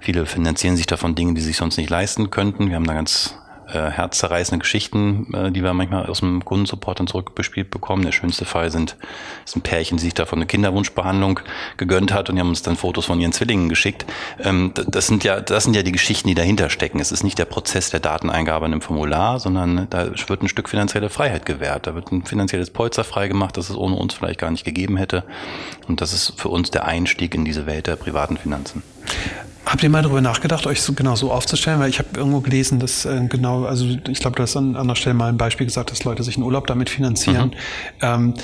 Viele 0.00 0.26
finanzieren 0.26 0.76
sich 0.76 0.86
davon 0.86 1.14
Dinge, 1.14 1.34
die 1.34 1.40
sich 1.40 1.56
sonst 1.56 1.76
nicht 1.76 1.90
leisten 1.90 2.30
könnten. 2.30 2.68
Wir 2.68 2.76
haben 2.76 2.86
da 2.86 2.94
ganz 2.94 3.38
äh, 3.68 3.90
herzzerreißende 3.90 4.62
Geschichten, 4.62 5.32
äh, 5.34 5.50
die 5.50 5.62
wir 5.62 5.72
manchmal 5.74 6.06
aus 6.06 6.20
dem 6.20 6.44
Kundensupport 6.44 7.00
dann 7.00 7.06
zurückbespielt 7.06 7.70
bekommen. 7.70 8.04
Der 8.04 8.12
schönste 8.12 8.44
Fall 8.44 8.70
sind, 8.70 8.96
ist 9.44 9.56
ein 9.56 9.62
Pärchen, 9.62 9.98
die 9.98 10.04
sich 10.04 10.14
davon 10.14 10.38
eine 10.38 10.46
Kinderwunschbehandlung 10.46 11.40
gegönnt 11.76 12.12
hat 12.12 12.28
und 12.28 12.36
die 12.36 12.40
haben 12.40 12.48
uns 12.48 12.62
dann 12.62 12.76
Fotos 12.76 13.06
von 13.06 13.20
ihren 13.20 13.32
Zwillingen 13.32 13.68
geschickt. 13.68 14.06
Ähm, 14.38 14.72
das 14.74 15.06
sind 15.06 15.24
ja, 15.24 15.40
das 15.40 15.64
sind 15.64 15.74
ja 15.74 15.82
die 15.82 15.92
Geschichten, 15.92 16.28
die 16.28 16.34
dahinter 16.34 16.70
stecken. 16.70 17.00
Es 17.00 17.12
ist 17.12 17.24
nicht 17.24 17.38
der 17.38 17.44
Prozess 17.44 17.90
der 17.90 18.00
Dateneingabe 18.00 18.66
in 18.66 18.72
einem 18.72 18.82
Formular, 18.82 19.40
sondern 19.40 19.88
da 19.90 20.10
wird 20.28 20.42
ein 20.42 20.48
Stück 20.48 20.68
finanzielle 20.68 21.10
Freiheit 21.10 21.46
gewährt. 21.46 21.86
Da 21.86 21.94
wird 21.94 22.12
ein 22.12 22.24
finanzielles 22.24 22.70
Polster 22.70 23.04
freigemacht, 23.04 23.56
das 23.56 23.70
es 23.70 23.76
ohne 23.76 23.96
uns 23.96 24.14
vielleicht 24.14 24.38
gar 24.38 24.50
nicht 24.50 24.64
gegeben 24.64 24.96
hätte. 24.96 25.24
Und 25.88 26.00
das 26.00 26.12
ist 26.12 26.34
für 26.40 26.48
uns 26.48 26.70
der 26.70 26.84
Einstieg 26.84 27.34
in 27.34 27.44
diese 27.44 27.66
Welt 27.66 27.86
der 27.86 27.96
privaten 27.96 28.36
Finanzen. 28.36 28.82
Habt 29.66 29.82
ihr 29.82 29.90
mal 29.90 30.02
darüber 30.02 30.20
nachgedacht, 30.20 30.64
euch 30.68 30.80
so 30.80 30.92
genau 30.92 31.16
so 31.16 31.32
aufzustellen? 31.32 31.80
Weil 31.80 31.90
ich 31.90 31.98
habe 31.98 32.08
irgendwo 32.16 32.38
gelesen, 32.40 32.78
dass 32.78 33.04
äh, 33.04 33.26
genau, 33.28 33.64
also 33.64 33.84
ich 33.84 34.20
glaube, 34.20 34.36
du 34.36 34.42
hast 34.44 34.56
an 34.56 34.76
anderer 34.76 34.94
Stelle 34.94 35.14
mal 35.14 35.28
ein 35.28 35.38
Beispiel 35.38 35.66
gesagt, 35.66 35.90
dass 35.90 36.04
Leute 36.04 36.22
sich 36.22 36.36
einen 36.36 36.44
Urlaub 36.44 36.68
damit 36.68 36.88
finanzieren. 36.88 37.48
Mhm. 37.48 37.54
Ähm, 38.00 38.34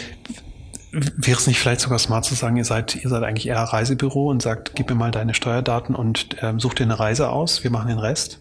Wäre 0.90 1.38
es 1.38 1.46
nicht 1.46 1.58
vielleicht 1.58 1.80
sogar 1.80 1.98
smart 1.98 2.24
zu 2.24 2.34
sagen, 2.34 2.56
ihr 2.56 2.66
seid, 2.66 2.96
ihr 2.96 3.08
seid 3.08 3.22
eigentlich 3.22 3.46
eher 3.46 3.62
Reisebüro 3.62 4.28
und 4.28 4.42
sagt, 4.42 4.72
gib 4.74 4.90
mir 4.90 4.96
mal 4.96 5.10
deine 5.10 5.32
Steuerdaten 5.32 5.94
und 5.94 6.36
ähm, 6.42 6.60
such 6.60 6.74
dir 6.74 6.82
eine 6.82 6.98
Reise 6.98 7.30
aus, 7.30 7.64
wir 7.64 7.70
machen 7.70 7.88
den 7.88 7.98
Rest? 7.98 8.40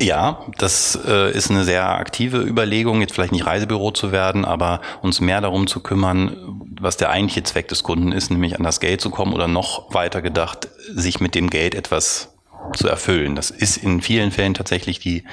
Ja, 0.00 0.40
das 0.58 0.98
äh, 1.06 1.30
ist 1.32 1.50
eine 1.50 1.64
sehr 1.64 1.88
aktive 1.88 2.38
Überlegung, 2.38 3.00
jetzt 3.00 3.12
vielleicht 3.12 3.32
nicht 3.32 3.44
Reisebüro 3.44 3.90
zu 3.90 4.12
werden, 4.12 4.44
aber 4.44 4.80
uns 5.02 5.20
mehr 5.20 5.40
darum 5.40 5.66
zu 5.66 5.80
kümmern, 5.80 6.61
was 6.82 6.96
der 6.96 7.10
eigentliche 7.10 7.44
Zweck 7.44 7.68
des 7.68 7.82
Kunden 7.82 8.12
ist, 8.12 8.30
nämlich 8.30 8.56
an 8.56 8.64
das 8.64 8.80
Geld 8.80 9.00
zu 9.00 9.10
kommen 9.10 9.32
oder 9.32 9.48
noch 9.48 9.94
weiter 9.94 10.20
gedacht, 10.20 10.68
sich 10.92 11.20
mit 11.20 11.34
dem 11.34 11.48
Geld 11.48 11.74
etwas 11.74 12.34
zu 12.74 12.88
erfüllen. 12.88 13.34
Das 13.36 13.50
ist 13.50 13.76
in 13.76 14.00
vielen 14.00 14.30
Fällen 14.30 14.54
tatsächlich 14.54 14.98
die 14.98 15.24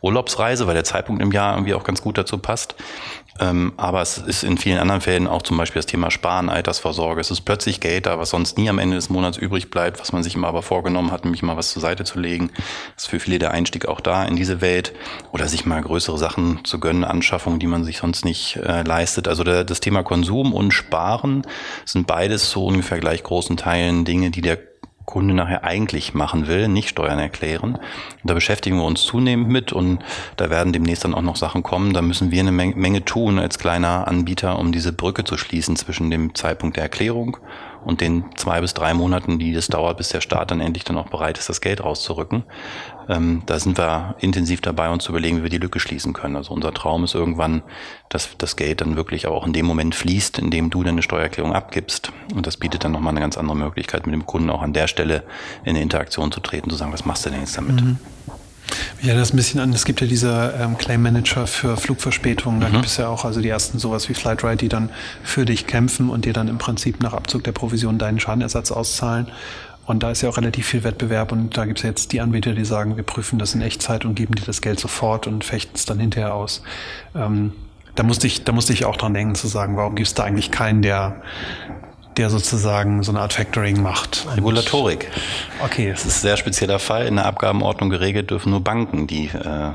Urlaubsreise, 0.00 0.66
weil 0.66 0.74
der 0.74 0.84
Zeitpunkt 0.84 1.22
im 1.22 1.32
Jahr 1.32 1.54
irgendwie 1.54 1.74
auch 1.74 1.84
ganz 1.84 2.02
gut 2.02 2.18
dazu 2.18 2.38
passt. 2.38 2.74
Ähm, 3.40 3.72
aber 3.76 4.00
es 4.00 4.18
ist 4.18 4.44
in 4.44 4.58
vielen 4.58 4.78
anderen 4.78 5.00
Fällen 5.00 5.26
auch 5.26 5.42
zum 5.42 5.56
Beispiel 5.56 5.80
das 5.80 5.86
Thema 5.86 6.10
Sparen, 6.10 6.48
Altersvorsorge. 6.48 7.20
Es 7.20 7.30
ist 7.30 7.40
plötzlich 7.40 7.80
Geld 7.80 8.06
da, 8.06 8.18
was 8.18 8.30
sonst 8.30 8.58
nie 8.58 8.68
am 8.68 8.78
Ende 8.78 8.96
des 8.96 9.10
Monats 9.10 9.36
übrig 9.38 9.70
bleibt, 9.70 10.00
was 10.00 10.12
man 10.12 10.22
sich 10.22 10.36
immer 10.36 10.48
aber 10.48 10.62
vorgenommen 10.62 11.10
hat, 11.10 11.24
nämlich 11.24 11.42
mal 11.42 11.56
was 11.56 11.72
zur 11.72 11.82
Seite 11.82 12.04
zu 12.04 12.20
legen. 12.20 12.50
Das 12.94 13.04
ist 13.04 13.10
für 13.10 13.20
viele 13.20 13.38
der 13.38 13.50
Einstieg 13.50 13.86
auch 13.86 14.00
da 14.00 14.24
in 14.24 14.36
diese 14.36 14.60
Welt. 14.60 14.92
Oder 15.32 15.48
sich 15.48 15.66
mal 15.66 15.82
größere 15.82 16.18
Sachen 16.18 16.64
zu 16.64 16.78
gönnen, 16.78 17.04
Anschaffungen, 17.04 17.58
die 17.58 17.66
man 17.66 17.84
sich 17.84 17.98
sonst 17.98 18.24
nicht 18.24 18.56
äh, 18.56 18.82
leistet. 18.82 19.26
Also 19.26 19.42
der, 19.42 19.64
das 19.64 19.80
Thema 19.80 20.02
Konsum 20.02 20.52
und 20.52 20.72
Sparen 20.72 21.42
sind 21.84 22.06
beides 22.06 22.50
zu 22.50 22.64
ungefähr 22.64 23.00
gleich 23.00 23.22
großen 23.22 23.56
Teilen 23.56 24.04
Dinge, 24.04 24.30
die 24.30 24.42
der 24.42 24.58
Kunde 25.04 25.34
nachher 25.34 25.64
eigentlich 25.64 26.14
machen 26.14 26.46
will, 26.46 26.68
nicht 26.68 26.88
Steuern 26.88 27.18
erklären. 27.18 27.74
Und 27.74 27.80
da 28.24 28.34
beschäftigen 28.34 28.76
wir 28.76 28.84
uns 28.84 29.02
zunehmend 29.02 29.48
mit 29.48 29.72
und 29.72 29.98
da 30.36 30.50
werden 30.50 30.72
demnächst 30.72 31.04
dann 31.04 31.14
auch 31.14 31.22
noch 31.22 31.36
Sachen 31.36 31.62
kommen. 31.62 31.92
Da 31.92 32.02
müssen 32.02 32.30
wir 32.30 32.40
eine 32.40 32.52
Menge 32.52 33.04
tun 33.04 33.38
als 33.38 33.58
kleiner 33.58 34.08
Anbieter, 34.08 34.58
um 34.58 34.72
diese 34.72 34.92
Brücke 34.92 35.24
zu 35.24 35.36
schließen 35.36 35.76
zwischen 35.76 36.10
dem 36.10 36.34
Zeitpunkt 36.34 36.76
der 36.76 36.84
Erklärung 36.84 37.38
und 37.84 38.00
den 38.00 38.24
zwei 38.36 38.60
bis 38.60 38.74
drei 38.74 38.94
Monaten, 38.94 39.38
die 39.38 39.52
es 39.54 39.68
dauert, 39.68 39.98
bis 39.98 40.08
der 40.08 40.20
Staat 40.20 40.50
dann 40.50 40.60
endlich 40.60 40.84
dann 40.84 40.96
auch 40.96 41.08
bereit 41.08 41.38
ist, 41.38 41.48
das 41.48 41.60
Geld 41.60 41.82
rauszurücken. 41.82 42.44
Ähm, 43.08 43.42
da 43.46 43.58
sind 43.58 43.78
wir 43.78 44.16
intensiv 44.20 44.60
dabei, 44.60 44.88
uns 44.90 45.04
zu 45.04 45.12
überlegen, 45.12 45.38
wie 45.38 45.42
wir 45.42 45.50
die 45.50 45.58
Lücke 45.58 45.80
schließen 45.80 46.12
können. 46.12 46.36
Also 46.36 46.54
unser 46.54 46.72
Traum 46.72 47.04
ist 47.04 47.14
irgendwann, 47.14 47.62
dass 48.08 48.36
das 48.38 48.56
Geld 48.56 48.80
dann 48.80 48.96
wirklich 48.96 49.26
auch 49.26 49.46
in 49.46 49.52
dem 49.52 49.66
Moment 49.66 49.94
fließt, 49.94 50.38
in 50.38 50.50
dem 50.50 50.70
du 50.70 50.82
deine 50.82 51.02
Steuererklärung 51.02 51.52
abgibst. 51.52 52.12
Und 52.34 52.46
das 52.46 52.56
bietet 52.56 52.84
dann 52.84 52.92
nochmal 52.92 53.12
eine 53.12 53.20
ganz 53.20 53.36
andere 53.36 53.56
Möglichkeit, 53.56 54.06
mit 54.06 54.14
dem 54.14 54.26
Kunden 54.26 54.50
auch 54.50 54.62
an 54.62 54.72
der 54.72 54.88
Stelle 54.88 55.24
in 55.64 55.70
eine 55.70 55.82
Interaktion 55.82 56.32
zu 56.32 56.40
treten, 56.40 56.70
zu 56.70 56.76
sagen, 56.76 56.92
was 56.92 57.04
machst 57.04 57.26
du 57.26 57.30
denn 57.30 57.40
jetzt 57.40 57.56
damit? 57.56 57.82
Mhm. 57.82 57.98
Ja, 59.02 59.14
das 59.14 59.32
ein 59.32 59.36
bisschen 59.36 59.60
an. 59.60 59.72
Es 59.72 59.84
gibt 59.84 60.00
ja 60.00 60.06
diese 60.06 60.54
ähm, 60.58 60.78
Claim 60.78 61.02
Manager 61.02 61.46
für 61.46 61.76
Flugverspätungen. 61.76 62.60
Da 62.60 62.68
mhm. 62.68 62.72
gibt 62.72 62.86
es 62.86 62.96
ja 62.96 63.08
auch 63.08 63.24
also 63.24 63.40
die 63.40 63.48
ersten 63.48 63.78
sowas 63.78 64.08
wie 64.08 64.14
Flightride, 64.14 64.56
die 64.56 64.68
dann 64.68 64.90
für 65.22 65.44
dich 65.44 65.66
kämpfen 65.66 66.10
und 66.10 66.24
dir 66.24 66.32
dann 66.32 66.48
im 66.48 66.58
Prinzip 66.58 67.02
nach 67.02 67.12
Abzug 67.12 67.44
der 67.44 67.52
Provision 67.52 67.98
deinen 67.98 68.20
Schadenersatz 68.20 68.72
auszahlen. 68.72 69.28
Und 69.86 70.02
da 70.02 70.10
ist 70.10 70.22
ja 70.22 70.30
auch 70.30 70.38
relativ 70.38 70.66
viel 70.66 70.82
Wettbewerb 70.82 71.30
und 71.30 71.56
da 71.56 71.66
gibt 71.66 71.78
es 71.78 71.82
ja 71.82 71.90
jetzt 71.90 72.12
die 72.12 72.20
Anbieter, 72.20 72.54
die 72.54 72.64
sagen, 72.64 72.96
wir 72.96 73.02
prüfen 73.02 73.38
das 73.38 73.54
in 73.54 73.60
Echtzeit 73.60 74.06
und 74.06 74.14
geben 74.14 74.34
dir 74.34 74.44
das 74.44 74.62
Geld 74.62 74.80
sofort 74.80 75.26
und 75.26 75.44
fechten 75.44 75.74
es 75.74 75.84
dann 75.84 75.98
hinterher 75.98 76.34
aus. 76.34 76.62
Ähm, 77.14 77.52
da 77.94 78.02
musste 78.02 78.26
ich, 78.26 78.44
da 78.44 78.52
musste 78.52 78.72
ich 78.72 78.86
auch 78.86 78.96
dran 78.96 79.12
denken 79.12 79.34
zu 79.34 79.46
sagen, 79.46 79.76
warum 79.76 79.94
gibt 79.94 80.08
es 80.08 80.14
da 80.14 80.24
eigentlich 80.24 80.50
keinen, 80.50 80.80
der 80.80 81.22
der 82.16 82.30
sozusagen 82.30 83.02
so 83.02 83.12
eine 83.12 83.20
Art 83.20 83.32
Factoring 83.32 83.82
macht. 83.82 84.26
Regulatorik. 84.36 85.10
Okay. 85.62 85.90
Das 85.90 86.06
ist 86.06 86.18
ein 86.18 86.20
sehr 86.22 86.36
spezieller 86.36 86.78
Fall. 86.78 87.06
In 87.06 87.16
der 87.16 87.26
Abgabenordnung 87.26 87.90
geregelt 87.90 88.30
dürfen 88.30 88.50
nur 88.50 88.60
Banken, 88.60 89.06
die 89.06 89.26
äh, 89.26 89.70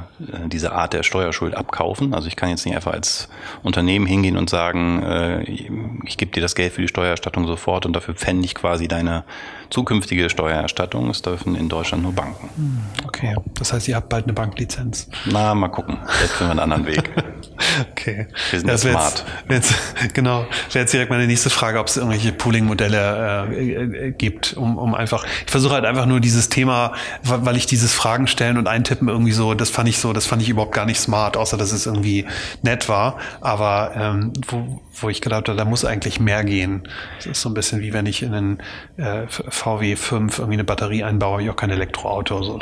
diese 0.48 0.72
Art 0.72 0.94
der 0.94 1.04
Steuerschuld 1.04 1.56
abkaufen. 1.56 2.14
Also 2.14 2.28
ich 2.28 2.36
kann 2.36 2.50
jetzt 2.50 2.66
nicht 2.66 2.76
einfach 2.76 2.94
als 2.94 3.30
Unternehmen 3.64 4.06
hingehen 4.06 4.38
und 4.38 4.50
sagen, 4.50 5.04
äh, 5.04 5.44
ich 5.44 6.18
gebe 6.18 6.32
dir 6.32 6.42
das 6.42 6.56
Geld 6.56 6.74
für 6.74 6.82
die 6.82 6.88
Steuererstattung 6.88 7.48
sofort 7.48 7.86
und 7.86 7.94
dafür 7.94 8.14
pfände 8.14 8.46
ich 8.46 8.56
quasi 8.56 8.88
deine 8.88 9.24
zukünftige 9.70 10.30
Steuererstattung. 10.30 11.10
Es 11.10 11.22
dürfen 11.22 11.56
in 11.56 11.70
Deutschland 11.70 12.04
nur 12.04 12.14
Banken. 12.14 12.50
Hm, 12.56 12.80
okay. 13.06 13.36
Das 13.56 13.74
heißt, 13.74 13.88
ihr 13.88 13.96
habt 13.96 14.10
bald 14.10 14.26
eine 14.26 14.34
Banklizenz. 14.34 15.08
Na, 15.26 15.54
mal 15.54 15.70
gucken. 15.70 15.98
Jetzt 16.22 16.34
finden 16.34 16.56
wir 16.56 16.62
einen 16.62 16.72
anderen 16.72 16.86
Weg. 16.86 17.12
okay. 17.92 18.28
Wir 18.50 18.60
sind 18.60 18.70
ja, 18.70 18.78
smart. 18.78 19.26
Jetzt, 19.50 19.74
jetzt, 20.02 20.14
genau. 20.14 20.46
Wäre 20.72 20.84
jetzt 20.84 20.94
direkt 20.94 21.12
meine 21.12 21.28
nächste 21.28 21.50
Frage, 21.50 21.80
ob 21.80 21.88
es 21.88 21.98
irgendwelche 21.98 22.32
Pooling-Modelle 22.32 23.48
äh, 23.52 23.74
äh, 23.74 24.12
gibt, 24.12 24.54
um, 24.54 24.78
um 24.78 24.96
einfach, 24.96 25.26
ich 25.46 25.52
versuche 25.52 25.74
halt 25.74 25.86
einfach 25.86 26.06
nur 26.06 26.20
dieses 26.20 26.50
Thema, 26.50 26.94
weil 27.24 27.56
ich 27.56 27.66
dieses 27.66 27.94
Fragen 27.94 28.28
stellen 28.28 28.58
und 28.58 28.68
eintippen 28.68 29.08
irgendwie 29.08 29.32
so, 29.32 29.54
das 29.54 29.70
fand 29.70 29.90
ich 29.90 30.00
so, 30.00 30.14
das 30.14 30.26
fand 30.26 30.42
ich 30.42 30.50
überhaupt 30.50 30.74
gar 30.74 30.86
nicht 30.86 31.00
smart, 31.00 31.38
außer 31.38 31.58
dass 31.58 31.72
es 31.72 31.86
irgendwie 31.86 32.26
nett 32.62 32.90
war. 32.90 33.18
Aber 33.42 33.92
ähm, 33.96 34.34
wo, 34.48 34.82
wo 35.02 35.10
ich 35.10 35.22
gedacht 35.22 35.48
habe, 35.48 35.58
da 35.58 35.66
muss 35.66 35.86
eigentlich 35.86 36.20
mehr 36.20 36.44
gehen. 36.44 36.88
Das 37.18 37.28
ist 37.28 37.42
so 37.42 37.50
ein 37.50 37.54
bisschen 37.54 37.82
wie 37.82 37.94
wenn 37.94 38.06
ich 38.06 38.24
in 38.24 38.34
einen 38.34 38.58
äh, 38.98 39.28
VW 39.60 39.96
5 39.96 40.40
irgendwie 40.40 40.56
eine 40.56 40.64
Batterie 40.64 41.04
einbaue, 41.04 41.44
ich 41.44 41.50
auch 41.50 41.56
kein 41.56 41.72
Elektroauto. 41.72 42.44
So. 42.44 42.60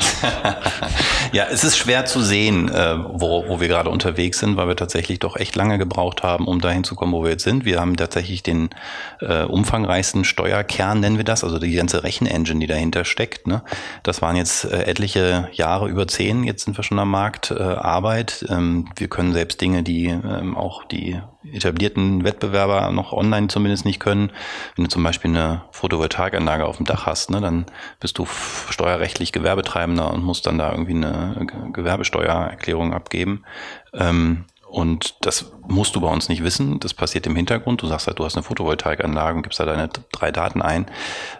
ja, 1.31 1.45
es 1.49 1.63
ist 1.63 1.77
schwer 1.77 2.05
zu 2.05 2.21
sehen, 2.21 2.69
äh, 2.69 2.97
wo, 2.97 3.45
wo 3.47 3.59
wir 3.59 3.67
gerade 3.67 3.89
unterwegs 3.89 4.39
sind, 4.39 4.57
weil 4.57 4.67
wir 4.67 4.75
tatsächlich 4.75 5.07
tatsächlich 5.07 5.19
doch 5.19 5.35
echt 5.35 5.55
lange 5.55 5.77
gebraucht 5.77 6.23
haben, 6.23 6.47
um 6.47 6.59
dahin 6.59 6.83
zu 6.83 6.95
kommen, 6.95 7.13
wo 7.13 7.23
wir 7.23 7.31
jetzt 7.31 7.43
sind. 7.43 7.65
Wir 7.65 7.79
haben 7.79 7.95
tatsächlich 7.95 8.43
den 8.43 8.69
äh, 9.21 9.43
umfangreichsten 9.43 10.23
Steuerkern, 10.23 10.99
nennen 10.99 11.17
wir 11.17 11.23
das, 11.23 11.43
also 11.43 11.59
die 11.59 11.73
ganze 11.73 12.03
Rechenengine, 12.03 12.59
die 12.59 12.67
dahinter 12.67 13.05
steckt. 13.05 13.47
Ne? 13.47 13.61
Das 14.03 14.21
waren 14.21 14.35
jetzt 14.35 14.65
äh, 14.65 14.83
etliche 14.83 15.49
Jahre, 15.53 15.87
über 15.87 16.07
zehn, 16.07 16.43
jetzt 16.43 16.65
sind 16.65 16.77
wir 16.77 16.83
schon 16.83 16.99
am 16.99 17.11
Markt, 17.11 17.51
äh, 17.51 17.61
Arbeit. 17.61 18.45
Ähm, 18.49 18.89
wir 18.95 19.07
können 19.07 19.33
selbst 19.33 19.61
Dinge, 19.61 19.83
die 19.83 20.07
ähm, 20.07 20.57
auch 20.57 20.83
die 20.85 21.21
etablierten 21.53 22.23
Wettbewerber 22.23 22.91
noch 22.91 23.13
online 23.13 23.47
zumindest 23.47 23.85
nicht 23.85 23.99
können. 23.99 24.31
Wenn 24.75 24.85
du 24.85 24.89
zum 24.89 25.03
Beispiel 25.03 25.31
eine 25.31 25.63
Photovoltaikanlage 25.71 26.65
auf 26.65 26.77
dem 26.77 26.85
Dach 26.85 27.05
hast, 27.05 27.29
ne, 27.29 27.41
dann 27.41 27.65
bist 27.99 28.17
du 28.17 28.25
steuerrechtlich 28.69 29.31
Gewerbetreibender 29.31 30.13
und 30.13 30.23
musst 30.23 30.45
dann 30.45 30.57
da 30.57 30.71
irgendwie 30.71 30.95
eine 30.95 31.47
Gewerbesteuererklärung 31.73 32.93
abgeben. 32.93 33.43
Ähm, 33.93 34.45
und 34.69 35.15
das 35.21 35.53
musst 35.67 35.95
du 35.95 36.01
bei 36.01 36.09
uns 36.09 36.27
nicht 36.27 36.43
wissen. 36.43 36.79
Das 36.79 36.93
passiert 36.93 37.25
im 37.25 37.35
Hintergrund. 37.35 37.81
Du 37.81 37.87
sagst 37.87 38.07
halt, 38.07 38.19
du 38.19 38.25
hast 38.25 38.35
eine 38.35 38.43
Photovoltaikanlage 38.43 39.37
und 39.37 39.43
gibst 39.43 39.59
da 39.59 39.65
deine 39.65 39.89
drei 40.11 40.31
Daten 40.31 40.61
ein. 40.61 40.87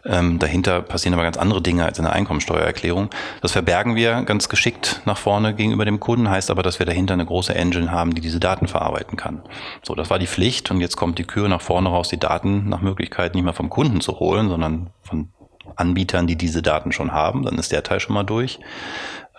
Ähm, 0.05 0.39
dahinter 0.39 0.81
passieren 0.81 1.13
aber 1.13 1.23
ganz 1.23 1.37
andere 1.37 1.61
Dinge 1.61 1.85
als 1.85 1.97
in 1.97 2.05
der 2.05 2.13
Einkommensteuererklärung. 2.13 3.09
Das 3.41 3.51
verbergen 3.51 3.95
wir 3.95 4.23
ganz 4.23 4.47
geschickt 4.47 5.01
nach 5.05 5.17
vorne 5.17 5.53
gegenüber 5.53 5.83
dem 5.83 5.99
Kunden, 5.99 6.29
heißt 6.29 6.49
aber, 6.51 6.63
dass 6.63 6.79
wir 6.79 6.85
dahinter 6.85 7.13
eine 7.15 7.25
große 7.25 7.53
Engine 7.53 7.91
haben, 7.91 8.15
die 8.15 8.21
diese 8.21 8.39
Daten 8.39 8.67
verarbeiten 8.67 9.17
kann. 9.17 9.43
So, 9.83 9.93
das 9.93 10.09
war 10.09 10.19
die 10.19 10.27
Pflicht 10.27 10.71
und 10.71 10.79
jetzt 10.79 10.95
kommt 10.95 11.19
die 11.19 11.25
Kür 11.25 11.49
nach 11.49 11.61
vorne 11.61 11.89
raus, 11.89 12.09
die 12.09 12.19
Daten 12.19 12.69
nach 12.69 12.81
Möglichkeit 12.81 13.35
nicht 13.35 13.43
mehr 13.43 13.53
vom 13.53 13.69
Kunden 13.69 13.99
zu 13.99 14.19
holen, 14.19 14.47
sondern 14.47 14.91
von 15.01 15.33
Anbietern, 15.75 16.27
die 16.27 16.37
diese 16.37 16.61
Daten 16.61 16.93
schon 16.93 17.11
haben. 17.11 17.43
Dann 17.43 17.57
ist 17.57 17.73
der 17.73 17.83
Teil 17.83 17.99
schon 17.99 18.13
mal 18.13 18.23
durch 18.23 18.59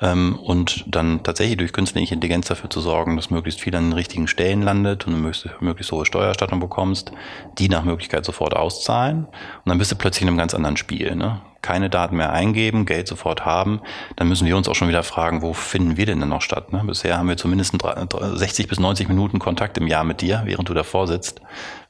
und 0.01 0.85
dann 0.87 1.25
tatsächlich 1.25 1.57
durch 1.57 1.73
künstliche 1.73 2.15
Intelligenz 2.15 2.47
dafür 2.47 2.71
zu 2.71 2.81
sorgen, 2.81 3.17
dass 3.17 3.31
möglichst 3.31 3.61
viel 3.61 3.75
an 3.75 3.87
den 3.87 3.93
richtigen 3.95 4.29
Stellen 4.29 4.63
landet 4.63 5.07
und 5.07 5.13
du 5.13 5.19
möglichst, 5.19 5.61
möglichst 5.61 5.91
hohe 5.91 6.07
Steuererstattung 6.07 6.61
bekommst, 6.61 7.11
die 7.59 7.69
nach 7.69 7.83
Möglichkeit 7.83 8.25
sofort 8.25 8.55
auszahlen. 8.55 9.25
Und 9.25 9.67
dann 9.67 9.79
bist 9.79 9.91
du 9.91 9.97
plötzlich 9.97 10.23
in 10.23 10.29
einem 10.29 10.39
ganz 10.39 10.55
anderen 10.55 10.77
Spiel. 10.77 11.17
Ne? 11.17 11.41
Keine 11.63 11.91
Daten 11.91 12.17
mehr 12.17 12.33
eingeben, 12.33 12.87
Geld 12.87 13.09
sofort 13.09 13.45
haben. 13.45 13.81
Dann 14.15 14.29
müssen 14.29 14.47
wir 14.47 14.57
uns 14.57 14.69
auch 14.69 14.77
schon 14.77 14.87
wieder 14.87 15.03
fragen, 15.03 15.43
wo 15.43 15.53
finden 15.53 15.97
wir 15.97 16.07
denn 16.07 16.21
dann 16.21 16.29
noch 16.29 16.43
statt? 16.43 16.73
Ne? 16.73 16.85
Bisher 16.87 17.19
haben 17.19 17.29
wir 17.29 17.37
zumindest 17.37 17.77
60 17.83 18.69
bis 18.69 18.79
90 18.79 19.09
Minuten 19.09 19.41
Kontakt 19.41 19.79
im 19.79 19.89
Jahr 19.89 20.05
mit 20.05 20.21
dir, 20.21 20.43
während 20.45 20.69
du 20.69 20.75
davor 20.75 21.09
sitzt. 21.09 21.41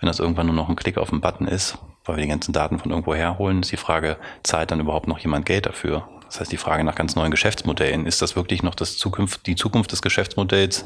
Wenn 0.01 0.07
das 0.07 0.19
irgendwann 0.19 0.47
nur 0.47 0.55
noch 0.55 0.71
ein 0.71 0.77
Klick 0.77 0.97
auf 0.97 1.11
den 1.11 1.21
Button 1.21 1.47
ist, 1.47 1.77
weil 2.07 2.17
wir 2.17 2.23
die 2.23 2.31
ganzen 2.31 2.55
Daten 2.55 2.79
von 2.79 2.91
irgendwo 2.91 3.15
herholen, 3.15 3.61
ist 3.61 3.71
die 3.71 3.77
Frage, 3.77 4.17
zahlt 4.43 4.71
dann 4.71 4.81
überhaupt 4.81 5.09
noch 5.09 5.19
jemand 5.19 5.45
Geld 5.45 5.67
dafür? 5.67 6.09
Das 6.29 6.41
heißt, 6.41 6.53
die 6.53 6.59
Frage 6.59 6.85
nach 6.85 6.95
ganz 6.95 7.17
neuen 7.17 7.31
Geschäftsmodellen. 7.31 8.07
Ist 8.07 8.21
das 8.21 8.37
wirklich 8.37 8.63
noch 8.63 8.75
das 8.75 8.99
Zukunft, 8.99 9.47
die 9.47 9.57
Zukunft 9.57 9.93
des 9.93 10.03
Geschäftsmodells? 10.03 10.85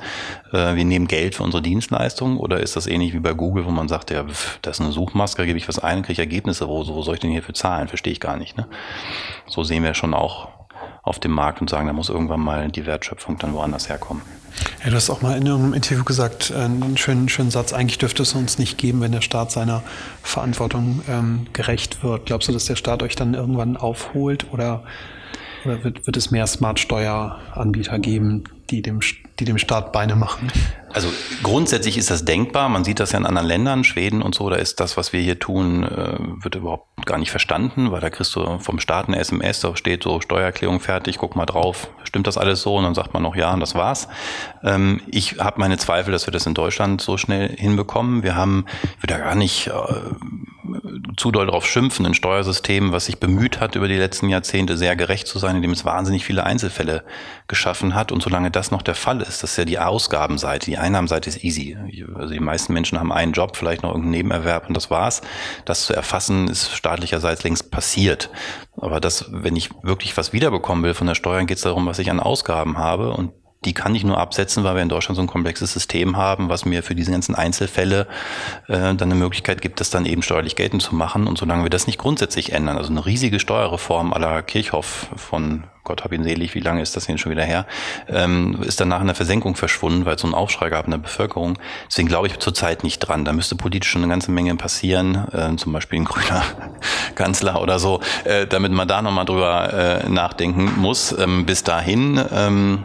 Äh, 0.53 0.77
wir 0.77 0.85
nehmen 0.85 1.09
Geld 1.09 1.35
für 1.35 1.43
unsere 1.43 1.63
Dienstleistungen 1.63 2.39
oder 2.39 2.61
ist 2.61 2.77
das 2.77 2.87
ähnlich 2.87 3.13
wie 3.13 3.19
bei 3.19 3.33
Google, 3.33 3.67
wo 3.67 3.71
man 3.71 3.89
sagt, 3.89 4.11
ja, 4.11 4.25
das 4.63 4.77
ist 4.77 4.81
eine 4.81 4.93
Suchmaske, 4.93 5.45
gebe 5.45 5.59
ich 5.59 5.69
was 5.69 5.79
ein, 5.79 6.03
kriege 6.03 6.13
ich 6.13 6.19
Ergebnisse, 6.21 6.69
wo, 6.69 6.87
wo 6.87 7.03
soll 7.03 7.15
ich 7.15 7.21
denn 7.21 7.31
hierfür 7.31 7.55
zahlen? 7.55 7.89
Verstehe 7.89 8.13
ich 8.13 8.21
gar 8.21 8.37
nicht. 8.37 8.57
Ne? 8.57 8.69
So 9.47 9.65
sehen 9.65 9.83
wir 9.83 9.95
schon 9.95 10.15
auch 10.15 10.49
auf 11.03 11.19
dem 11.19 11.33
Markt 11.33 11.61
und 11.61 11.69
sagen, 11.69 11.89
da 11.89 11.93
muss 11.93 12.09
irgendwann 12.09 12.41
mal 12.41 12.69
die 12.71 12.87
Wertschöpfung 12.87 13.37
dann 13.39 13.53
woanders 13.55 13.89
herkommen. 13.89 14.23
Ja, 14.85 14.91
du 14.91 14.97
hast 14.97 15.11
auch 15.11 15.23
mal 15.23 15.37
in 15.37 15.49
einem 15.49 15.75
Interview 15.75 16.05
gesagt, 16.05 16.51
äh, 16.51 16.55
einen 16.55 16.97
schönen, 16.97 17.29
schönen 17.29 17.51
Satz, 17.51 17.73
eigentlich 17.73 17.99
dürfte 17.99 18.23
es 18.23 18.35
uns 18.35 18.59
nicht 18.59 18.79
geben, 18.79 19.01
wenn 19.01 19.11
der 19.11 19.23
Staat 19.23 19.51
seiner 19.51 19.83
Verantwortung 20.23 21.03
ähm, 21.09 21.47
gerecht 21.53 22.05
wird. 22.05 22.27
Glaubst 22.27 22.49
du, 22.49 22.53
dass 22.53 22.67
der 22.67 22.77
Staat 22.77 23.03
euch 23.03 23.17
dann 23.17 23.35
irgendwann 23.35 23.77
aufholt 23.77 24.47
oder 24.53 24.85
oder 25.65 25.85
wird, 25.85 26.07
wird 26.07 26.17
es 26.17 26.31
mehr 26.31 26.47
Smart-Steueranbieter 26.47 27.99
geben, 27.99 28.45
die 28.71 28.83
dem, 28.83 29.01
die 29.39 29.45
dem 29.45 29.59
Staat 29.59 29.93
Beine 29.93 30.17
machen? 30.17 30.51
Also 30.93 31.09
grundsätzlich 31.43 31.97
ist 31.97 32.11
das 32.11 32.25
denkbar. 32.25 32.69
Man 32.69 32.85
sieht 32.85 33.01
das 33.01 33.13
ja 33.13 33.19
in 33.19 33.27
anderen 33.27 33.49
Ländern, 33.49 33.85
Schweden 33.85 34.23
und 34.23 34.35
so. 34.35 34.51
Da 34.51 34.57
ist 34.57 34.81
das, 34.81 34.97
was 34.97 35.13
wir 35.13 35.21
hier 35.21 35.39
tun, 35.39 35.85
äh, 35.85 36.19
wird 36.43 36.55
überhaupt 36.55 37.07
gar 37.07 37.19
nicht 37.19 37.31
verstanden, 37.31 37.91
weil 37.91 38.01
da 38.01 38.11
kriegst 38.11 38.35
du 38.37 38.59
vom 38.59 38.79
Staat 38.79 39.09
eine 39.09 39.19
SMS, 39.19 39.61
da 39.61 39.75
steht 39.77 40.03
so 40.03 40.21
Steuererklärung 40.21 40.81
fertig, 40.81 41.19
guck 41.19 41.35
mal 41.35 41.47
drauf, 41.47 41.89
stimmt 42.05 42.27
das 42.27 42.39
alles 42.39 42.63
so? 42.63 42.77
Und 42.77 42.85
dann 42.85 42.95
sagt 42.95 43.15
man 43.15 43.23
noch 43.23 43.37
ja 43.37 43.53
und 43.53 43.61
das 43.61 43.75
war's. 43.75 44.09
Ähm, 44.63 45.01
ich 45.11 45.39
habe 45.39 45.61
meine 45.61 45.79
Zweifel, 45.79 46.13
dass 46.13 46.27
wir 46.27 46.33
das 46.33 46.47
in 46.47 46.55
Deutschland 46.55 47.01
so 47.01 47.17
schnell 47.17 47.49
hinbekommen. 47.57 48.23
Wir 48.23 48.37
haben, 48.37 48.67
ich 48.97 49.03
würde 49.03 49.15
da 49.15 49.19
gar 49.19 49.35
nicht 49.35 49.69
äh, 49.69 49.73
zu 51.17 51.31
doll 51.31 51.47
darauf 51.47 51.67
schimpfen, 51.67 52.07
ein 52.07 52.15
Steuersystem, 52.15 52.93
was 52.93 53.07
sich 53.07 53.19
bemüht 53.19 53.61
hat, 53.61 53.75
über 53.75 53.89
die 53.89 53.97
letzten 53.97 54.29
Jahrzehnte 54.29 54.77
sehr 54.77 54.97
gerecht 54.97 55.27
zu 55.27 55.39
sein, 55.39 55.57
indem 55.57 55.73
es 55.73 55.85
wahnsinnig 55.85 56.25
viele 56.25 56.45
Einzelfälle 56.45 57.05
geschaffen 57.49 57.95
hat. 57.95 58.13
Und 58.13 58.23
solange 58.23 58.51
das 58.51 58.71
noch 58.71 58.83
der 58.83 58.95
Fall 58.95 59.21
ist, 59.21 59.43
das 59.43 59.53
ist 59.53 59.57
ja 59.57 59.65
die 59.65 59.79
Ausgabenseite, 59.79 60.67
die 60.67 60.79
Einnahmenseite 60.83 61.31
ist 61.31 61.43
easy. 61.45 61.77
Also 62.15 62.35
die 62.35 62.41
meisten 62.41 62.73
Menschen 62.73 62.99
haben 62.99 63.13
einen 63.13 63.33
Job, 63.33 63.57
vielleicht 63.57 63.83
noch 63.83 63.91
irgendeinen 63.91 64.13
Nebenerwerb 64.13 64.69
und 64.69 64.77
das 64.77 64.91
war's. 64.91 65.23
Das 65.65 65.87
zu 65.87 65.95
erfassen 65.95 66.49
ist 66.49 66.71
staatlicherseits 66.73 67.45
längst 67.45 67.71
passiert. 67.71 68.31
Aber 68.77 69.01
das, 69.01 69.27
wenn 69.31 69.57
ich 69.57 69.71
wirklich 69.83 70.17
was 70.17 70.33
wiederbekommen 70.33 70.85
will 70.85 70.95
von 70.95 71.07
der 71.07 71.15
Steuern, 71.15 71.47
geht 71.47 71.59
es 71.59 71.63
darum, 71.63 71.87
was 71.87 71.99
ich 71.99 72.11
an 72.11 72.21
Ausgaben 72.21 72.79
habe 72.79 73.13
und 73.13 73.33
die 73.65 73.75
kann 73.75 73.95
ich 73.95 74.05
nur 74.05 74.19
absetzen, 74.19 74.65
weil 74.65 74.75
wir 74.75 74.83
in 74.83 74.89
Deutschland 74.89 75.17
so 75.17 75.23
ein 75.23 75.29
komplexes 75.29 75.73
System 75.73 76.17
haben, 76.17 76.49
was 76.49 76.65
mir 76.65 76.83
für 76.83 76.95
diese 76.95 77.13
ganzen 77.13 77.35
Einzelfälle 77.35 78.07
äh, 78.69 78.95
dann 78.95 79.03
eine 79.03 79.15
Möglichkeit 79.15 79.61
gibt, 79.61 79.81
das 79.81 79.91
dann 79.91 80.07
eben 80.07 80.23
steuerlich 80.23 80.57
geltend 80.57 80.83
zu 80.83 80.95
machen. 80.95 81.27
Und 81.27 81.39
solange 81.39 81.63
wir 81.65 81.71
das 81.71 81.87
nicht 81.87 81.99
grundsätzlich 81.99 82.53
ändern, 82.53 82.77
also 82.77 82.91
eine 82.91 83.05
riesige 83.05 83.41
Steuerreform 83.41 84.13
aller 84.13 84.43
Kirchhoff 84.43 85.09
von 85.17 85.65
Gott 85.85 86.05
hab 86.05 86.13
ihn 86.13 86.23
selig, 86.23 86.55
wie 86.55 86.61
lange 86.61 86.81
ist 86.81 86.95
das 86.95 87.07
denn 87.07 87.19
schon 87.19 87.33
wieder 87.33 87.43
her, 87.43 87.67
ähm, 88.09 88.63
ist 88.63 88.81
danach 88.81 89.01
in 89.01 89.09
der 89.09 89.17
Versenkung 89.17 89.57
verschwunden, 89.57 90.07
weil 90.07 90.15
es 90.15 90.21
so 90.21 90.29
einen 90.29 90.35
Aufschrei 90.35 90.69
gab 90.69 90.85
in 90.85 90.93
der 90.93 90.99
Bevölkerung. 90.99 91.59
Deswegen 91.89 92.07
glaube 92.07 92.29
ich 92.29 92.39
zurzeit 92.39 92.85
nicht 92.85 93.01
dran. 93.01 93.25
Da 93.25 93.33
müsste 93.33 93.57
politisch 93.57 93.91
schon 93.91 94.03
eine 94.03 94.11
ganze 94.11 94.31
Menge 94.31 94.55
passieren, 94.55 95.27
äh, 95.33 95.57
zum 95.57 95.73
Beispiel 95.73 96.01
ein 96.01 96.05
grüner 96.05 96.45
Kanzler 97.17 97.61
oder 97.61 97.81
so, 97.81 98.01
äh, 98.23 98.47
damit 98.47 98.71
man 98.71 98.87
da 98.87 99.03
nochmal 99.03 99.25
drüber 99.25 99.73
äh, 100.05 100.09
nachdenken 100.09 100.71
muss. 100.79 101.17
Ähm, 101.19 101.47
bis 101.47 101.65
dahin 101.65 102.21
ähm, 102.33 102.85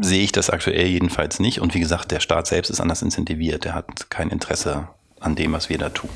sehe 0.00 0.22
ich 0.22 0.32
das 0.32 0.50
aktuell 0.50 0.86
jedenfalls 0.86 1.40
nicht. 1.40 1.60
Und 1.60 1.74
wie 1.74 1.80
gesagt, 1.80 2.10
der 2.10 2.20
Staat 2.20 2.46
selbst 2.46 2.70
ist 2.70 2.80
anders 2.80 3.02
incentiviert. 3.02 3.64
Der 3.64 3.74
hat 3.74 4.10
kein 4.10 4.30
Interesse 4.30 4.88
an 5.20 5.34
dem, 5.34 5.52
was 5.52 5.68
wir 5.68 5.78
da 5.78 5.88
tun. 5.88 6.10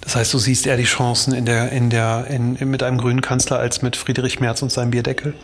Das 0.00 0.16
heißt, 0.16 0.34
du 0.34 0.38
siehst 0.38 0.66
eher 0.66 0.76
die 0.76 0.84
Chancen 0.84 1.32
in 1.34 1.46
der, 1.46 1.72
in 1.72 1.88
der, 1.88 2.26
in, 2.28 2.58
mit 2.70 2.82
einem 2.82 2.98
grünen 2.98 3.22
Kanzler 3.22 3.58
als 3.58 3.80
mit 3.80 3.96
Friedrich 3.96 4.38
Merz 4.38 4.60
und 4.60 4.70
seinem 4.70 4.90
Bierdeckel? 4.90 5.34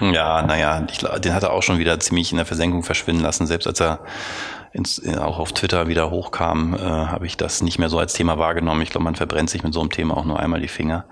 Ja, 0.00 0.40
naja, 0.42 0.86
ich, 0.90 0.98
den 0.98 1.34
hat 1.34 1.42
er 1.42 1.52
auch 1.52 1.62
schon 1.62 1.78
wieder 1.78 2.00
ziemlich 2.00 2.30
in 2.30 2.38
der 2.38 2.46
Versenkung 2.46 2.82
verschwinden 2.82 3.22
lassen. 3.22 3.46
Selbst 3.46 3.66
als 3.66 3.80
er 3.80 4.00
ins, 4.72 5.06
auch 5.18 5.38
auf 5.38 5.52
Twitter 5.52 5.86
wieder 5.88 6.10
hochkam, 6.10 6.74
äh, 6.74 6.78
habe 6.78 7.26
ich 7.26 7.36
das 7.36 7.60
nicht 7.60 7.78
mehr 7.78 7.90
so 7.90 7.98
als 7.98 8.14
Thema 8.14 8.38
wahrgenommen. 8.38 8.80
Ich 8.80 8.90
glaube, 8.90 9.04
man 9.04 9.16
verbrennt 9.16 9.50
sich 9.50 9.62
mit 9.62 9.74
so 9.74 9.80
einem 9.80 9.90
Thema 9.90 10.16
auch 10.16 10.24
nur 10.24 10.40
einmal 10.40 10.60
die 10.60 10.68
Finger 10.68 11.04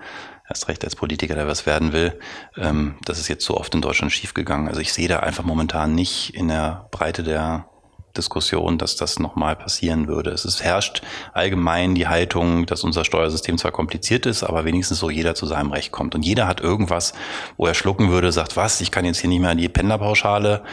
erst 0.47 0.67
recht 0.67 0.83
als 0.83 0.95
Politiker, 0.95 1.35
der 1.35 1.47
was 1.47 1.65
werden 1.65 1.93
will. 1.93 2.19
Ähm, 2.57 2.97
das 3.03 3.19
ist 3.19 3.27
jetzt 3.27 3.45
so 3.45 3.57
oft 3.57 3.73
in 3.73 3.81
Deutschland 3.81 4.11
schiefgegangen. 4.11 4.67
Also 4.67 4.81
ich 4.81 4.93
sehe 4.93 5.07
da 5.07 5.19
einfach 5.19 5.43
momentan 5.43 5.95
nicht 5.95 6.35
in 6.35 6.47
der 6.47 6.87
Breite 6.91 7.23
der 7.23 7.67
Diskussion, 8.17 8.77
dass 8.77 8.95
das 8.95 9.19
nochmal 9.19 9.55
passieren 9.55 10.07
würde. 10.07 10.31
Es 10.31 10.45
ist, 10.45 10.63
herrscht 10.63 11.01
allgemein 11.33 11.95
die 11.95 12.07
Haltung, 12.07 12.65
dass 12.65 12.83
unser 12.83 13.05
Steuersystem 13.05 13.57
zwar 13.57 13.71
kompliziert 13.71 14.25
ist, 14.25 14.43
aber 14.43 14.65
wenigstens 14.65 14.99
so 14.99 15.09
jeder 15.09 15.35
zu 15.35 15.45
seinem 15.45 15.71
Recht 15.71 15.91
kommt. 15.91 16.15
Und 16.15 16.25
jeder 16.25 16.47
hat 16.47 16.61
irgendwas, 16.61 17.13
wo 17.57 17.67
er 17.67 17.73
schlucken 17.73 18.09
würde, 18.09 18.31
sagt, 18.31 18.57
was, 18.57 18.81
ich 18.81 18.91
kann 18.91 19.05
jetzt 19.05 19.19
hier 19.19 19.29
nicht 19.29 19.41
mehr 19.41 19.55
die 19.55 19.69
Pendlerpauschale 19.69 20.63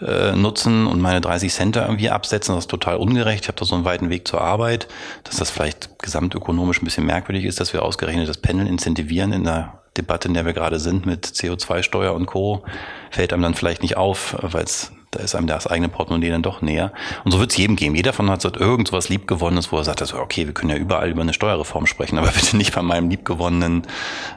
äh, 0.00 0.32
nutzen 0.32 0.86
und 0.86 1.00
meine 1.00 1.20
30 1.20 1.52
Cent 1.52 1.76
irgendwie 1.76 2.10
absetzen. 2.10 2.54
Das 2.54 2.64
ist 2.64 2.70
total 2.70 2.96
ungerecht. 2.96 3.44
Ich 3.44 3.48
habe 3.48 3.58
da 3.58 3.64
so 3.64 3.74
einen 3.74 3.84
weiten 3.84 4.10
Weg 4.10 4.26
zur 4.26 4.40
Arbeit, 4.40 4.88
dass 5.24 5.36
das 5.36 5.50
vielleicht 5.50 5.98
gesamtökonomisch 5.98 6.80
ein 6.80 6.84
bisschen 6.84 7.06
merkwürdig 7.06 7.44
ist, 7.44 7.60
dass 7.60 7.72
wir 7.72 7.82
ausgerechnet 7.82 8.28
das 8.28 8.38
Pendeln 8.38 8.68
incentivieren 8.68 9.32
in 9.32 9.44
der 9.44 9.82
Debatte, 9.96 10.28
in 10.28 10.34
der 10.34 10.46
wir 10.46 10.52
gerade 10.52 10.78
sind 10.78 11.04
mit 11.04 11.26
CO2-Steuer 11.26 12.14
und 12.14 12.26
Co., 12.26 12.64
fällt 13.10 13.32
einem 13.32 13.42
dann 13.42 13.54
vielleicht 13.54 13.82
nicht 13.82 13.96
auf, 13.96 14.36
weil 14.40 14.64
es 14.64 14.92
da 15.12 15.20
ist 15.20 15.34
einem 15.34 15.46
das 15.46 15.66
eigene 15.66 15.90
Portemonnaie 15.90 16.30
dann 16.30 16.42
doch 16.42 16.62
näher. 16.62 16.92
Und 17.24 17.32
so 17.32 17.38
wird 17.38 17.50
es 17.50 17.56
jedem 17.56 17.76
geben. 17.76 17.94
Jeder 17.94 18.14
von 18.14 18.28
uns 18.28 18.44
hat 18.44 18.56
irgend 18.56 18.88
so 18.88 18.96
was 18.96 19.10
Liebgewonnenes, 19.10 19.70
wo 19.70 19.76
er 19.76 19.84
sagt, 19.84 20.00
also, 20.00 20.18
okay, 20.18 20.46
wir 20.46 20.54
können 20.54 20.70
ja 20.70 20.76
überall 20.76 21.10
über 21.10 21.20
eine 21.20 21.34
Steuerreform 21.34 21.86
sprechen, 21.86 22.18
aber 22.18 22.28
bitte 22.32 22.56
nicht 22.56 22.74
bei 22.74 22.82
meinem 22.82 23.10
liebgewonnenen 23.10 23.82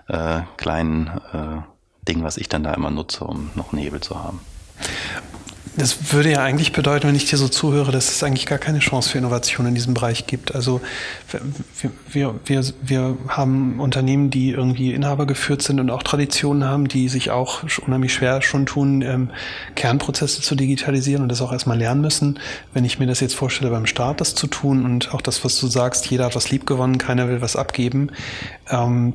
äh, 0.08 0.42
kleinen 0.58 1.08
äh, 1.34 1.62
Ding, 2.08 2.24
was 2.24 2.38
ich 2.38 2.50
dann 2.50 2.64
da 2.64 2.74
immer 2.74 2.92
nutze, 2.92 3.24
um 3.24 3.52
noch 3.56 3.72
einen 3.72 3.82
Hebel 3.82 4.02
zu 4.02 4.22
haben. 4.22 4.42
Das 5.78 6.14
würde 6.14 6.32
ja 6.32 6.44
eigentlich 6.44 6.72
bedeuten, 6.72 7.08
wenn 7.08 7.16
ich 7.16 7.26
dir 7.26 7.38
so 7.38 7.50
zuhöre, 7.50 7.92
dass 7.92 8.10
es 8.10 8.24
eigentlich 8.24 8.46
gar 8.46 8.60
keine 8.60 8.80
Chance 8.80 9.10
für 9.10 9.18
Innovation 9.18 9.66
in 9.66 9.76
diesem 9.76 9.94
Bereich 9.94 10.26
gibt. 10.26 10.56
Also 10.56 10.80
wir, 11.82 11.92
wir, 12.12 12.36
wir, 12.46 12.64
wir 12.82 13.18
haben 13.28 13.80
Unternehmen, 13.82 14.30
die 14.30 14.52
irgendwie 14.52 14.94
Inhaber 14.94 15.26
geführt 15.26 15.62
sind 15.64 15.82
und 15.82 15.90
auch 15.90 16.04
Traditionen 16.04 16.64
haben, 16.64 16.88
die 16.88 17.10
sich 17.10 17.32
auch 17.32 17.64
unheimlich 17.86 18.14
schwer 18.14 18.42
schon 18.42 18.66
tun, 18.66 19.02
ähm, 19.02 19.32
Kernprozesse 19.76 20.42
zu 20.42 20.56
digitalisieren 20.56 21.24
und 21.24 21.30
das 21.30 21.42
auch 21.42 21.52
erstmal 21.52 21.78
lernen 21.78 22.02
müssen. 22.02 22.40
Wenn 22.74 22.86
ich 22.86 23.00
mir 23.00 23.08
das 23.08 23.20
jetzt 23.20 23.36
vorstelle, 23.36 23.70
beim 23.70 23.86
Staat 23.86 24.22
das 24.22 24.34
zu 24.34 24.48
tun 24.48 24.86
und 24.86 25.14
auch 25.14 25.22
das, 25.22 25.44
was 25.44 25.60
du 25.60 25.68
sagst, 25.68 26.06
jeder 26.08 26.26
hat 26.26 26.36
was 26.36 26.50
lieb 26.52 26.66
gewonnen, 26.66 26.98
keiner 26.98 27.28
will 27.28 27.42
was 27.42 27.58
abgeben. 27.58 28.12
Ähm, 28.70 29.14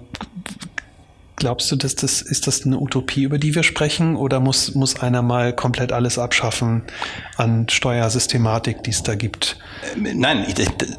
Glaubst 1.40 1.72
du, 1.72 1.76
dass 1.76 1.94
das, 1.94 2.20
ist 2.20 2.46
das 2.46 2.66
eine 2.66 2.78
Utopie, 2.78 3.22
über 3.22 3.38
die 3.38 3.54
wir 3.54 3.62
sprechen, 3.62 4.14
oder 4.14 4.40
muss, 4.40 4.74
muss 4.74 5.00
einer 5.00 5.22
mal 5.22 5.54
komplett 5.54 5.90
alles 5.90 6.18
abschaffen 6.18 6.82
an 7.38 7.66
Steuersystematik, 7.66 8.84
die 8.84 8.90
es 8.90 9.02
da 9.02 9.14
gibt? 9.14 9.56
Ähm, 9.96 10.20
nein, 10.20 10.44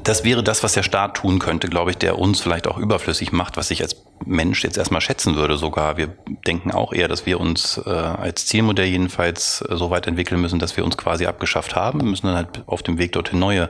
das 0.03 0.23
wäre 0.23 0.41
das, 0.41 0.63
was 0.63 0.73
der 0.73 0.81
Staat 0.81 1.17
tun 1.17 1.37
könnte, 1.37 1.67
glaube 1.67 1.91
ich, 1.91 1.97
der 1.97 2.17
uns 2.17 2.41
vielleicht 2.41 2.65
auch 2.65 2.79
überflüssig 2.79 3.31
macht, 3.31 3.55
was 3.55 3.69
ich 3.69 3.83
als 3.83 3.97
Mensch 4.25 4.63
jetzt 4.63 4.79
erstmal 4.79 5.01
schätzen 5.01 5.35
würde 5.35 5.57
sogar. 5.57 5.97
Wir 5.97 6.07
denken 6.47 6.71
auch 6.71 6.91
eher, 6.91 7.07
dass 7.07 7.27
wir 7.27 7.39
uns 7.39 7.79
äh, 7.85 7.89
als 7.91 8.47
Zielmodell 8.47 8.87
jedenfalls 8.87 9.63
äh, 9.69 9.75
so 9.75 9.91
weit 9.91 10.07
entwickeln 10.07 10.41
müssen, 10.41 10.57
dass 10.57 10.75
wir 10.75 10.83
uns 10.83 10.97
quasi 10.97 11.27
abgeschafft 11.27 11.75
haben. 11.75 12.01
Wir 12.01 12.09
müssen 12.09 12.25
dann 12.25 12.35
halt 12.35 12.63
auf 12.65 12.81
dem 12.81 12.97
Weg 12.97 13.11
dorthin 13.11 13.37
neue 13.37 13.69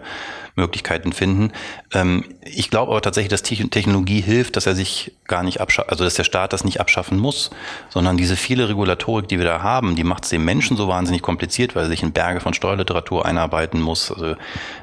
Möglichkeiten 0.56 1.14
finden. 1.14 1.52
Ähm, 1.94 2.26
ich 2.42 2.70
glaube 2.70 2.92
aber 2.92 3.02
tatsächlich, 3.02 3.30
dass 3.30 3.44
Technologie 3.44 4.22
hilft, 4.22 4.56
dass 4.58 4.66
er 4.66 4.76
sich 4.76 5.14
gar 5.26 5.44
nicht 5.44 5.62
abschaffen, 5.62 5.90
also 5.90 6.04
dass 6.04 6.16
der 6.16 6.24
Staat 6.24 6.54
das 6.54 6.64
nicht 6.64 6.80
abschaffen 6.80 7.18
muss, 7.18 7.52
sondern 7.90 8.18
diese 8.18 8.36
viele 8.36 8.68
Regulatorik, 8.68 9.28
die 9.28 9.38
wir 9.38 9.46
da 9.46 9.62
haben, 9.62 9.96
die 9.96 10.04
macht 10.04 10.24
es 10.24 10.30
dem 10.30 10.44
Menschen 10.44 10.78
so 10.78 10.88
wahnsinnig 10.88 11.22
kompliziert, 11.22 11.76
weil 11.76 11.84
er 11.84 11.90
sich 11.90 12.04
in 12.04 12.12
Berge 12.12 12.40
von 12.40 12.54
Steuerliteratur 12.54 13.26
einarbeiten 13.26 13.82
muss. 13.82 14.12
Also 14.12 14.32
äh, 14.32 14.36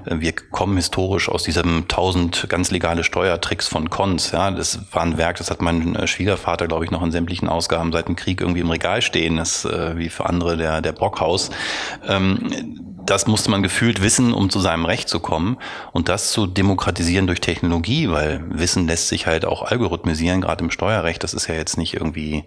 wir 0.07 0.33
kommen 0.33 0.77
historisch 0.77 1.29
aus 1.29 1.43
diesem 1.43 1.89
tausend 1.89 2.47
ganz 2.49 2.71
legale 2.71 3.05
Steuertricks 3.05 3.69
von 3.69 3.91
Cons. 3.91 4.33
Ja, 4.33 4.51
das 4.51 4.81
war 4.93 5.03
ein 5.03 5.19
Werk, 5.19 5.37
das 5.37 5.51
hat 5.51 5.63
mein 5.63 5.95
äh, 5.97 6.07
Schwiegervater, 6.07 6.67
glaube 6.67 6.85
ich, 6.85 6.91
noch 6.91 7.03
in 7.03 7.13
sämtlichen 7.13 7.49
Ausgaben 7.49 7.93
seit 7.93 8.09
dem 8.09 8.17
Krieg 8.17 8.41
irgendwie 8.41 8.61
im 8.61 8.71
Regal 8.71 9.03
stehen. 9.03 9.37
Das 9.37 9.65
äh, 9.65 9.97
wie 9.97 10.09
für 10.09 10.27
andere 10.27 10.57
der 10.57 10.81
der 10.81 10.93
Brockhaus. 10.93 11.51
Das 13.09 13.27
musste 13.27 13.51
man 13.51 13.63
gefühlt 13.63 14.03
wissen, 14.03 14.35
um 14.35 14.51
zu 14.51 14.61
seinem 14.61 14.85
Recht 14.85 15.09
zu 15.09 15.19
kommen. 15.19 15.57
Und 15.93 16.11
das 16.11 16.31
zu 16.31 16.47
demokratisieren 16.47 17.27
durch 17.27 17.41
Technologie, 17.41 18.11
weil 18.11 18.45
Wissen 18.51 18.87
lässt 18.87 19.09
sich 19.09 19.27
halt 19.27 19.47
auch 19.47 19.63
algorithmisieren, 19.63 20.43
gerade 20.43 20.63
im 20.63 20.71
Steuerrecht. 20.71 21.25
Das 21.25 21.33
ist 21.33 21.47
ja 21.47 21.55
jetzt 21.55 21.79
nicht 21.79 21.95
irgendwie 21.95 22.45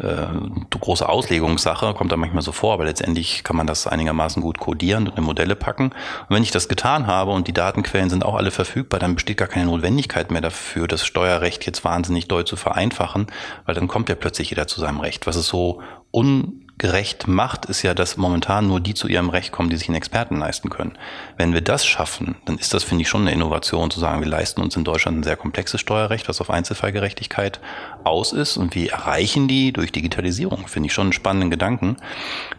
äh, 0.00 0.26
große 0.70 1.08
Auslegungssache, 1.08 1.94
kommt 1.94 2.12
da 2.12 2.16
manchmal 2.16 2.44
so 2.44 2.52
vor, 2.52 2.74
aber 2.74 2.84
letztendlich 2.84 3.42
kann 3.42 3.56
man 3.56 3.66
das 3.66 3.88
einigermaßen 3.88 4.40
gut 4.40 4.60
codieren 4.60 5.08
und 5.08 5.18
in 5.18 5.24
Modelle 5.24 5.56
packen. 5.56 5.86
Und 5.86 6.36
wenn 6.36 6.44
ich 6.44 6.52
das 6.52 6.68
getan 6.68 7.08
habe 7.08 7.32
und 7.32 7.48
die 7.48 7.52
Datenquellen 7.52 8.08
sind 8.08 8.24
auch 8.24 8.36
alle 8.36 8.52
verfügbar, 8.52 9.00
dann 9.00 9.16
besteht 9.16 9.38
gar 9.38 9.48
keine 9.48 9.66
Notwendigkeit 9.66 10.30
mehr 10.30 10.42
dafür, 10.42 10.86
das 10.86 11.04
Steuerrecht 11.04 11.66
jetzt 11.66 11.84
wahnsinnig 11.84 12.28
doll 12.28 12.44
zu 12.44 12.54
vereinfachen, 12.54 13.26
weil 13.66 13.74
dann 13.74 13.88
kommt 13.88 14.08
ja 14.08 14.14
plötzlich 14.14 14.50
jeder 14.50 14.68
zu 14.68 14.80
seinem 14.80 15.00
Recht, 15.00 15.26
was 15.26 15.34
es 15.34 15.48
so 15.48 15.82
un 16.12 16.67
gerecht 16.78 17.26
macht, 17.26 17.66
ist 17.66 17.82
ja, 17.82 17.92
dass 17.92 18.16
momentan 18.16 18.68
nur 18.68 18.80
die 18.80 18.94
zu 18.94 19.08
ihrem 19.08 19.30
Recht 19.30 19.50
kommen, 19.50 19.68
die 19.68 19.76
sich 19.76 19.88
einen 19.88 19.96
Experten 19.96 20.38
leisten 20.38 20.70
können. 20.70 20.96
Wenn 21.36 21.52
wir 21.52 21.60
das 21.60 21.84
schaffen, 21.84 22.36
dann 22.44 22.56
ist 22.56 22.72
das, 22.72 22.84
finde 22.84 23.02
ich, 23.02 23.08
schon 23.08 23.22
eine 23.22 23.32
Innovation 23.32 23.90
zu 23.90 23.98
sagen, 23.98 24.22
wir 24.22 24.28
leisten 24.28 24.62
uns 24.62 24.76
in 24.76 24.84
Deutschland 24.84 25.18
ein 25.18 25.22
sehr 25.24 25.36
komplexes 25.36 25.80
Steuerrecht, 25.80 26.28
was 26.28 26.40
auf 26.40 26.50
Einzelfallgerechtigkeit 26.50 27.60
aus 28.04 28.32
ist 28.32 28.56
und 28.56 28.76
wir 28.76 28.92
erreichen 28.92 29.48
die 29.48 29.72
durch 29.72 29.90
Digitalisierung. 29.90 30.68
Finde 30.68 30.86
ich 30.86 30.92
schon 30.92 31.06
einen 31.06 31.12
spannenden 31.12 31.50
Gedanken. 31.50 31.96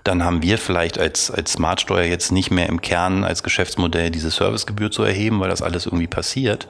Dann 0.03 0.24
haben 0.24 0.43
wir 0.43 0.57
vielleicht 0.57 0.99
als, 0.99 1.32
als 1.32 1.53
Smartsteuer 1.53 2.03
jetzt 2.03 2.32
nicht 2.32 2.51
mehr 2.51 2.67
im 2.67 2.82
Kern 2.82 3.24
als 3.24 3.41
Geschäftsmodell 3.41 4.11
diese 4.11 4.32
Servicegebühr 4.32 4.91
zu 4.91 5.03
erheben, 5.03 5.39
weil 5.39 5.49
das 5.49 5.61
alles 5.61 5.86
irgendwie 5.86 6.07
passiert. 6.07 6.67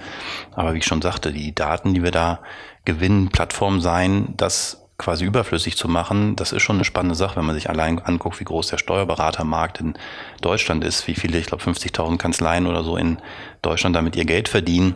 Aber 0.55 0.73
wie 0.73 0.77
ich 0.77 0.85
schon 0.85 1.01
sagte, 1.01 1.33
die 1.33 1.55
Daten, 1.55 1.95
die 1.95 2.03
wir 2.03 2.11
da 2.11 2.39
gewinnen, 2.85 3.29
Plattform 3.29 3.81
sein, 3.81 4.33
das 4.37 4.78
quasi 4.99 5.25
überflüssig 5.25 5.77
zu 5.77 5.87
machen, 5.87 6.35
das 6.35 6.51
ist 6.51 6.61
schon 6.61 6.75
eine 6.75 6.85
spannende 6.85 7.15
Sache, 7.15 7.37
wenn 7.37 7.45
man 7.45 7.55
sich 7.55 7.69
allein 7.69 7.97
anguckt, 7.99 8.39
wie 8.39 8.43
groß 8.43 8.67
der 8.67 8.77
Steuerberatermarkt 8.77 9.79
in 9.79 9.93
Deutschland 10.41 10.83
ist, 10.83 11.07
wie 11.07 11.15
viele, 11.15 11.39
ich 11.39 11.47
glaube 11.47 11.63
50.000 11.63 12.17
Kanzleien 12.17 12.67
oder 12.67 12.83
so 12.83 12.97
in 12.97 13.17
Deutschland 13.63 13.95
damit 13.95 14.15
ihr 14.15 14.25
Geld 14.25 14.49
verdienen, 14.49 14.95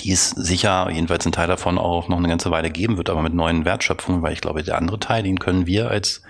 die 0.00 0.12
es 0.12 0.30
sicher, 0.30 0.88
jedenfalls 0.90 1.26
ein 1.26 1.32
Teil 1.32 1.46
davon 1.46 1.78
auch 1.78 2.08
noch 2.08 2.16
eine 2.16 2.28
ganze 2.28 2.50
Weile 2.50 2.70
geben 2.70 2.96
wird, 2.96 3.10
aber 3.10 3.22
mit 3.22 3.34
neuen 3.34 3.64
Wertschöpfungen, 3.64 4.22
weil 4.22 4.32
ich 4.32 4.40
glaube, 4.40 4.62
der 4.62 4.78
andere 4.78 4.98
Teil, 4.98 5.22
den 5.22 5.38
können 5.38 5.66
wir 5.66 5.90
als 5.90 6.22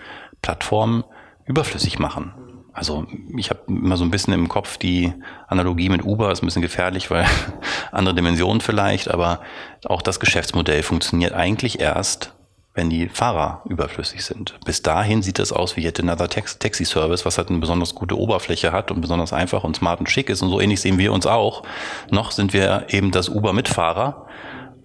Plattform 0.42 1.04
überflüssig 1.46 1.98
machen. 1.98 2.34
Also 2.72 3.06
ich 3.36 3.50
habe 3.50 3.60
immer 3.68 3.96
so 3.96 4.04
ein 4.04 4.10
bisschen 4.10 4.32
im 4.32 4.48
Kopf 4.48 4.76
die 4.78 5.12
Analogie 5.46 5.88
mit 5.88 6.04
Uber, 6.04 6.32
ist 6.32 6.42
ein 6.42 6.46
bisschen 6.46 6.62
gefährlich, 6.62 7.10
weil 7.10 7.26
andere 7.92 8.14
Dimensionen 8.14 8.60
vielleicht, 8.60 9.08
aber 9.08 9.40
auch 9.84 10.02
das 10.02 10.18
Geschäftsmodell 10.18 10.82
funktioniert 10.82 11.32
eigentlich 11.32 11.78
erst, 11.80 12.34
wenn 12.74 12.88
die 12.88 13.08
Fahrer 13.08 13.62
überflüssig 13.68 14.24
sind. 14.24 14.58
Bis 14.64 14.80
dahin 14.82 15.22
sieht 15.22 15.38
das 15.38 15.52
aus 15.52 15.76
wie 15.76 15.84
yet 15.84 16.00
another 16.00 16.28
Taxi 16.28 16.84
Service, 16.84 17.24
was 17.26 17.36
halt 17.36 17.50
eine 17.50 17.58
besonders 17.58 17.94
gute 17.94 18.18
Oberfläche 18.18 18.72
hat 18.72 18.90
und 18.90 19.00
besonders 19.00 19.32
einfach 19.32 19.64
und 19.64 19.76
smart 19.76 20.00
und 20.00 20.08
schick 20.08 20.30
ist. 20.30 20.42
Und 20.42 20.48
so 20.48 20.60
ähnlich 20.60 20.80
sehen 20.80 20.98
wir 20.98 21.12
uns 21.12 21.26
auch. 21.26 21.64
Noch 22.10 22.30
sind 22.30 22.54
wir 22.54 22.86
eben 22.88 23.10
das 23.10 23.28
Uber 23.28 23.52
mit 23.52 23.68
Fahrer, 23.68 24.26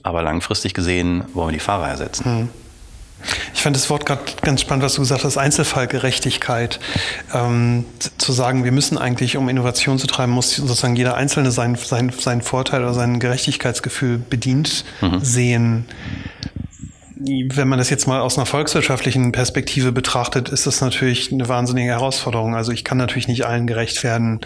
aber 0.04 0.22
langfristig 0.22 0.74
gesehen 0.74 1.24
wollen 1.34 1.50
wir 1.50 1.54
die 1.54 1.60
Fahrer 1.60 1.88
ersetzen. 1.88 2.26
Hm. 2.26 2.50
Ich 3.54 3.64
fand 3.64 3.76
das 3.76 3.90
Wort 3.90 4.06
gerade 4.06 4.22
ganz 4.42 4.62
spannend, 4.62 4.86
was 4.86 4.94
du 4.94 5.02
gesagt 5.02 5.24
hast, 5.24 5.38
Einzelfallgerechtigkeit. 5.38 6.80
Ähm, 7.34 7.86
zu 8.18 8.32
sagen, 8.32 8.64
wir 8.64 8.72
müssen 8.72 8.98
eigentlich, 8.98 9.38
um 9.38 9.50
Innovation 9.50 9.98
zu 9.98 10.06
treiben, 10.06 10.32
muss 10.32 10.56
sozusagen 10.56 10.96
jeder 10.96 11.16
Einzelne 11.16 11.52
seinen, 11.52 11.76
seinen, 11.76 12.12
seinen 12.12 12.42
Vorteil 12.42 12.84
oder 12.84 12.94
sein 12.94 13.20
Gerechtigkeitsgefühl 13.20 14.20
bedient 14.20 14.86
mhm. 15.02 15.20
sehen 15.22 15.86
wenn 17.20 17.68
man 17.68 17.80
das 17.80 17.90
jetzt 17.90 18.08
mal 18.08 18.22
aus 18.22 18.38
einer 18.38 18.46
volkswirtschaftlichen 18.46 19.32
Perspektive 19.32 19.92
betrachtet, 19.92 20.50
ist 20.50 20.68
das 20.68 20.82
natürlich 20.82 21.32
eine 21.32 21.48
wahnsinnige 21.48 21.90
Herausforderung. 21.90 22.56
Also 22.56 22.72
ich 22.72 22.84
kann 22.84 22.98
natürlich 22.98 23.28
nicht 23.28 23.46
allen 23.46 23.68
gerecht 23.68 24.04
werden. 24.04 24.42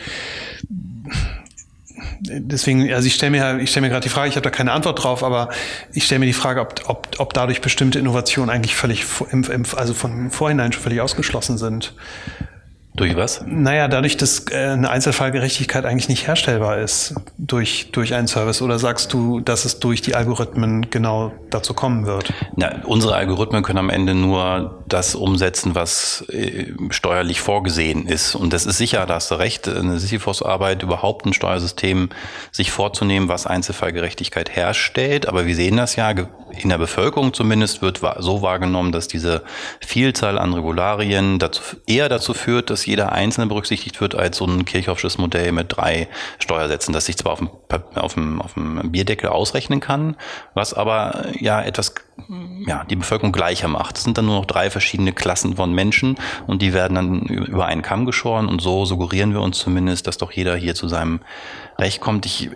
Deswegen, 2.19 2.91
also 2.93 3.07
ich 3.07 3.15
stelle 3.15 3.31
mir, 3.31 3.59
ich 3.59 3.71
stelle 3.71 3.87
mir 3.87 3.89
gerade 3.89 4.03
die 4.03 4.09
Frage, 4.09 4.29
ich 4.29 4.35
habe 4.35 4.43
da 4.43 4.51
keine 4.51 4.71
Antwort 4.71 5.03
drauf, 5.03 5.23
aber 5.23 5.49
ich 5.93 6.05
stelle 6.05 6.19
mir 6.19 6.27
die 6.27 6.33
Frage, 6.33 6.61
ob, 6.61 6.81
ob, 6.87 7.07
ob 7.17 7.33
dadurch 7.33 7.61
bestimmte 7.61 7.99
Innovationen 7.99 8.49
eigentlich 8.49 8.75
völlig, 8.75 9.05
im, 9.31 9.43
im, 9.43 9.65
also 9.75 9.93
von 9.93 10.29
vorhinein 10.29 10.71
schon 10.71 10.83
völlig 10.83 11.01
ausgeschlossen 11.01 11.57
sind. 11.57 11.93
Durch 12.93 13.15
was? 13.15 13.41
Naja, 13.47 13.87
dadurch, 13.87 14.17
dass 14.17 14.47
äh, 14.51 14.55
eine 14.55 14.89
Einzelfallgerechtigkeit 14.89 15.85
eigentlich 15.85 16.09
nicht 16.09 16.27
herstellbar 16.27 16.79
ist 16.79 17.15
durch, 17.37 17.89
durch 17.93 18.13
einen 18.13 18.27
Service. 18.27 18.61
Oder 18.61 18.79
sagst 18.79 19.13
du, 19.13 19.39
dass 19.39 19.63
es 19.63 19.79
durch 19.79 20.01
die 20.01 20.13
Algorithmen 20.13 20.89
genau 20.89 21.31
dazu 21.49 21.73
kommen 21.73 22.05
wird? 22.05 22.33
Na, 22.57 22.83
unsere 22.85 23.15
Algorithmen 23.15 23.63
können 23.63 23.79
am 23.79 23.89
Ende 23.89 24.13
nur 24.13 24.83
das 24.89 25.15
umsetzen, 25.15 25.73
was 25.73 26.25
äh, 26.29 26.73
steuerlich 26.89 27.39
vorgesehen 27.39 28.07
ist. 28.07 28.35
Und 28.35 28.51
das 28.51 28.65
ist 28.65 28.77
sicher, 28.77 29.05
da 29.05 29.15
hast 29.15 29.31
du 29.31 29.35
recht, 29.35 29.69
eine 29.69 29.97
Sisyphos-Arbeit, 29.97 30.83
überhaupt 30.83 31.25
ein 31.25 31.33
Steuersystem 31.33 32.09
sich 32.51 32.71
vorzunehmen, 32.71 33.29
was 33.29 33.47
Einzelfallgerechtigkeit 33.47 34.53
herstellt. 34.53 35.29
Aber 35.29 35.45
wir 35.45 35.55
sehen 35.55 35.77
das 35.77 35.95
ja, 35.95 36.11
in 36.11 36.69
der 36.69 36.77
Bevölkerung 36.77 37.33
zumindest 37.33 37.81
wird 37.81 38.01
so 38.19 38.41
wahrgenommen, 38.41 38.91
dass 38.91 39.07
diese 39.07 39.43
Vielzahl 39.79 40.37
an 40.37 40.53
Regularien 40.53 41.39
dazu, 41.39 41.61
eher 41.87 42.09
dazu 42.09 42.33
führt, 42.33 42.69
dass 42.69 42.80
jeder 42.85 43.11
Einzelne 43.11 43.47
berücksichtigt 43.47 44.01
wird, 44.01 44.15
als 44.15 44.37
so 44.37 44.45
ein 44.45 44.65
Kirchhoffsches 44.65 45.17
Modell 45.17 45.51
mit 45.51 45.67
drei 45.69 46.07
Steuersätzen, 46.39 46.93
das 46.93 47.05
sich 47.05 47.17
zwar 47.17 47.33
auf 47.33 47.39
dem, 47.39 47.49
auf 47.95 48.13
dem, 48.13 48.41
auf 48.41 48.53
dem 48.53 48.91
Bierdeckel 48.91 49.29
ausrechnen 49.29 49.79
kann, 49.79 50.15
was 50.53 50.73
aber 50.73 51.25
ja 51.39 51.61
etwas 51.61 51.93
ja, 52.65 52.83
die 52.85 52.95
Bevölkerung 52.95 53.31
gleicher 53.31 53.67
macht. 53.67 53.97
Es 53.97 54.03
sind 54.03 54.17
dann 54.17 54.25
nur 54.25 54.35
noch 54.35 54.45
drei 54.45 54.69
verschiedene 54.69 55.13
Klassen 55.13 55.55
von 55.55 55.73
Menschen 55.73 56.17
und 56.47 56.61
die 56.61 56.73
werden 56.73 56.95
dann 56.95 57.21
über 57.21 57.65
einen 57.65 57.81
Kamm 57.81 58.05
geschoren 58.05 58.47
und 58.47 58.61
so 58.61 58.85
suggerieren 58.85 59.33
wir 59.33 59.41
uns 59.41 59.57
zumindest, 59.57 60.07
dass 60.07 60.17
doch 60.17 60.31
jeder 60.31 60.55
hier 60.55 60.75
zu 60.75 60.87
seinem 60.87 61.21
Recht 61.77 62.01
kommt. 62.01 62.25
Ich, 62.25 62.49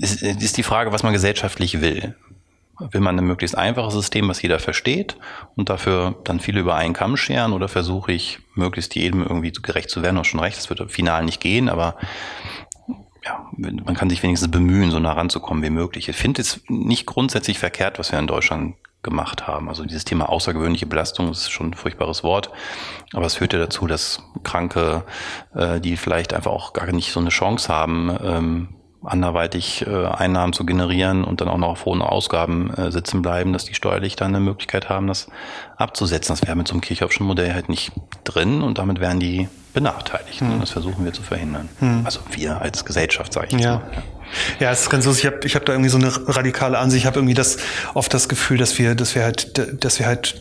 es 0.00 0.22
ist 0.22 0.56
die 0.56 0.62
Frage, 0.62 0.92
was 0.92 1.02
man 1.02 1.12
gesellschaftlich 1.12 1.80
will. 1.80 2.14
Will 2.78 3.00
man 3.00 3.18
ein 3.18 3.24
möglichst 3.24 3.56
einfaches 3.56 3.94
System, 3.94 4.28
was 4.28 4.42
jeder 4.42 4.58
versteht 4.58 5.16
und 5.54 5.70
dafür 5.70 6.16
dann 6.24 6.40
viele 6.40 6.60
über 6.60 6.74
einen 6.74 6.94
Kamm 6.94 7.16
scheren 7.16 7.52
oder 7.52 7.68
versuche 7.68 8.12
ich 8.12 8.40
möglichst 8.54 8.94
jedem 8.94 9.22
irgendwie 9.22 9.50
gerecht 9.50 9.90
zu 9.90 10.02
werden? 10.02 10.18
Hast 10.18 10.28
schon 10.28 10.40
recht, 10.40 10.58
das 10.58 10.68
wird 10.68 10.90
final 10.90 11.24
nicht 11.24 11.40
gehen, 11.40 11.68
aber 11.68 11.96
ja, 13.24 13.44
man 13.56 13.96
kann 13.96 14.10
sich 14.10 14.22
wenigstens 14.22 14.50
bemühen, 14.50 14.90
so 14.90 15.00
nah 15.00 15.12
ranzukommen 15.12 15.62
wie 15.64 15.70
möglich. 15.70 16.08
Ich 16.08 16.16
finde 16.16 16.42
es 16.42 16.62
nicht 16.68 17.06
grundsätzlich 17.06 17.58
verkehrt, 17.58 17.98
was 17.98 18.12
wir 18.12 18.18
in 18.18 18.28
Deutschland 18.28 18.76
gemacht 19.02 19.46
haben. 19.46 19.68
Also 19.68 19.84
dieses 19.84 20.04
Thema 20.04 20.28
außergewöhnliche 20.28 20.86
Belastung 20.86 21.30
ist 21.30 21.50
schon 21.50 21.70
ein 21.70 21.74
furchtbares 21.74 22.22
Wort, 22.22 22.50
aber 23.14 23.26
es 23.26 23.36
führt 23.36 23.52
ja 23.52 23.58
dazu, 23.58 23.86
dass 23.86 24.22
Kranke, 24.42 25.04
äh, 25.54 25.80
die 25.80 25.96
vielleicht 25.96 26.34
einfach 26.34 26.50
auch 26.50 26.72
gar 26.72 26.90
nicht 26.92 27.12
so 27.12 27.20
eine 27.20 27.30
Chance 27.30 27.72
haben, 27.72 28.16
ähm, 28.22 28.68
anderweitig 29.06 29.86
äh, 29.86 30.06
Einnahmen 30.06 30.52
zu 30.52 30.66
generieren 30.66 31.24
und 31.24 31.40
dann 31.40 31.48
auch 31.48 31.58
noch 31.58 31.68
auf 31.68 31.84
hohen 31.84 32.02
Ausgaben 32.02 32.72
äh, 32.74 32.90
sitzen 32.90 33.22
bleiben, 33.22 33.52
dass 33.52 33.64
die 33.64 33.74
steuerlich 33.74 34.16
dann 34.16 34.34
eine 34.34 34.44
Möglichkeit 34.44 34.88
haben, 34.88 35.06
das 35.06 35.28
abzusetzen. 35.76 36.34
Das 36.34 36.46
wäre 36.46 36.56
mit 36.56 36.68
so 36.68 36.74
einem 36.74 36.80
Kirchhoffschen 36.80 37.26
Modell 37.26 37.54
halt 37.54 37.68
nicht 37.68 37.92
drin 38.24 38.62
und 38.62 38.78
damit 38.78 39.00
wären 39.00 39.20
die 39.20 39.48
benachteiligt. 39.72 40.40
Hm. 40.40 40.54
Und 40.54 40.60
das 40.60 40.70
versuchen 40.70 41.04
wir 41.04 41.12
zu 41.12 41.22
verhindern. 41.22 41.68
Hm. 41.80 42.02
Also 42.04 42.20
wir 42.30 42.60
als 42.60 42.84
Gesellschaft, 42.84 43.32
sage 43.32 43.48
ich 43.50 43.60
ja. 43.60 43.76
mal. 43.76 43.82
Ja. 43.94 44.02
Ja, 44.58 44.70
es 44.72 44.82
ist 44.82 44.90
ganz 44.90 45.04
lustig. 45.04 45.24
Ich 45.24 45.32
habe 45.32 45.46
ich 45.46 45.54
hab 45.54 45.64
da 45.66 45.72
irgendwie 45.72 45.90
so 45.90 45.98
eine 45.98 46.10
radikale 46.26 46.78
Ansicht. 46.78 47.02
Ich 47.02 47.06
habe 47.06 47.18
irgendwie 47.18 47.34
das 47.34 47.58
oft 47.94 48.12
das 48.12 48.28
Gefühl, 48.28 48.58
dass 48.58 48.76
wir, 48.78 48.94
dass 48.94 49.14
wir 49.14 49.22
halt, 49.22 49.84
dass 49.84 49.98
wir 50.00 50.06
halt 50.06 50.40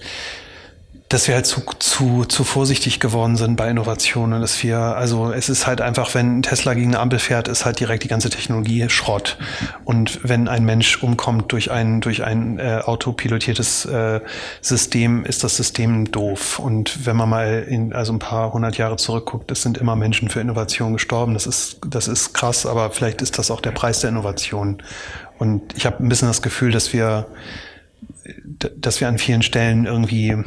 dass 1.09 1.27
wir 1.27 1.35
halt 1.35 1.45
zu, 1.45 1.61
zu, 1.77 2.25
zu 2.25 2.43
vorsichtig 2.43 2.99
geworden 2.99 3.35
sind 3.35 3.57
bei 3.57 3.69
Innovationen. 3.69 4.41
Dass 4.41 4.63
wir, 4.63 4.79
also 4.79 5.31
es 5.31 5.49
ist 5.49 5.67
halt 5.67 5.79
einfach, 5.79 6.15
wenn 6.15 6.41
Tesla 6.41 6.73
gegen 6.73 6.87
eine 6.87 6.99
Ampel 6.99 7.19
fährt, 7.19 7.47
ist 7.47 7.63
halt 7.63 7.79
direkt 7.79 8.03
die 8.03 8.07
ganze 8.07 8.31
Technologie 8.31 8.89
Schrott. 8.89 9.37
Und 9.83 10.19
wenn 10.23 10.47
ein 10.47 10.65
Mensch 10.65 11.03
umkommt 11.03 11.51
durch 11.51 11.69
ein, 11.69 12.01
durch 12.01 12.23
ein 12.23 12.57
äh, 12.57 12.81
autopilotiertes 12.83 13.85
äh, 13.85 14.19
System, 14.61 15.23
ist 15.25 15.43
das 15.43 15.55
System 15.55 16.11
doof. 16.11 16.57
Und 16.57 17.05
wenn 17.05 17.15
man 17.15 17.29
mal 17.29 17.63
in, 17.69 17.93
also 17.93 18.11
ein 18.11 18.19
paar 18.19 18.51
hundert 18.51 18.77
Jahre 18.77 18.95
zurückguckt, 18.95 19.51
es 19.51 19.61
sind 19.61 19.77
immer 19.77 19.95
Menschen 19.95 20.29
für 20.29 20.39
Innovation 20.39 20.93
gestorben. 20.93 21.35
Das 21.35 21.45
ist, 21.45 21.81
das 21.87 22.07
ist 22.07 22.33
krass, 22.33 22.65
aber 22.65 22.89
vielleicht 22.89 23.21
ist 23.21 23.37
das 23.37 23.51
auch 23.51 23.61
der 23.61 23.71
Preis 23.71 23.99
der 23.99 24.09
Innovation. 24.09 24.81
Und 25.37 25.77
ich 25.77 25.85
habe 25.85 26.03
ein 26.03 26.09
bisschen 26.09 26.29
das 26.29 26.41
Gefühl, 26.41 26.71
dass 26.71 26.93
wir, 26.93 27.27
dass 28.75 29.01
wir 29.01 29.07
an 29.07 29.19
vielen 29.19 29.43
Stellen 29.43 29.85
irgendwie 29.85 30.43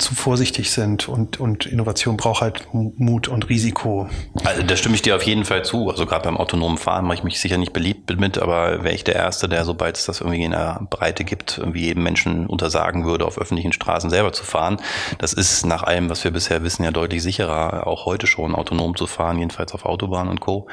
zu 0.00 0.14
vorsichtig 0.14 0.70
sind 0.70 1.08
und, 1.08 1.40
und 1.40 1.66
Innovation 1.66 2.16
braucht 2.16 2.40
halt 2.40 2.66
Mut 2.72 3.28
und 3.28 3.48
Risiko. 3.48 4.08
Also 4.44 4.62
da 4.62 4.76
stimme 4.76 4.94
ich 4.94 5.02
dir 5.02 5.16
auf 5.16 5.22
jeden 5.22 5.44
Fall 5.44 5.64
zu. 5.64 5.90
Also 5.90 6.06
gerade 6.06 6.24
beim 6.24 6.36
autonomen 6.36 6.78
Fahren 6.78 7.04
mache 7.04 7.18
ich 7.18 7.24
mich 7.24 7.40
sicher 7.40 7.58
nicht 7.58 7.72
beliebt 7.72 8.18
mit, 8.18 8.38
aber 8.38 8.82
wäre 8.82 8.94
ich 8.94 9.04
der 9.04 9.16
Erste, 9.16 9.48
der, 9.48 9.64
sobald 9.64 9.96
es 9.96 10.06
das 10.06 10.20
irgendwie 10.20 10.42
in 10.42 10.50
der 10.50 10.86
Breite 10.90 11.24
gibt, 11.24 11.58
irgendwie 11.58 11.82
jedem 11.82 12.02
Menschen 12.02 12.46
untersagen 12.46 13.04
würde, 13.04 13.26
auf 13.26 13.38
öffentlichen 13.38 13.72
Straßen 13.72 14.10
selber 14.10 14.32
zu 14.32 14.44
fahren. 14.44 14.78
Das 15.18 15.32
ist 15.32 15.64
nach 15.64 15.82
allem, 15.82 16.10
was 16.10 16.24
wir 16.24 16.30
bisher 16.30 16.62
wissen, 16.62 16.82
ja 16.84 16.90
deutlich 16.90 17.22
sicherer, 17.22 17.86
auch 17.86 18.06
heute 18.06 18.26
schon 18.26 18.54
autonom 18.54 18.96
zu 18.96 19.06
fahren, 19.06 19.38
jedenfalls 19.38 19.72
auf 19.74 19.84
Autobahnen 19.84 20.30
und 20.30 20.40
Co. 20.40 20.68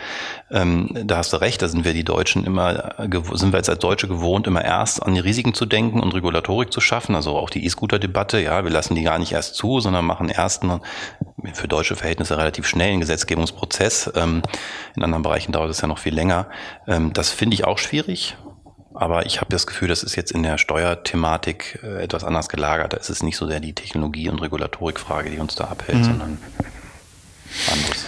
Ähm, 0.50 0.90
da 1.06 1.18
hast 1.18 1.34
du 1.34 1.38
recht, 1.38 1.62
da 1.62 1.68
sind 1.68 1.86
wir 1.86 1.94
die 1.94 2.04
Deutschen 2.04 2.46
immer, 2.46 2.96
sind 3.34 3.54
wir 3.54 3.58
jetzt 3.58 3.70
als 3.70 3.80
Deutsche 3.80 4.08
gewohnt, 4.08 4.48
immer 4.48 4.64
erst 4.64 5.04
an 5.04 5.14
die 5.14 5.20
Risiken 5.20 5.54
zu 5.54 5.66
denken 5.66 6.00
und 6.00 6.14
Regulatorik 6.14 6.72
zu 6.72 6.82
schaffen. 6.82 7.16
Also 7.16 7.36
auch 7.36 7.50
die 7.50 7.66
E-Scooter-Debatte, 7.66 8.40
ja, 8.42 8.64
wir 8.64 8.72
lassen 8.72 8.96
die 8.96 9.04
gar 9.04 9.17
nicht 9.20 9.32
erst 9.32 9.56
zu, 9.56 9.80
sondern 9.80 10.06
machen 10.06 10.30
erst 10.30 10.64
einen 10.64 10.82
für 11.54 11.68
deutsche 11.68 11.96
Verhältnisse 11.96 12.38
relativ 12.38 12.68
schnellen 12.68 13.00
Gesetzgebungsprozess. 13.00 14.12
Ähm, 14.16 14.42
in 14.96 15.04
anderen 15.04 15.24
Bereichen 15.24 15.52
dauert 15.52 15.70
es 15.70 15.82
ja 15.82 15.88
noch 15.88 16.00
viel 16.00 16.14
länger. 16.14 16.48
Ähm, 16.88 17.14
das 17.14 17.30
finde 17.30 17.54
ich 17.56 17.66
auch 17.66 17.78
schwierig. 17.78 18.36
Aber 18.94 19.28
ich 19.28 19.40
habe 19.40 19.52
das 19.52 19.68
Gefühl, 19.68 19.90
das 19.90 20.02
ist 20.02 20.16
jetzt 20.16 20.32
in 20.32 20.42
der 20.42 20.58
Steuerthematik 20.58 21.80
äh, 21.84 22.02
etwas 22.02 22.24
anders 22.24 22.50
gelagert. 22.50 22.94
Da 22.94 22.98
ist 22.98 23.12
es 23.12 23.22
nicht 23.22 23.38
so 23.38 23.46
sehr 23.46 23.60
die 23.60 23.74
Technologie- 23.74 24.30
und 24.30 24.42
Regulatorikfrage, 24.42 25.30
die 25.30 25.38
uns 25.38 25.54
da 25.54 25.66
abhält, 25.66 26.00
mhm. 26.00 26.04
sondern 26.04 26.38
anderes. 27.72 28.06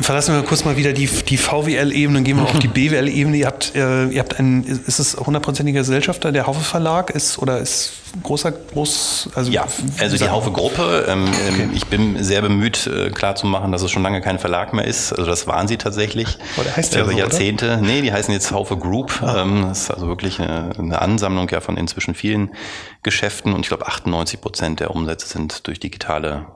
Verlassen 0.00 0.34
wir 0.34 0.42
kurz 0.42 0.64
mal 0.64 0.76
wieder 0.76 0.92
die, 0.92 1.06
die 1.06 1.36
VWL-Ebene 1.36 2.18
und 2.18 2.24
gehen 2.24 2.36
wir 2.36 2.44
auf 2.44 2.58
die 2.58 2.68
BWL-Ebene. 2.88 3.36
Ihr 3.36 3.46
habt, 3.46 3.74
äh, 3.74 4.06
ihr 4.06 4.20
habt 4.20 4.38
einen, 4.38 4.64
ist 4.64 4.98
es 4.98 5.16
hundertprozentiger 5.16 5.80
Gesellschafter, 5.80 6.32
der 6.32 6.46
Haufe 6.46 6.60
Verlag 6.60 7.10
ist 7.10 7.38
oder 7.38 7.58
ist 7.58 7.92
großer, 8.22 8.52
groß, 8.52 9.30
also. 9.34 9.50
Ja, 9.50 9.66
also 9.98 10.16
die 10.16 10.28
Haufe 10.28 10.50
Gruppe. 10.50 11.06
Ähm, 11.08 11.24
okay. 11.24 11.62
Ähm, 11.62 11.70
ich 11.74 11.86
bin 11.86 12.22
sehr 12.22 12.40
bemüht, 12.40 12.86
äh, 12.86 13.10
klarzumachen, 13.10 13.72
dass 13.72 13.82
es 13.82 13.90
schon 13.90 14.02
lange 14.02 14.20
kein 14.20 14.38
Verlag 14.38 14.72
mehr 14.72 14.84
ist. 14.84 15.12
Also 15.12 15.26
das 15.26 15.46
waren 15.46 15.68
sie 15.68 15.76
tatsächlich. 15.76 16.38
Oh, 16.56 16.62
der 16.62 16.76
heißt 16.76 16.94
ja 16.94 17.02
Über 17.02 17.12
so, 17.12 17.18
Jahrzehnte. 17.18 17.66
Oder? 17.66 17.76
Nee, 17.78 18.02
die 18.02 18.12
heißen 18.12 18.32
jetzt 18.32 18.52
Haufe 18.52 18.76
Group. 18.76 19.22
Ah. 19.22 19.42
Ähm, 19.42 19.66
das 19.68 19.82
ist 19.82 19.90
also 19.90 20.08
wirklich 20.08 20.40
eine, 20.40 20.70
eine 20.78 21.02
Ansammlung 21.02 21.48
ja 21.50 21.60
von 21.60 21.76
inzwischen 21.76 22.14
vielen 22.14 22.50
Geschäften 23.02 23.52
und 23.52 23.60
ich 23.60 23.68
glaube 23.68 23.86
98 23.86 24.40
Prozent 24.40 24.80
der 24.80 24.90
Umsätze 24.90 25.26
sind 25.28 25.66
durch 25.66 25.80
digitale 25.80 26.46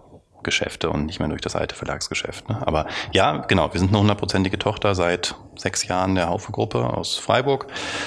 Geschäfte 0.43 0.91
und 0.91 1.07
nicht 1.07 1.21
mehr 1.21 1.29
durch 1.29 1.41
das 1.41 1.57
alte 1.57 1.75
Verlagsgeschäft. 1.75 2.49
Ne? 2.49 2.67
Aber 2.67 2.87
ja, 3.13 3.39
genau, 3.39 3.73
wir 3.73 3.81
sind 3.81 3.91
eine 3.91 4.01
hundertprozentige 4.01 4.59
Tochter 4.59 4.95
seit 4.95 5.35
sechs 5.57 5.87
Jahren 5.87 6.15
der 6.15 6.29
Haufe-Gruppe 6.29 6.85
aus 6.85 7.17
Freiburg. 7.17 7.67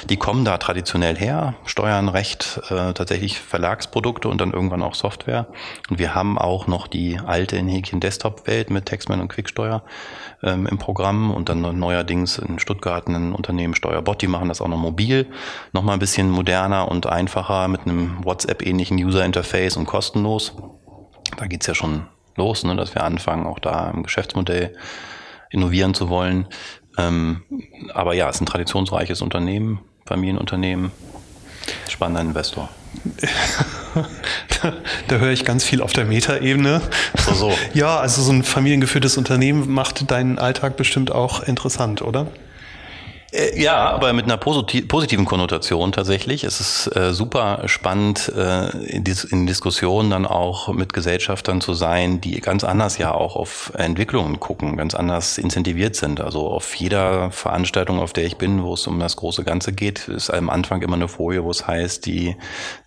Die 0.09 0.17
kommen 0.17 0.43
da 0.43 0.57
traditionell 0.57 1.15
her, 1.15 1.55
steuern 1.65 2.09
recht 2.09 2.59
äh, 2.69 2.93
tatsächlich 2.93 3.39
Verlagsprodukte 3.39 4.27
und 4.27 4.41
dann 4.41 4.51
irgendwann 4.51 4.81
auch 4.81 4.95
Software. 4.95 5.47
Und 5.89 5.99
wir 5.99 6.15
haben 6.15 6.37
auch 6.37 6.67
noch 6.67 6.87
die 6.87 7.19
alte 7.19 7.55
in 7.55 7.67
Häkchen 7.67 7.99
Desktop-Welt 7.99 8.69
mit 8.69 8.85
Textman 8.85 9.21
und 9.21 9.27
Quicksteuer 9.27 9.83
ähm, 10.41 10.67
im 10.67 10.77
Programm 10.77 11.31
und 11.31 11.49
dann 11.49 11.61
neuerdings 11.61 12.37
in 12.37 12.59
Stuttgart 12.59 13.07
ein 13.07 13.33
Unternehmen 13.33 13.75
Steuerbot, 13.75 14.21
die 14.21 14.27
machen 14.27 14.49
das 14.49 14.61
auch 14.61 14.67
noch 14.67 14.77
mobil, 14.77 15.27
nochmal 15.71 15.95
ein 15.95 15.99
bisschen 15.99 16.29
moderner 16.29 16.89
und 16.89 17.07
einfacher 17.07 17.67
mit 17.67 17.81
einem 17.81 18.23
WhatsApp-ähnlichen 18.23 18.97
User-Interface 18.97 19.77
und 19.77 19.85
kostenlos. 19.85 20.53
Da 21.37 21.47
geht's 21.47 21.67
ja 21.67 21.75
schon 21.75 22.07
los, 22.35 22.63
ne, 22.63 22.75
dass 22.75 22.95
wir 22.95 23.03
anfangen, 23.03 23.45
auch 23.45 23.59
da 23.59 23.89
im 23.91 24.03
Geschäftsmodell 24.03 24.75
innovieren 25.49 25.93
zu 25.93 26.09
wollen. 26.09 26.47
Ähm, 26.97 27.43
aber 27.93 28.13
ja, 28.13 28.29
es 28.29 28.35
ist 28.35 28.41
ein 28.41 28.45
traditionsreiches 28.45 29.21
Unternehmen, 29.21 29.79
Familienunternehmen, 30.05 30.91
spannender 31.89 32.21
Investor. 32.21 32.69
da, 34.61 34.73
da 35.07 35.15
höre 35.17 35.31
ich 35.31 35.45
ganz 35.45 35.63
viel 35.63 35.81
auf 35.81 35.93
der 35.93 36.05
Metaebene. 36.05 36.81
So, 37.17 37.33
so. 37.33 37.53
Ja, 37.73 37.99
also 37.99 38.21
so 38.21 38.31
ein 38.31 38.43
familiengeführtes 38.43 39.17
Unternehmen 39.17 39.71
macht 39.71 40.11
deinen 40.11 40.37
Alltag 40.39 40.77
bestimmt 40.77 41.11
auch 41.11 41.41
interessant, 41.43 42.01
oder? 42.01 42.27
Äh, 43.33 43.59
ja, 43.59 43.89
aber 43.89 44.13
mit 44.13 44.25
einer 44.25 44.37
positiven 44.37 45.25
Konnotation 45.25 45.91
tatsächlich. 45.91 46.43
Es 46.43 46.59
ist 46.59 46.95
äh, 46.95 47.13
super 47.13 47.63
spannend, 47.65 48.31
äh, 48.35 48.69
in, 48.85 49.03
Dis 49.03 49.23
in, 49.23 49.47
Diskussionen 49.47 50.11
dann 50.11 50.25
auch 50.25 50.71
mit 50.71 50.93
Gesellschaftern 50.93 51.59
zu 51.59 51.73
sein, 51.73 52.21
die 52.21 52.39
ganz 52.41 52.63
anders 52.63 52.97
ja 52.97 53.11
auch 53.13 53.35
auf 53.35 53.71
Entwicklungen 53.75 54.39
gucken, 54.39 54.77
ganz 54.77 54.93
anders 54.93 55.37
incentiviert 55.37 55.95
sind. 55.95 56.21
Also 56.21 56.47
auf 56.47 56.75
jeder 56.75 57.31
Veranstaltung, 57.31 57.99
auf 57.99 58.13
der 58.13 58.25
ich 58.25 58.37
bin, 58.37 58.63
wo 58.63 58.75
es 58.75 58.85
um 58.85 58.99
das 58.99 59.15
große 59.15 59.43
Ganze 59.43 59.73
geht, 59.73 60.07
ist 60.07 60.29
am 60.29 60.49
Anfang 60.49 60.81
immer 60.81 60.95
eine 60.95 61.07
Folie, 61.07 61.43
wo 61.43 61.49
es 61.49 61.67
heißt, 61.67 62.05
die 62.05 62.35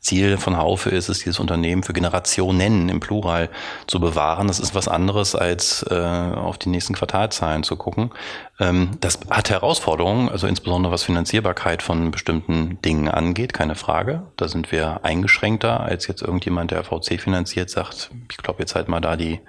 Ziel 0.00 0.38
von 0.38 0.56
Haufe 0.56 0.90
ist 0.90 1.08
es, 1.08 1.18
dieses 1.18 1.40
Unternehmen 1.40 1.82
für 1.82 1.92
Generationen 1.92 2.88
im 2.88 3.00
Plural 3.00 3.50
zu 3.86 3.98
bewahren. 3.98 4.46
Das 4.46 4.60
ist 4.60 4.74
was 4.74 4.86
anderes, 4.86 5.34
als 5.34 5.84
äh, 5.90 5.94
auf 5.94 6.58
die 6.58 6.68
nächsten 6.68 6.94
Quartalzahlen 6.94 7.64
zu 7.64 7.76
gucken. 7.76 8.10
Ähm, 8.58 8.92
das 9.00 9.18
hat 9.28 9.50
Herausforderungen, 9.50 10.28
also 10.28 10.46
insbesondere 10.46 10.92
was 10.92 11.02
Finanzierbarkeit 11.02 11.82
von 11.82 12.10
bestimmten 12.10 12.80
Dingen 12.82 13.08
angeht, 13.08 13.52
keine 13.52 13.74
Frage. 13.74 14.22
Da 14.36 14.48
sind 14.48 14.72
wir 14.72 15.04
eingeschränkter, 15.04 15.80
als 15.80 16.06
jetzt 16.06 16.22
irgendjemand, 16.22 16.70
der 16.70 16.82
VC 16.82 17.20
finanziert, 17.20 17.68
sagt, 17.68 18.10
ich 18.30 18.38
glaube 18.38 18.60
jetzt 18.60 18.74
halt 18.74 18.88
mal 18.88 19.00
da 19.00 19.16
die 19.16 19.40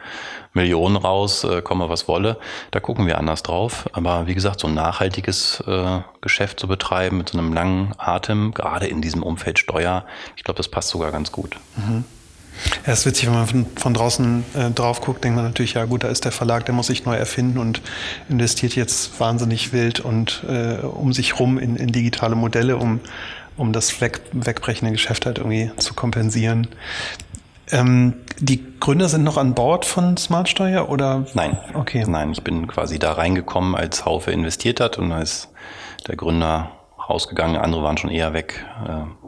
Millionen 0.54 0.98
raus, 0.98 1.44
äh, 1.44 1.62
komme 1.62 1.90
was 1.90 2.08
wolle. 2.08 2.38
Da 2.72 2.80
gucken 2.80 3.08
wir 3.08 3.18
anders 3.18 3.44
drauf. 3.44 3.90
Aber 3.94 4.28
wie 4.28 4.36
gesagt, 4.36 4.60
so 4.60 4.68
ein 4.68 4.74
nachhaltiges 4.74 5.62
äh, 5.62 6.02
Geschäft 6.20 6.60
zu 6.60 6.68
betreiben 6.68 7.18
mit 7.18 7.30
so 7.30 7.38
einem 7.38 7.54
langen 7.54 7.94
Atem, 7.98 8.54
gerade 8.54 8.88
in 8.88 9.02
diesem 9.02 9.24
Umfeld 9.24 9.60
Steuer, 9.60 10.06
ich 10.36 10.44
glaube, 10.44 10.58
das 10.58 10.68
passt 10.68 10.90
sogar 10.90 11.12
ganz 11.12 11.32
gut. 11.32 11.58
Mhm. 11.78 12.04
Ja, 12.86 12.94
ist 12.94 13.06
witzig, 13.06 13.28
wenn 13.28 13.34
man 13.34 13.48
von, 13.48 13.66
von 13.76 13.94
draußen 13.94 14.44
äh, 14.54 14.72
drauf 14.72 15.02
guckt, 15.02 15.24
denkt 15.24 15.36
man 15.36 15.46
natürlich, 15.46 15.74
ja 15.74 15.86
gut, 15.86 16.04
da 16.04 16.08
ist 16.08 16.26
der 16.26 16.32
Verlag, 16.32 16.66
der 16.66 16.76
muss 16.76 16.88
sich 16.88 17.06
neu 17.06 17.16
erfinden 17.16 17.58
und 17.58 17.82
investiert 18.30 18.76
jetzt 18.76 19.20
wahnsinnig 19.20 19.74
wild 19.74 20.00
und 20.00 20.44
äh, 20.48 20.78
um 20.86 21.14
sich 21.14 21.40
rum 21.40 21.58
in, 21.58 21.76
in 21.76 21.92
digitale 21.92 22.36
Modelle, 22.36 22.78
um, 22.78 23.00
um 23.56 23.74
das 23.74 24.02
weg, 24.02 24.22
wegbrechende 24.32 24.92
Geschäft 24.92 25.26
halt 25.26 25.38
irgendwie 25.38 25.72
zu 25.78 25.94
kompensieren. 25.94 26.68
Ähm, 27.72 28.14
die 28.40 28.64
Gründer 28.80 29.10
sind 29.10 29.24
noch 29.24 29.38
an 29.38 29.54
Bord 29.54 29.86
von 29.86 30.16
Smartsteuer 30.16 30.90
oder? 30.90 31.26
Nein. 31.34 31.58
Okay. 31.74 32.06
Nein, 32.08 32.32
ich 32.32 32.44
bin 32.44 32.68
quasi 32.68 33.00
da 33.00 33.14
reingekommen, 33.14 33.76
als 33.76 34.06
Haufe 34.06 34.32
investiert 34.32 34.80
hat 34.80 34.98
und 34.98 35.12
als 35.12 35.50
der 36.08 36.16
Gründer 36.16 36.72
rausgegangen, 37.10 37.58
andere 37.58 37.84
waren 37.84 37.98
schon 37.98 38.10
eher 38.10 38.34
weg. 38.34 38.66
Äh, 38.88 39.27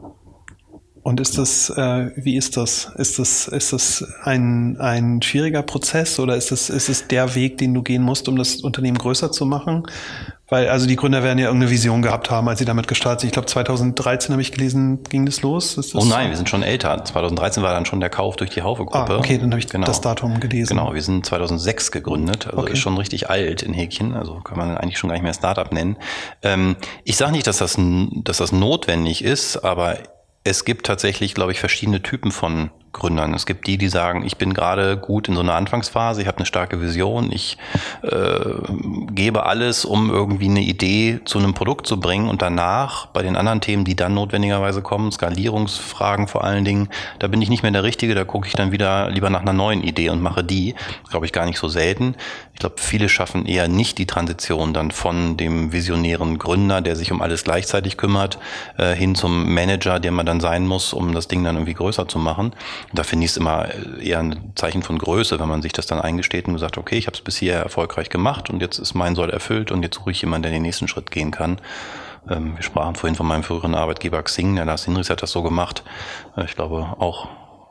und 1.03 1.19
ist 1.19 1.37
das, 1.37 1.69
äh, 1.69 2.11
wie 2.15 2.35
ist 2.35 2.57
das? 2.57 2.91
Ist 2.95 3.19
das, 3.19 3.47
ist 3.47 3.73
das 3.73 4.05
ein, 4.23 4.77
ein 4.79 5.21
schwieriger 5.21 5.61
Prozess 5.61 6.19
oder 6.19 6.35
ist 6.35 6.51
es, 6.51 6.69
ist 6.69 6.89
es 6.89 7.07
der 7.07 7.35
Weg, 7.35 7.57
den 7.57 7.73
du 7.73 7.81
gehen 7.81 8.03
musst, 8.03 8.27
um 8.27 8.35
das 8.35 8.57
Unternehmen 8.57 8.97
größer 8.97 9.31
zu 9.31 9.45
machen? 9.45 9.83
Weil, 10.49 10.67
also 10.67 10.87
die 10.87 10.95
Gründer 10.95 11.21
werden 11.21 11.37
ja 11.37 11.45
irgendeine 11.45 11.71
Vision 11.71 12.01
gehabt 12.01 12.31
haben, 12.31 12.49
als 12.49 12.57
sie 12.57 12.65
damit 12.65 12.87
gestartet 12.87 13.21
sind. 13.21 13.27
Ich 13.27 13.33
glaube, 13.33 13.45
2013 13.45 14.33
habe 14.33 14.41
ich 14.41 14.51
gelesen, 14.51 15.03
ging 15.03 15.25
das 15.25 15.43
los. 15.43 15.75
Das 15.75 15.93
oh 15.93 16.03
nein, 16.03 16.29
wir 16.29 16.37
sind 16.37 16.49
schon 16.49 16.63
älter. 16.63 17.05
2013 17.05 17.61
war 17.61 17.73
dann 17.73 17.85
schon 17.85 17.99
der 17.99 18.09
Kauf 18.09 18.35
durch 18.35 18.49
die 18.49 18.63
Haufe-Gruppe. 18.63 19.13
Ah, 19.13 19.17
okay, 19.17 19.37
dann 19.37 19.51
habe 19.51 19.59
ich 19.59 19.69
genau. 19.69 19.85
das 19.85 20.01
Datum 20.01 20.39
gelesen. 20.39 20.75
Genau, 20.75 20.93
wir 20.93 21.03
sind 21.03 21.23
2006 21.23 21.91
gegründet, 21.91 22.47
also 22.47 22.57
okay. 22.57 22.73
ist 22.73 22.79
schon 22.79 22.97
richtig 22.97 23.29
alt 23.29 23.61
in 23.61 23.73
Häkchen, 23.73 24.15
also 24.15 24.39
kann 24.39 24.57
man 24.57 24.75
eigentlich 24.75 24.97
schon 24.97 25.09
gar 25.09 25.15
nicht 25.15 25.23
mehr 25.23 25.35
Startup 25.35 25.71
nennen. 25.71 25.97
Ähm, 26.41 26.77
ich 27.03 27.15
sage 27.15 27.31
nicht, 27.31 27.45
dass 27.45 27.59
das, 27.59 27.77
dass 27.77 28.37
das 28.37 28.51
notwendig 28.51 29.23
ist, 29.23 29.57
aber 29.57 29.99
es 30.43 30.65
gibt 30.65 30.85
tatsächlich, 30.85 31.33
glaube 31.33 31.51
ich, 31.51 31.59
verschiedene 31.59 32.01
Typen 32.01 32.31
von 32.31 32.71
Gründern. 32.91 33.33
Es 33.35 33.45
gibt 33.45 33.67
die, 33.67 33.77
die 33.77 33.87
sagen, 33.87 34.25
ich 34.25 34.37
bin 34.37 34.53
gerade 34.53 34.97
gut 34.97 35.27
in 35.27 35.35
so 35.35 35.41
einer 35.41 35.53
Anfangsphase, 35.53 36.21
ich 36.21 36.27
habe 36.27 36.37
eine 36.37 36.45
starke 36.47 36.81
Vision, 36.81 37.31
ich 37.31 37.57
äh, 38.01 38.39
gebe 39.11 39.45
alles, 39.45 39.85
um 39.85 40.09
irgendwie 40.09 40.49
eine 40.49 40.61
Idee 40.61 41.19
zu 41.23 41.37
einem 41.37 41.53
Produkt 41.53 41.85
zu 41.85 41.99
bringen 41.99 42.29
und 42.29 42.41
danach 42.41 43.05
bei 43.07 43.21
den 43.21 43.35
anderen 43.35 43.61
Themen, 43.61 43.85
die 43.85 43.95
dann 43.95 44.15
notwendigerweise 44.15 44.81
kommen, 44.81 45.11
Skalierungsfragen 45.11 46.27
vor 46.27 46.43
allen 46.43 46.65
Dingen, 46.65 46.89
da 47.19 47.27
bin 47.27 47.41
ich 47.41 47.49
nicht 47.49 47.61
mehr 47.61 47.71
der 47.71 47.83
Richtige, 47.83 48.15
da 48.15 48.23
gucke 48.23 48.47
ich 48.47 48.53
dann 48.53 48.71
wieder 48.71 49.09
lieber 49.11 49.29
nach 49.29 49.41
einer 49.41 49.53
neuen 49.53 49.83
Idee 49.83 50.09
und 50.09 50.21
mache 50.21 50.43
die, 50.43 50.73
glaube 51.09 51.27
ich, 51.27 51.31
gar 51.31 51.45
nicht 51.45 51.59
so 51.59 51.67
selten. 51.67 52.15
Ich 52.59 52.61
glaube, 52.61 52.75
viele 52.77 53.07
schaffen 53.07 53.45
eher 53.45 53.69
nicht 53.69 53.97
die 53.99 54.05
Transition 54.05 54.73
dann 54.73 54.91
von 54.91 55.37
dem 55.37 55.71
visionären 55.71 56.37
Gründer, 56.37 56.81
der 56.81 56.97
sich 56.97 57.09
um 57.09 57.21
alles 57.21 57.45
gleichzeitig 57.45 57.95
kümmert, 57.95 58.37
äh, 58.77 58.93
hin 58.93 59.15
zum 59.15 59.53
Manager, 59.53 60.01
der 60.01 60.11
man 60.11 60.25
dann 60.25 60.41
sein 60.41 60.67
muss, 60.67 60.91
um 60.91 61.13
das 61.13 61.29
Ding 61.29 61.41
dann 61.45 61.55
irgendwie 61.55 61.75
größer 61.75 62.09
zu 62.09 62.19
machen. 62.19 62.51
da 62.91 63.03
finde 63.03 63.23
ich 63.23 63.31
es 63.31 63.37
immer 63.37 63.69
eher 64.01 64.19
ein 64.19 64.51
Zeichen 64.55 64.83
von 64.83 64.97
Größe, 64.97 65.39
wenn 65.39 65.47
man 65.47 65.61
sich 65.61 65.71
das 65.71 65.85
dann 65.85 66.01
eingesteht 66.01 66.49
und 66.49 66.57
sagt, 66.57 66.77
okay, 66.77 66.97
ich 66.97 67.07
habe 67.07 67.15
es 67.15 67.21
bis 67.21 67.37
hier 67.37 67.53
erfolgreich 67.53 68.09
gemacht 68.09 68.49
und 68.49 68.59
jetzt 68.61 68.77
ist 68.77 68.93
mein 68.93 69.15
Soll 69.15 69.29
erfüllt 69.29 69.71
und 69.71 69.81
jetzt 69.81 69.95
suche 69.95 70.11
ich 70.11 70.19
jemanden, 70.19 70.43
der 70.43 70.51
den 70.51 70.63
nächsten 70.63 70.89
Schritt 70.89 71.11
gehen 71.11 71.31
kann. 71.31 71.61
Ähm, 72.29 72.57
wir 72.57 72.63
sprachen 72.63 72.95
vorhin 72.95 73.15
von 73.15 73.25
meinem 73.25 73.43
früheren 73.43 73.73
Arbeitgeber 73.73 74.21
Xing, 74.21 74.57
der 74.57 74.65
Lars 74.65 74.83
Hinrichs 74.83 75.09
hat 75.09 75.23
das 75.23 75.31
so 75.31 75.43
gemacht. 75.43 75.85
Äh, 76.35 76.43
ich 76.43 76.55
glaube 76.55 76.97
auch 76.99 77.29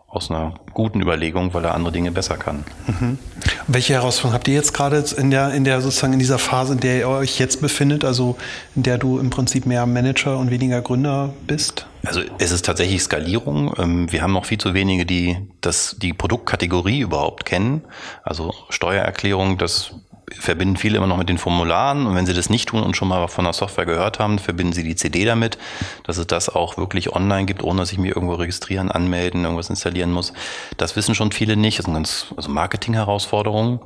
aus 0.09 0.31
einer 0.31 0.55
guten 0.73 1.03
Überlegung, 1.03 1.53
weil 1.53 1.65
er 1.67 1.75
andere 1.75 1.93
Dinge 1.93 2.11
besser 2.11 2.39
kann. 2.39 2.65
Mhm. 2.87 3.19
Welche 3.67 3.93
Herausforderungen 3.93 4.35
habt 4.35 4.49
ihr 4.49 4.55
jetzt 4.55 4.73
gerade 4.73 5.05
in 5.19 5.31
der, 5.31 5.53
in 5.53 5.65
der 5.65 5.83
sozusagen 5.83 6.15
in 6.15 6.19
dieser 6.19 6.39
Phase, 6.39 6.73
in 6.73 6.81
der 6.81 6.99
ihr 6.99 7.09
euch 7.09 7.39
jetzt 7.39 7.61
befindet, 7.61 8.07
also 8.07 8.39
in 8.75 8.83
der 8.83 8.97
du 8.97 9.19
im 9.19 9.29
Prinzip 9.29 9.67
mehr 9.67 9.85
Manager 9.85 10.39
und 10.39 10.51
weniger 10.51 10.81
Gründer 10.81 11.35
bist? 11.47 11.87
Also 12.07 12.23
es 12.39 12.53
ist 12.53 12.65
tatsächlich 12.65 13.03
Skalierung. 13.03 13.75
Ähm, 13.79 14.11
wir 14.11 14.23
haben 14.23 14.33
noch 14.33 14.47
viel 14.47 14.59
zu 14.59 14.73
wenige, 14.73 15.05
die 15.05 15.37
das, 15.61 15.97
die 16.01 16.15
Produktkategorie 16.15 17.01
überhaupt 17.01 17.45
kennen. 17.45 17.83
Also 18.23 18.55
Steuererklärung, 18.71 19.59
das 19.59 19.93
verbinden 20.39 20.77
viele 20.77 20.97
immer 20.99 21.07
noch 21.07 21.17
mit 21.17 21.29
den 21.29 21.39
Formularen 21.39 22.07
und 22.07 22.15
wenn 22.15 22.27
sie 22.27 22.35
das 22.35 22.51
nicht 22.51 22.69
tun 22.69 22.83
und 22.83 22.97
schon 22.97 23.09
mal 23.09 23.27
von 23.29 23.45
der 23.45 23.53
Software 23.53 23.87
gehört 23.87 24.19
haben, 24.19 24.39
verbinden 24.39 24.73
sie 24.73 24.85
die 24.85 24.97
CD 24.97 25.25
damit, 25.25 25.59
dass 26.05 26.17
es 26.17 26.27
das 26.27 26.49
auch 26.49 26.77
wirklich 26.77 27.15
online 27.15 27.47
gibt, 27.47 27.63
ohne 27.63 27.81
dass 27.81 27.93
ich 27.93 27.99
mich 27.99 28.15
irgendwo 28.15 28.35
registrieren, 28.35 28.91
anmelden, 28.91 29.45
irgendwas 29.45 29.71
installieren 29.71 30.13
muss. 30.13 30.33
Das 30.77 30.97
wissen 30.97 31.15
schon 31.15 31.33
viele 31.33 31.57
nicht. 31.57 31.79
Das 31.79 31.85
sind 31.85 31.95
ganz 31.95 32.27
also 32.37 32.51
Marketing-Herausforderungen. 32.51 33.81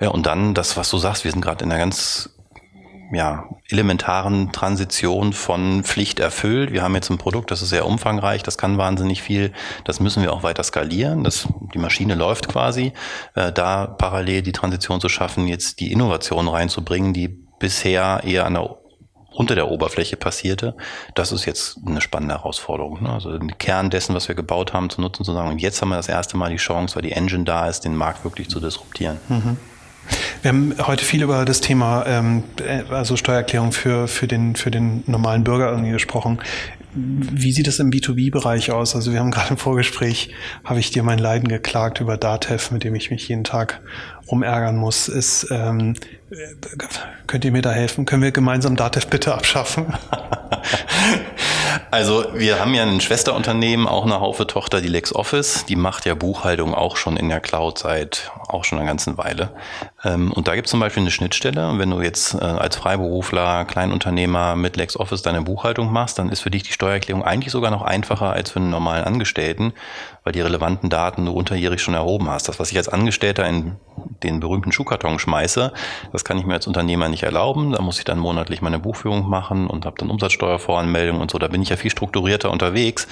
Ja, 0.00 0.08
und 0.08 0.26
dann 0.26 0.54
das, 0.54 0.76
was 0.76 0.90
du 0.90 0.98
sagst, 0.98 1.24
wir 1.24 1.30
sind 1.30 1.40
gerade 1.40 1.64
in 1.64 1.70
einer 1.70 1.80
ganz 1.80 2.30
ja, 3.12 3.48
elementaren 3.68 4.52
Transition 4.52 5.32
von 5.32 5.82
Pflicht 5.84 6.20
erfüllt. 6.20 6.72
Wir 6.72 6.82
haben 6.82 6.94
jetzt 6.94 7.10
ein 7.10 7.18
Produkt, 7.18 7.50
das 7.50 7.62
ist 7.62 7.70
sehr 7.70 7.86
umfangreich, 7.86 8.42
das 8.42 8.58
kann 8.58 8.78
wahnsinnig 8.78 9.22
viel. 9.22 9.52
Das 9.84 10.00
müssen 10.00 10.22
wir 10.22 10.32
auch 10.32 10.42
weiter 10.42 10.62
skalieren. 10.62 11.24
Das, 11.24 11.48
die 11.74 11.78
Maschine 11.78 12.14
läuft 12.14 12.48
quasi. 12.48 12.92
Äh, 13.34 13.52
da 13.52 13.86
parallel 13.86 14.42
die 14.42 14.52
Transition 14.52 15.00
zu 15.00 15.08
schaffen, 15.08 15.48
jetzt 15.48 15.80
die 15.80 15.92
Innovation 15.92 16.48
reinzubringen, 16.48 17.12
die 17.12 17.28
bisher 17.28 18.22
eher 18.24 18.46
an 18.46 18.54
der 18.54 18.76
unter 19.32 19.54
der 19.54 19.70
Oberfläche 19.70 20.16
passierte, 20.16 20.76
das 21.14 21.30
ist 21.30 21.44
jetzt 21.44 21.78
eine 21.86 22.00
spannende 22.00 22.34
Herausforderung. 22.34 23.02
Ne? 23.02 23.12
Also 23.12 23.38
den 23.38 23.56
Kern 23.58 23.88
dessen, 23.88 24.14
was 24.14 24.26
wir 24.26 24.34
gebaut 24.34 24.72
haben, 24.72 24.90
zu 24.90 25.00
nutzen, 25.00 25.24
zu 25.24 25.32
sagen, 25.32 25.50
und 25.50 25.60
jetzt 25.60 25.80
haben 25.80 25.90
wir 25.90 25.96
das 25.96 26.08
erste 26.08 26.36
Mal 26.36 26.50
die 26.50 26.56
Chance, 26.56 26.96
weil 26.96 27.02
die 27.02 27.12
Engine 27.12 27.44
da 27.44 27.68
ist, 27.68 27.84
den 27.84 27.94
Markt 27.94 28.24
wirklich 28.24 28.48
zu 28.48 28.58
disruptieren. 28.60 29.18
Mhm. 29.28 29.56
Wir 30.42 30.48
haben 30.50 30.74
heute 30.86 31.04
viel 31.04 31.22
über 31.22 31.44
das 31.44 31.60
Thema 31.60 32.04
ähm, 32.06 32.44
also 32.90 33.16
Steuererklärung 33.16 33.72
für, 33.72 34.08
für, 34.08 34.26
den, 34.26 34.56
für 34.56 34.70
den 34.70 35.04
normalen 35.06 35.44
Bürger 35.44 35.70
irgendwie 35.70 35.90
gesprochen. 35.90 36.38
Wie 36.92 37.52
sieht 37.52 37.68
es 37.68 37.78
im 37.78 37.90
B2B-Bereich 37.90 38.72
aus? 38.72 38.96
Also 38.96 39.12
wir 39.12 39.20
haben 39.20 39.30
gerade 39.30 39.50
im 39.50 39.58
Vorgespräch, 39.58 40.34
habe 40.64 40.80
ich 40.80 40.90
dir 40.90 41.04
mein 41.04 41.18
Leiden 41.18 41.48
geklagt 41.48 42.00
über 42.00 42.16
Datev, 42.16 42.72
mit 42.72 42.82
dem 42.82 42.94
ich 42.96 43.10
mich 43.10 43.28
jeden 43.28 43.44
Tag 43.44 43.80
rumärgern 44.30 44.76
muss. 44.76 45.08
Ist, 45.08 45.48
ähm, 45.50 45.94
könnt 47.26 47.44
ihr 47.44 47.52
mir 47.52 47.62
da 47.62 47.70
helfen? 47.70 48.06
Können 48.06 48.22
wir 48.22 48.32
gemeinsam 48.32 48.76
Datev 48.76 49.06
bitte 49.06 49.34
abschaffen? 49.34 49.92
Also 51.90 52.24
wir 52.34 52.60
haben 52.60 52.74
ja 52.74 52.82
ein 52.82 53.00
Schwesterunternehmen, 53.00 53.86
auch 53.86 54.04
eine 54.04 54.20
Haufe-Tochter, 54.20 54.80
die 54.80 54.88
LexOffice. 54.88 55.64
Die 55.66 55.76
macht 55.76 56.06
ja 56.06 56.14
Buchhaltung 56.14 56.74
auch 56.74 56.96
schon 56.96 57.16
in 57.16 57.28
der 57.28 57.40
Cloud 57.40 57.78
seit 57.78 58.30
auch 58.48 58.64
schon 58.64 58.78
einer 58.78 58.86
ganzen 58.86 59.18
Weile. 59.18 59.50
Ähm, 60.04 60.32
und 60.32 60.48
da 60.48 60.54
gibt 60.54 60.66
es 60.66 60.70
zum 60.70 60.80
Beispiel 60.80 61.02
eine 61.02 61.10
Schnittstelle. 61.10 61.78
Wenn 61.78 61.90
du 61.90 62.00
jetzt 62.00 62.34
äh, 62.34 62.38
als 62.38 62.76
Freiberufler, 62.76 63.64
Kleinunternehmer 63.64 64.56
mit 64.56 64.76
LexOffice 64.76 65.22
deine 65.22 65.42
Buchhaltung 65.42 65.92
machst, 65.92 66.18
dann 66.18 66.30
ist 66.30 66.40
für 66.40 66.50
dich 66.50 66.62
die 66.62 66.72
Steuererklärung 66.72 67.24
eigentlich 67.24 67.52
sogar 67.52 67.70
noch 67.70 67.82
einfacher 67.82 68.32
als 68.32 68.50
für 68.50 68.60
einen 68.60 68.70
normalen 68.70 69.04
Angestellten, 69.04 69.72
weil 70.24 70.32
die 70.32 70.40
relevanten 70.40 70.90
Daten 70.90 71.24
du 71.26 71.32
unterjährig 71.32 71.80
schon 71.82 71.94
erhoben 71.94 72.30
hast. 72.30 72.48
Das, 72.48 72.58
was 72.58 72.70
ich 72.70 72.76
als 72.76 72.88
Angestellter 72.88 73.46
in 73.46 73.76
den 74.22 74.40
berühmten 74.40 74.72
Schuhkarton 74.72 75.18
schmeiße, 75.18 75.72
das 76.12 76.24
kann 76.24 76.38
ich 76.38 76.46
mir 76.46 76.54
als 76.54 76.66
Unternehmer 76.66 77.08
nicht 77.08 77.22
erlauben. 77.22 77.72
Da 77.72 77.82
muss 77.82 77.98
ich 77.98 78.04
dann 78.04 78.18
monatlich 78.18 78.62
meine 78.62 78.78
Buchführung 78.78 79.28
machen 79.28 79.66
und 79.66 79.86
habe 79.86 79.96
dann 79.98 80.10
Umsatzsteuervoranmeldung 80.10 81.20
und 81.20 81.30
so. 81.30 81.38
Da 81.38 81.48
bin 81.48 81.59
ich 81.62 81.70
ja 81.70 81.76
viel 81.76 81.90
strukturierter 81.90 82.50
unterwegs. 82.50 83.06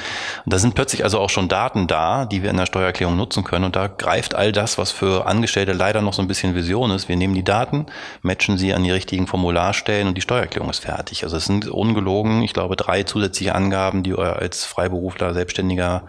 Und 0.44 0.52
da 0.52 0.58
sind 0.58 0.74
plötzlich 0.74 1.04
also 1.04 1.18
auch 1.18 1.30
schon 1.30 1.48
Daten 1.48 1.86
da, 1.86 2.24
die 2.24 2.42
wir 2.42 2.50
in 2.50 2.56
der 2.56 2.66
Steuererklärung 2.66 3.16
nutzen 3.16 3.44
können. 3.44 3.64
Und 3.64 3.76
da 3.76 3.86
greift 3.86 4.34
all 4.34 4.52
das, 4.52 4.78
was 4.78 4.90
für 4.90 5.26
Angestellte 5.26 5.72
leider 5.72 6.02
noch 6.02 6.12
so 6.12 6.22
ein 6.22 6.28
bisschen 6.28 6.54
Vision 6.54 6.90
ist. 6.90 7.08
Wir 7.08 7.16
nehmen 7.16 7.34
die 7.34 7.44
Daten, 7.44 7.86
matchen 8.22 8.58
sie 8.58 8.74
an 8.74 8.84
die 8.84 8.90
richtigen 8.90 9.26
Formularstellen 9.26 10.08
und 10.08 10.14
die 10.14 10.22
Steuererklärung 10.22 10.70
ist 10.70 10.84
fertig. 10.84 11.24
Also 11.24 11.36
es 11.36 11.46
sind 11.46 11.68
ungelogen, 11.68 12.42
ich 12.42 12.52
glaube, 12.52 12.76
drei 12.76 13.02
zusätzliche 13.02 13.54
Angaben, 13.54 14.02
die 14.02 14.10
ihr 14.10 14.36
als 14.36 14.64
Freiberufler, 14.64 15.34
Selbstständiger 15.34 16.04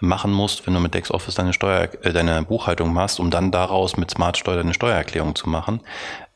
machen 0.00 0.32
musst, 0.32 0.66
wenn 0.66 0.74
du 0.74 0.80
mit 0.80 0.94
LexOffice 0.94 1.34
deine 1.34 1.52
Steuer, 1.52 1.88
äh, 2.02 2.12
deine 2.12 2.42
Buchhaltung 2.42 2.92
machst, 2.92 3.18
um 3.18 3.30
dann 3.30 3.50
daraus 3.50 3.96
mit 3.96 4.10
Smart 4.10 4.36
Steuer 4.36 4.56
deine 4.56 4.74
Steuererklärung 4.74 5.34
zu 5.34 5.48
machen. 5.48 5.80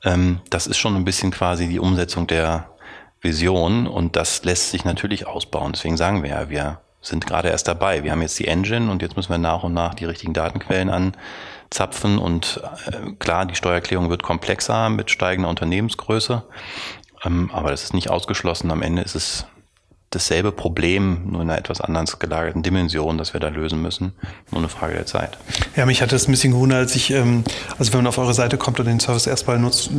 Ähm, 0.02 0.40
das 0.48 0.66
ist 0.66 0.78
schon 0.78 0.96
ein 0.96 1.04
bisschen 1.04 1.30
quasi 1.30 1.68
die 1.68 1.78
Umsetzung 1.78 2.26
der 2.26 2.69
Vision 3.20 3.86
und 3.86 4.16
das 4.16 4.44
lässt 4.44 4.70
sich 4.70 4.84
natürlich 4.84 5.26
ausbauen. 5.26 5.72
Deswegen 5.72 5.96
sagen 5.96 6.22
wir 6.22 6.30
ja, 6.30 6.50
wir 6.50 6.80
sind 7.02 7.26
gerade 7.26 7.48
erst 7.48 7.68
dabei. 7.68 8.04
Wir 8.04 8.12
haben 8.12 8.22
jetzt 8.22 8.38
die 8.38 8.48
Engine 8.48 8.90
und 8.90 9.02
jetzt 9.02 9.16
müssen 9.16 9.30
wir 9.30 9.38
nach 9.38 9.62
und 9.62 9.74
nach 9.74 9.94
die 9.94 10.04
richtigen 10.04 10.32
Datenquellen 10.32 10.90
anzapfen 10.90 12.18
und 12.18 12.60
äh, 12.86 13.12
klar, 13.18 13.46
die 13.46 13.54
Steuererklärung 13.54 14.10
wird 14.10 14.22
komplexer 14.22 14.90
mit 14.90 15.10
steigender 15.10 15.48
Unternehmensgröße, 15.48 16.42
ähm, 17.24 17.50
aber 17.52 17.70
das 17.70 17.84
ist 17.84 17.94
nicht 17.94 18.10
ausgeschlossen. 18.10 18.70
Am 18.70 18.82
Ende 18.82 19.02
ist 19.02 19.14
es 19.14 19.46
dasselbe 20.10 20.50
Problem, 20.50 21.30
nur 21.30 21.42
in 21.42 21.48
einer 21.48 21.58
etwas 21.58 21.80
anders 21.80 22.18
gelagerten 22.18 22.64
Dimension, 22.64 23.16
das 23.16 23.32
wir 23.32 23.38
da 23.38 23.48
lösen 23.48 23.80
müssen. 23.80 24.12
Nur 24.50 24.60
eine 24.60 24.68
Frage 24.68 24.94
der 24.94 25.06
Zeit. 25.06 25.38
Ja, 25.76 25.86
mich 25.86 26.02
hat 26.02 26.10
das 26.10 26.26
ein 26.26 26.32
bisschen 26.32 26.52
gewundert, 26.52 26.80
als 26.80 26.96
ich, 26.96 27.12
ähm, 27.12 27.44
also 27.78 27.92
wenn 27.92 28.00
man 28.00 28.08
auf 28.08 28.18
eure 28.18 28.34
Seite 28.34 28.58
kommt 28.58 28.80
und 28.80 28.86
den 28.86 28.98
Service 28.98 29.28
erstmal 29.28 29.60
nutzt, 29.60 29.90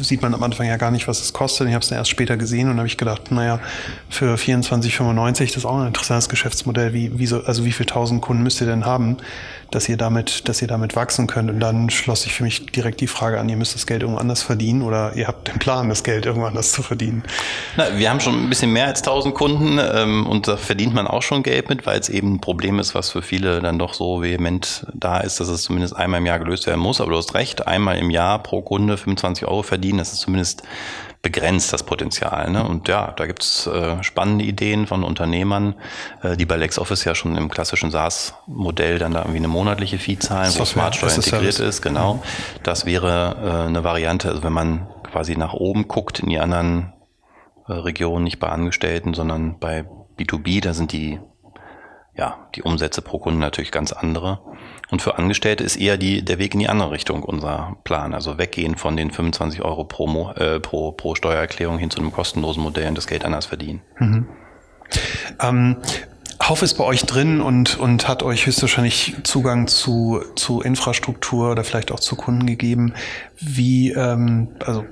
sieht 0.00 0.22
man 0.22 0.34
am 0.34 0.42
Anfang 0.42 0.66
ja 0.66 0.76
gar 0.76 0.90
nicht, 0.90 1.06
was 1.06 1.20
es 1.20 1.32
kostet. 1.32 1.68
Ich 1.68 1.74
habe 1.74 1.84
es 1.84 1.88
dann 1.88 1.98
erst 1.98 2.10
später 2.10 2.36
gesehen 2.36 2.68
und 2.68 2.78
habe 2.78 2.88
ich 2.88 2.96
gedacht, 2.96 3.30
naja, 3.30 3.60
für 4.08 4.34
24,95, 4.34 5.38
das 5.38 5.56
ist 5.58 5.64
auch 5.64 5.78
ein 5.78 5.86
interessantes 5.86 6.28
Geschäftsmodell. 6.28 6.92
Wie, 6.92 7.16
wie 7.20 7.26
so, 7.26 7.44
also 7.44 7.64
wie 7.64 7.72
viel 7.72 7.86
tausend 7.86 8.22
Kunden 8.22 8.42
müsst 8.42 8.60
ihr 8.60 8.66
denn 8.66 8.84
haben? 8.84 9.18
dass 9.70 9.88
ihr 9.88 9.96
damit, 9.96 10.48
dass 10.48 10.60
ihr 10.62 10.68
damit 10.68 10.96
wachsen 10.96 11.26
könnt. 11.26 11.50
Und 11.50 11.60
dann 11.60 11.90
schloss 11.90 12.22
sich 12.22 12.34
für 12.34 12.42
mich 12.42 12.66
direkt 12.66 13.00
die 13.00 13.06
Frage 13.06 13.38
an, 13.38 13.48
ihr 13.48 13.56
müsst 13.56 13.74
das 13.74 13.86
Geld 13.86 14.02
irgendwo 14.02 14.20
anders 14.20 14.42
verdienen 14.42 14.82
oder 14.82 15.14
ihr 15.14 15.28
habt 15.28 15.48
den 15.48 15.58
Plan, 15.58 15.88
das 15.88 16.02
Geld 16.02 16.26
irgendwo 16.26 16.46
anders 16.46 16.72
zu 16.72 16.82
verdienen. 16.82 17.22
Na, 17.76 17.96
wir 17.96 18.10
haben 18.10 18.20
schon 18.20 18.44
ein 18.44 18.48
bisschen 18.48 18.72
mehr 18.72 18.86
als 18.86 19.00
1000 19.00 19.34
Kunden 19.34 19.59
ähm, 19.62 20.26
und 20.26 20.48
da 20.48 20.56
verdient 20.56 20.94
man 20.94 21.06
auch 21.06 21.22
schon 21.22 21.42
Geld 21.42 21.68
mit, 21.68 21.86
weil 21.86 21.98
es 21.98 22.08
eben 22.08 22.34
ein 22.34 22.40
Problem 22.40 22.78
ist, 22.78 22.94
was 22.94 23.10
für 23.10 23.22
viele 23.22 23.60
dann 23.60 23.78
doch 23.78 23.94
so 23.94 24.22
vehement 24.22 24.86
da 24.94 25.18
ist, 25.18 25.40
dass 25.40 25.48
es 25.48 25.62
zumindest 25.62 25.96
einmal 25.96 26.20
im 26.20 26.26
Jahr 26.26 26.38
gelöst 26.38 26.66
werden 26.66 26.80
muss. 26.80 27.00
Aber 27.00 27.10
du 27.10 27.16
hast 27.16 27.34
recht, 27.34 27.66
einmal 27.66 27.98
im 27.98 28.10
Jahr 28.10 28.42
pro 28.42 28.62
Kunde 28.62 28.96
25 28.96 29.46
Euro 29.46 29.62
verdienen, 29.62 29.98
das 29.98 30.12
ist 30.12 30.20
zumindest 30.20 30.62
begrenzt, 31.22 31.72
das 31.72 31.82
Potenzial. 31.82 32.50
Ne? 32.50 32.66
Und 32.66 32.88
ja, 32.88 33.12
da 33.16 33.26
gibt's 33.26 33.66
äh, 33.66 34.02
spannende 34.02 34.44
Ideen 34.44 34.86
von 34.86 35.04
Unternehmern, 35.04 35.74
äh, 36.22 36.36
die 36.36 36.46
bei 36.46 36.56
LexOffice 36.56 37.04
ja 37.04 37.14
schon 37.14 37.36
im 37.36 37.50
klassischen 37.50 37.90
SaaS-Modell 37.90 38.98
dann 38.98 39.12
da 39.12 39.20
irgendwie 39.20 39.38
eine 39.38 39.48
monatliche 39.48 39.98
Fee 39.98 40.18
zahlen, 40.18 40.52
wo 40.56 40.64
Smartsteuer 40.64 41.14
integriert 41.14 41.58
ist. 41.58 41.82
Genau. 41.82 42.22
Das 42.62 42.86
wäre 42.86 43.36
äh, 43.42 43.68
eine 43.68 43.84
Variante, 43.84 44.28
also 44.28 44.42
wenn 44.42 44.52
man 44.52 44.86
quasi 45.10 45.36
nach 45.36 45.52
oben 45.52 45.88
guckt 45.88 46.20
in 46.20 46.30
die 46.30 46.38
anderen 46.38 46.92
äh, 47.70 47.74
Regionen, 47.74 48.24
nicht 48.24 48.38
bei 48.38 48.48
Angestellten, 48.48 49.14
sondern 49.14 49.58
bei 49.58 49.84
B2B, 50.18 50.60
da 50.62 50.74
sind 50.74 50.92
die 50.92 51.20
ja, 52.16 52.48
die 52.54 52.62
Umsätze 52.62 53.00
pro 53.00 53.18
Kunden 53.18 53.38
natürlich 53.38 53.70
ganz 53.70 53.92
andere. 53.92 54.40
Und 54.90 55.00
für 55.00 55.16
Angestellte 55.16 55.64
ist 55.64 55.76
eher 55.76 55.96
die, 55.96 56.22
der 56.22 56.38
Weg 56.38 56.52
in 56.52 56.60
die 56.60 56.68
andere 56.68 56.90
Richtung 56.90 57.22
unser 57.22 57.76
Plan. 57.84 58.12
Also 58.12 58.36
weggehen 58.36 58.76
von 58.76 58.96
den 58.96 59.10
25 59.10 59.62
Euro 59.62 59.84
pro, 59.84 60.30
äh, 60.32 60.60
pro, 60.60 60.92
pro 60.92 61.14
Steuererklärung 61.14 61.78
hin 61.78 61.90
zu 61.90 62.00
einem 62.00 62.12
kostenlosen 62.12 62.62
Modell 62.62 62.88
und 62.88 62.98
das 62.98 63.06
Geld 63.06 63.24
anders 63.24 63.46
verdienen. 63.46 63.80
Mhm. 63.98 64.28
Ähm, 65.40 65.76
Hauf 66.42 66.62
ist 66.62 66.74
bei 66.74 66.84
euch 66.84 67.02
drin 67.04 67.40
und, 67.40 67.78
und 67.78 68.08
hat 68.08 68.22
euch 68.22 68.46
höchstwahrscheinlich 68.46 69.14
Zugang 69.24 69.68
zu, 69.68 70.22
zu 70.36 70.62
Infrastruktur 70.62 71.50
oder 71.50 71.64
vielleicht 71.64 71.92
auch 71.92 72.00
zu 72.00 72.16
Kunden 72.16 72.46
gegeben. 72.46 72.94
Wie, 73.38 73.90
ähm, 73.92 74.48
also 74.64 74.84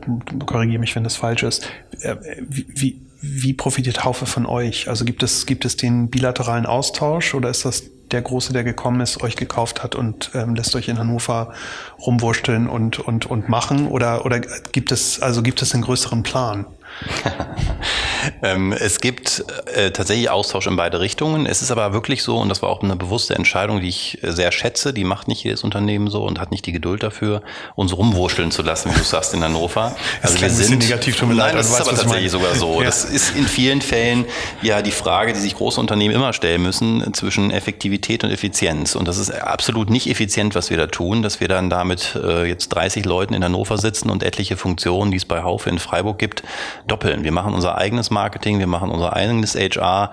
korrigiere 0.44 0.78
mich, 0.78 0.94
wenn 0.94 1.04
das 1.04 1.16
falsch 1.16 1.42
ist, 1.42 1.66
äh, 2.02 2.16
wie, 2.48 2.66
wie, 2.68 3.00
wie 3.20 3.52
profitiert 3.54 4.04
Haufe 4.04 4.26
von 4.26 4.46
euch? 4.46 4.88
Also 4.88 5.04
gibt 5.04 5.22
es, 5.22 5.46
gibt 5.46 5.64
es 5.64 5.76
den 5.76 6.10
bilateralen 6.10 6.66
Austausch 6.66 7.34
oder 7.34 7.48
ist 7.48 7.64
das 7.64 7.84
der 8.10 8.22
Große, 8.22 8.52
der 8.52 8.64
gekommen 8.64 9.00
ist, 9.00 9.22
euch 9.22 9.36
gekauft 9.36 9.82
hat 9.82 9.94
und 9.94 10.30
ähm, 10.34 10.54
lässt 10.54 10.74
euch 10.76 10.88
in 10.88 10.98
Hannover 10.98 11.52
rumwursteln 11.98 12.68
und, 12.68 12.98
und, 13.00 13.26
und 13.26 13.48
machen? 13.48 13.88
Oder, 13.88 14.24
oder 14.24 14.40
gibt 14.40 14.92
es, 14.92 15.20
also 15.20 15.42
gibt 15.42 15.62
es 15.62 15.74
einen 15.74 15.82
größeren 15.82 16.22
Plan? 16.22 16.66
Ähm, 18.42 18.72
es 18.72 19.00
gibt 19.00 19.44
äh, 19.74 19.90
tatsächlich 19.90 20.30
Austausch 20.30 20.66
in 20.66 20.76
beide 20.76 21.00
Richtungen. 21.00 21.46
Es 21.46 21.62
ist 21.62 21.70
aber 21.70 21.92
wirklich 21.92 22.22
so, 22.22 22.38
und 22.38 22.48
das 22.48 22.62
war 22.62 22.68
auch 22.68 22.82
eine 22.82 22.96
bewusste 22.96 23.34
Entscheidung, 23.34 23.80
die 23.80 23.88
ich 23.88 24.18
sehr 24.22 24.52
schätze, 24.52 24.92
die 24.92 25.04
macht 25.04 25.28
nicht 25.28 25.44
jedes 25.44 25.64
Unternehmen 25.64 26.08
so 26.08 26.24
und 26.24 26.40
hat 26.40 26.50
nicht 26.50 26.66
die 26.66 26.72
Geduld 26.72 27.02
dafür, 27.02 27.42
uns 27.74 27.96
rumwurschteln 27.96 28.50
zu 28.50 28.62
lassen, 28.62 28.90
wie 28.90 28.98
du 28.98 29.04
sagst, 29.04 29.34
in 29.34 29.42
Hannover. 29.42 29.96
Das 30.22 30.32
also 30.32 30.42
wir 30.42 30.50
sind 30.50 30.78
negativ, 30.80 31.20
leid. 31.20 31.36
Nein, 31.36 31.56
das 31.56 31.70
ist 31.70 31.80
aber 31.80 31.94
tatsächlich 31.94 32.30
sogar 32.30 32.54
so. 32.54 32.80
Ja. 32.80 32.86
Das 32.86 33.04
ist 33.04 33.36
in 33.36 33.46
vielen 33.46 33.80
Fällen 33.80 34.24
ja 34.62 34.82
die 34.82 34.90
Frage, 34.90 35.32
die 35.32 35.38
sich 35.38 35.54
große 35.54 35.80
Unternehmen 35.80 36.14
immer 36.14 36.32
stellen 36.32 36.62
müssen, 36.62 37.14
zwischen 37.14 37.50
Effektivität 37.50 38.24
und 38.24 38.30
Effizienz. 38.30 38.94
Und 38.94 39.06
das 39.06 39.16
ist 39.16 39.30
absolut 39.30 39.90
nicht 39.90 40.08
effizient, 40.10 40.54
was 40.54 40.70
wir 40.70 40.76
da 40.76 40.86
tun, 40.86 41.22
dass 41.22 41.40
wir 41.40 41.48
dann 41.48 41.70
damit 41.70 42.18
äh, 42.22 42.46
jetzt 42.46 42.68
30 42.70 43.04
Leuten 43.04 43.34
in 43.34 43.44
Hannover 43.44 43.78
sitzen 43.78 44.10
und 44.10 44.22
etliche 44.22 44.56
Funktionen, 44.56 45.10
die 45.10 45.18
es 45.18 45.24
bei 45.24 45.42
Haufe 45.42 45.70
in 45.70 45.78
Freiburg 45.78 46.18
gibt, 46.18 46.42
doppeln. 46.88 47.24
Wir 47.24 47.32
machen 47.32 47.54
unser 47.54 47.78
eigenes 47.78 48.10
Marketing, 48.10 48.58
wir 48.58 48.66
machen 48.66 48.90
unser 48.90 49.14
eigenes 49.14 49.54
HR, 49.54 50.12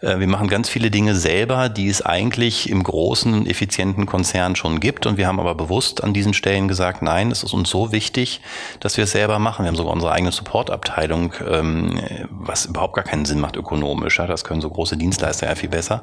äh, 0.00 0.18
wir 0.18 0.26
machen 0.26 0.48
ganz 0.48 0.68
viele 0.68 0.90
Dinge 0.90 1.14
selber, 1.14 1.68
die 1.68 1.88
es 1.88 2.04
eigentlich 2.04 2.68
im 2.70 2.82
großen, 2.82 3.46
effizienten 3.46 4.06
Konzern 4.06 4.56
schon 4.56 4.80
gibt. 4.80 5.06
Und 5.06 5.16
wir 5.16 5.26
haben 5.26 5.40
aber 5.40 5.54
bewusst 5.54 6.02
an 6.04 6.12
diesen 6.12 6.34
Stellen 6.34 6.68
gesagt, 6.68 7.02
nein, 7.02 7.30
es 7.30 7.42
ist 7.42 7.52
uns 7.52 7.70
so 7.70 7.92
wichtig, 7.92 8.40
dass 8.80 8.96
wir 8.96 9.04
es 9.04 9.12
selber 9.12 9.38
machen. 9.38 9.64
Wir 9.64 9.68
haben 9.68 9.76
sogar 9.76 9.92
unsere 9.92 10.12
eigene 10.12 10.32
Supportabteilung, 10.32 11.32
ähm, 11.48 12.00
was 12.30 12.66
überhaupt 12.66 12.94
gar 12.94 13.04
keinen 13.04 13.24
Sinn 13.24 13.40
macht 13.40 13.56
ökonomisch. 13.56 14.16
Das 14.16 14.44
können 14.44 14.60
so 14.60 14.70
große 14.70 14.96
Dienstleister 14.96 15.48
ja 15.48 15.54
viel 15.54 15.68
besser. 15.68 16.02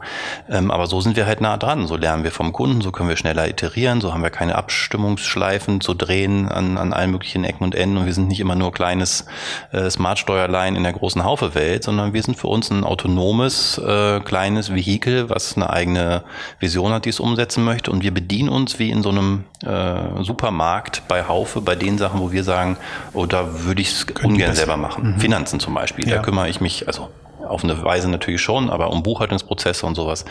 Ähm, 0.49 0.71
aber 0.71 0.87
so 0.87 1.01
sind 1.01 1.15
wir 1.15 1.25
halt 1.25 1.41
nah 1.41 1.57
dran. 1.57 1.87
So 1.87 1.97
lernen 1.97 2.23
wir 2.23 2.31
vom 2.31 2.53
Kunden, 2.53 2.81
so 2.81 2.91
können 2.91 3.09
wir 3.09 3.17
schneller 3.17 3.47
iterieren, 3.47 4.01
so 4.01 4.13
haben 4.13 4.23
wir 4.23 4.29
keine 4.29 4.55
Abstimmungsschleifen 4.55 5.81
zu 5.81 5.93
drehen 5.93 6.47
an, 6.49 6.77
an 6.77 6.93
allen 6.93 7.11
möglichen 7.11 7.43
Ecken 7.43 7.63
und 7.63 7.75
Enden. 7.75 7.97
Und 7.97 8.05
wir 8.05 8.13
sind 8.13 8.27
nicht 8.27 8.39
immer 8.39 8.55
nur 8.55 8.71
kleines 8.71 9.25
äh, 9.71 9.89
Smartsteuerlein 10.13 10.75
in 10.75 10.83
der 10.83 10.93
großen 10.93 11.23
Haufe-Welt, 11.23 11.83
sondern 11.83 12.13
wir 12.13 12.21
sind 12.21 12.37
für 12.37 12.47
uns 12.47 12.69
ein 12.69 12.83
autonomes, 12.83 13.79
äh, 13.79 14.19
kleines 14.19 14.73
Vehikel, 14.73 15.29
was 15.29 15.55
eine 15.55 15.69
eigene 15.69 16.23
Vision 16.59 16.91
hat, 16.91 17.05
die 17.05 17.09
es 17.09 17.19
umsetzen 17.19 17.63
möchte. 17.63 17.91
Und 17.91 18.03
wir 18.03 18.13
bedienen 18.13 18.49
uns 18.49 18.77
wie 18.77 18.91
in 18.91 19.01
so 19.01 19.09
einem 19.09 19.45
äh, 19.65 20.23
Supermarkt 20.23 21.03
bei 21.07 21.27
Haufe, 21.27 21.61
bei 21.61 21.75
den 21.75 21.97
Sachen, 21.97 22.19
wo 22.19 22.31
wir 22.31 22.43
sagen, 22.43 22.77
oh, 23.13 23.25
da 23.25 23.63
würde 23.65 23.81
ich 23.81 23.89
es 23.89 24.05
ungern 24.23 24.53
selber 24.53 24.77
machen. 24.77 25.15
Mhm. 25.15 25.19
Finanzen 25.19 25.59
zum 25.59 25.73
Beispiel, 25.73 26.07
ja. 26.07 26.17
da 26.17 26.21
kümmere 26.21 26.47
ich 26.47 26.61
mich, 26.61 26.87
also 26.87 27.09
auf 27.47 27.63
eine 27.63 27.83
Weise 27.83 28.09
natürlich 28.09 28.41
schon, 28.41 28.69
aber 28.69 28.91
um 28.91 29.03
Buchhaltungsprozesse 29.03 29.85
und 29.85 29.95
sowas 29.95 30.25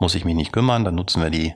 muss 0.00 0.14
ich 0.14 0.24
mich 0.24 0.34
nicht 0.34 0.52
kümmern. 0.52 0.84
Dann 0.84 0.96
nutzen 0.96 1.22
wir 1.22 1.30
die 1.30 1.54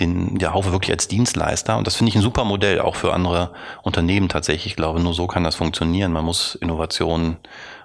den 0.00 0.38
der 0.38 0.54
Haufe 0.54 0.72
wirklich 0.72 0.92
als 0.92 1.08
Dienstleister. 1.08 1.76
Und 1.76 1.86
das 1.86 1.96
finde 1.96 2.10
ich 2.10 2.16
ein 2.16 2.22
super 2.22 2.44
Modell, 2.44 2.80
auch 2.80 2.96
für 2.96 3.12
andere 3.12 3.52
Unternehmen 3.82 4.28
tatsächlich. 4.28 4.66
Ich 4.66 4.76
glaube, 4.76 5.00
nur 5.00 5.14
so 5.14 5.26
kann 5.26 5.44
das 5.44 5.56
funktionieren. 5.56 6.12
Man 6.12 6.24
muss 6.24 6.54
Innovationen 6.54 7.36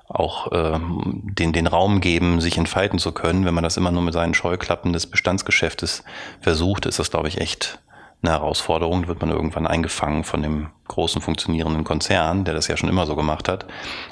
auch 0.08 0.52
äh, 0.52 0.80
den, 0.80 1.54
den 1.54 1.68
Raum 1.68 2.02
geben, 2.02 2.42
sich 2.42 2.58
entfalten 2.58 3.00
zu 3.00 3.12
können. 3.14 3.46
Wenn 3.46 3.54
man 3.54 3.64
das 3.64 3.78
immer 3.78 3.92
nur 3.92 4.04
mit 4.04 4.14
seinen 4.14 4.34
Scheuklappen 4.34 4.94
des 4.94 5.08
Bestandsgeschäftes 5.08 6.04
versucht, 6.40 6.86
ist 6.86 7.00
das, 7.00 7.10
glaube 7.10 7.30
ich, 7.30 7.40
echt 7.40 7.80
eine 8.24 8.32
Herausforderung, 8.32 9.08
wird 9.08 9.22
man 9.22 9.30
irgendwann 9.30 9.68
eingefangen 9.68 10.24
von 10.24 10.42
dem 10.42 10.70
großen 10.88 11.22
funktionierenden 11.22 11.84
Konzern, 11.84 12.46
der 12.46 12.54
das 12.54 12.68
ja 12.68 12.78
schon 12.78 12.90
immer 12.90 13.06
so 13.06 13.16
gemacht 13.16 13.50
hat. 13.50 13.66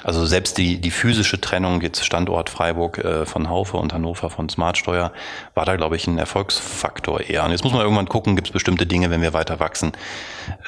Also 0.04 0.26
selbst 0.26 0.58
die, 0.58 0.80
die 0.80 0.90
physische 0.90 1.40
Trennung, 1.40 1.80
jetzt 1.80 2.04
Standort 2.04 2.50
Freiburg 2.50 2.98
äh, 2.98 3.24
von 3.26 3.48
Haufe 3.48 3.76
und 3.76 3.92
Hannover 3.92 4.30
von 4.30 4.48
Smartsteuer, 4.48 5.12
war 5.54 5.64
da, 5.64 5.76
glaube 5.76 5.96
ich, 5.96 6.06
ein 6.06 6.18
Erfolgsfaktor 6.18 7.20
eher. 7.20 7.44
Und 7.44 7.52
jetzt 7.52 7.64
muss 7.64 7.72
man 7.72 7.82
irgendwann 7.82 8.08
gucken, 8.08 8.36
gibt 8.36 8.48
es 8.48 8.52
bestimmte 8.52 8.86
Dinge, 8.86 9.10
wenn 9.10 9.22
wir 9.22 9.32
weiter 9.32 9.60
wachsen, 9.60 9.92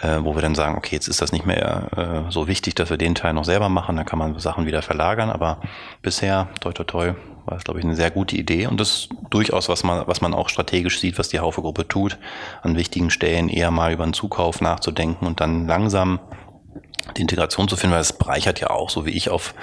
äh, 0.03 0.18
wo 0.20 0.34
wir 0.34 0.42
dann 0.42 0.55
sagen, 0.55 0.76
okay, 0.76 0.95
jetzt 0.95 1.09
ist 1.09 1.20
das 1.20 1.32
nicht 1.32 1.47
mehr 1.47 2.26
äh, 2.28 2.30
so 2.30 2.49
wichtig, 2.49 2.74
dass 2.74 2.90
wir 2.90 2.97
den 2.97 3.14
Teil 3.14 3.34
noch 3.34 3.45
selber 3.45 3.68
machen, 3.68 3.97
dann 3.97 4.07
kann 4.07 4.18
man 4.18 4.38
Sachen 4.38 4.66
wieder 4.66 4.82
verlagern. 4.82 5.30
Aber 5.30 5.59
bisher, 6.03 6.49
toi 6.61 6.72
toi 6.72 6.84
toi, 6.84 7.14
war 7.47 7.57
es, 7.57 7.64
glaube 7.64 7.80
ich, 7.80 7.84
eine 7.84 7.97
sehr 7.97 8.11
gute 8.11 8.36
Idee 8.36 8.66
und 8.66 8.80
das 8.80 8.90
ist 8.90 9.09
durchaus, 9.30 9.68
was 9.68 9.84
man, 9.84 10.07
was 10.07 10.20
man 10.20 10.34
auch 10.34 10.49
strategisch 10.49 11.01
sieht, 11.01 11.18
was 11.18 11.28
die 11.28 11.40
Haufe-Gruppe 11.40 11.86
tut, 11.88 12.18
an 12.62 12.76
wichtigen 12.76 13.11
Stellen 13.11 13.49
eher 13.49 13.70
mal 13.70 13.92
über 13.92 14.05
einen 14.05 14.14
Zukauf 14.14 14.61
nachzudenken 14.61 15.26
und 15.26 15.40
dann 15.40 15.66
langsam 15.66 16.20
die 17.16 17.22
Integration 17.22 17.68
zu 17.68 17.76
finden, 17.76 17.95
weil 17.95 18.01
es 18.01 18.14
bereichert 18.14 18.61
ja 18.61 18.70
auch, 18.70 18.88
so 18.88 19.05
wie 19.05 19.11
ich 19.11 19.28
auf 19.28 19.55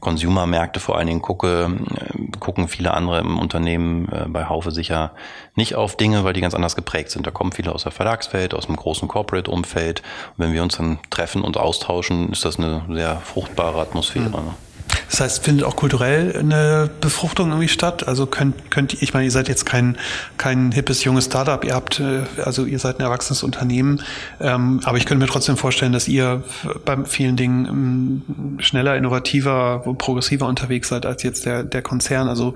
Consumer-Märkte 0.00 0.80
vor 0.80 0.98
allen 0.98 1.06
Dingen 1.06 1.22
gucke, 1.22 1.78
äh, 1.94 2.38
gucken 2.38 2.68
viele 2.68 2.92
andere 2.92 3.20
im 3.20 3.38
Unternehmen 3.38 4.08
äh, 4.12 4.26
bei 4.28 4.46
Haufe 4.46 4.70
sicher 4.70 5.12
nicht 5.54 5.74
auf 5.74 5.96
Dinge, 5.96 6.24
weil 6.24 6.34
die 6.34 6.40
ganz 6.40 6.54
anders 6.54 6.76
geprägt 6.76 7.10
sind. 7.10 7.26
Da 7.26 7.30
kommen 7.30 7.52
viele 7.52 7.72
aus 7.72 7.84
der 7.84 7.92
Verlagswelt, 7.92 8.54
aus 8.54 8.66
dem 8.66 8.76
großen 8.76 9.08
Corporate-Umfeld. 9.08 10.02
Und 10.36 10.44
wenn 10.44 10.52
wir 10.52 10.62
uns 10.62 10.76
dann 10.76 10.98
treffen 11.08 11.42
und 11.42 11.56
austauschen, 11.56 12.30
ist 12.30 12.44
das 12.44 12.58
eine 12.58 12.84
sehr 12.90 13.16
fruchtbare 13.16 13.80
Atmosphäre. 13.80 14.28
Mhm. 14.28 14.69
Das 15.10 15.20
heißt, 15.20 15.44
findet 15.44 15.64
auch 15.66 15.76
kulturell 15.76 16.36
eine 16.38 16.90
Befruchtung 17.00 17.48
irgendwie 17.50 17.68
statt? 17.68 18.06
Also 18.06 18.26
könnt, 18.26 18.70
könnt 18.70 19.02
ich 19.02 19.12
meine, 19.12 19.24
ihr 19.24 19.30
seid 19.30 19.48
jetzt 19.48 19.66
kein, 19.66 19.96
kein 20.36 20.72
hippes 20.72 21.04
junges 21.04 21.26
Startup, 21.26 21.64
ihr 21.64 21.74
habt, 21.74 22.00
äh, 22.00 22.22
also 22.44 22.64
ihr 22.64 22.78
seid 22.78 22.98
ein 22.98 23.02
erwachsenes 23.02 23.42
Unternehmen, 23.42 24.02
ähm, 24.40 24.80
aber 24.84 24.98
ich 24.98 25.06
könnte 25.06 25.24
mir 25.24 25.30
trotzdem 25.30 25.56
vorstellen, 25.56 25.92
dass 25.92 26.08
ihr 26.08 26.42
bei 26.84 26.96
vielen 27.04 27.36
Dingen 27.36 27.66
ähm, 27.66 28.60
schneller, 28.60 28.96
innovativer, 28.96 29.82
progressiver 29.98 30.46
unterwegs 30.46 30.88
seid 30.88 31.06
als 31.06 31.22
jetzt 31.22 31.46
der, 31.46 31.64
der 31.64 31.82
Konzern. 31.82 32.28
Also 32.28 32.54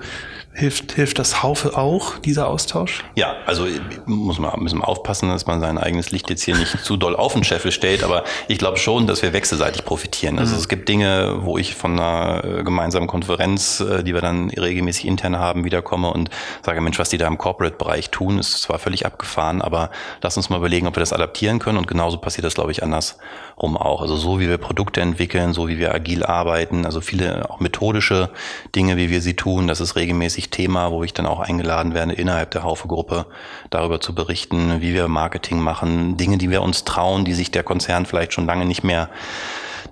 hilft, 0.55 0.93
hilft 0.93 1.18
das 1.18 1.43
Haufe 1.43 1.76
auch, 1.76 2.18
dieser 2.18 2.49
Austausch? 2.49 3.05
Ja, 3.16 3.35
also 3.47 3.66
muss 4.07 4.39
man 4.39 4.53
müssen 4.61 4.82
aufpassen, 4.82 5.28
dass 5.28 5.47
man 5.47 5.61
sein 5.61 5.78
eigenes 5.78 6.11
Licht 6.12 6.30
jetzt 6.30 6.45
hier 6.45 6.57
nicht 6.57 6.78
zu 6.85 6.97
doll 6.97 7.16
auf 7.16 7.35
den 7.35 7.45
Scheffel 7.45 7.72
stellt, 7.72 8.05
aber 8.05 8.24
ich 8.49 8.59
glaube 8.59 8.78
schon, 8.78 9.07
dass 9.07 9.22
wir 9.22 9.32
wechselseitig 9.32 9.85
profitieren. 9.85 10.39
Also 10.39 10.55
mhm. 10.55 10.61
es 10.61 10.68
gibt 10.68 10.89
Dinge, 10.89 11.39
wo 11.41 11.59
ich 11.59 11.74
von 11.74 11.99
einer 11.99 12.24
äh, 12.25 12.62
gemeinsamen 12.64 13.07
Konferenz, 13.07 13.81
äh, 13.81 14.03
die 14.03 14.14
wir 14.14 14.20
dann 14.20 14.51
regelmäßig 14.51 15.07
intern 15.07 15.39
haben, 15.39 15.64
wiederkomme 15.64 16.11
und 16.11 16.31
sage, 16.62 16.81
Mensch, 16.81 16.99
was 16.99 17.09
die 17.09 17.18
da 17.18 17.27
im 17.27 17.39
Corporate-Bereich 17.39 18.11
tun, 18.11 18.39
ist 18.39 18.62
zwar 18.62 18.79
völlig 18.79 19.07
abgefahren, 19.07 19.62
aber 19.62 19.91
lass 20.22 20.37
uns 20.37 20.51
mal 20.51 20.59
überlegen, 20.59 20.87
ob 20.87 20.97
wir 20.97 21.01
das 21.01 21.12
adaptieren 21.12 21.59
können 21.59 21.79
und 21.79 21.87
genauso 21.87 22.18
passiert 22.18 22.45
das, 22.45 22.55
glaube 22.55 22.72
ich, 22.72 22.83
andersrum 22.83 23.77
auch. 23.77 24.03
Also 24.03 24.16
so, 24.16 24.41
wie 24.41 24.49
wir 24.49 24.59
Produkte 24.59 25.01
entwickeln, 25.01 25.53
so 25.53 25.68
wie 25.68 25.79
wir 25.79 25.95
agil 25.95 26.25
arbeiten, 26.25 26.87
also 26.87 27.01
viele 27.01 27.51
auch 27.51 27.61
methodische 27.61 28.31
Dinge, 28.75 28.97
wie 28.97 29.11
wir 29.11 29.20
sie 29.20 29.35
tun, 29.35 29.68
das 29.68 29.81
ist 29.81 29.97
regelmäßig 29.97 30.51
Thema, 30.51 30.91
wo 30.91 31.05
ich 31.05 31.14
dann 31.14 31.27
auch 31.27 31.41
eingeladen 31.41 31.95
werde, 31.95 32.12
innerhalb 32.12 32.51
der 32.51 32.62
Haufe-Gruppe 32.62 33.27
darüber 33.70 34.01
zu 34.01 34.14
berichten, 34.14 34.81
wie 34.81 34.95
wir 34.95 35.09
Marketing 35.09 35.61
machen, 35.61 36.16
Dinge, 36.16 36.39
die 36.39 36.51
wir 36.51 36.62
uns 36.62 36.85
trauen, 36.85 37.25
die 37.25 37.35
sich 37.35 37.51
der 37.51 37.62
Konzern 37.62 38.07
vielleicht 38.07 38.33
schon 38.33 38.47
lange 38.47 38.64
nicht 38.64 38.85
mehr 38.85 39.09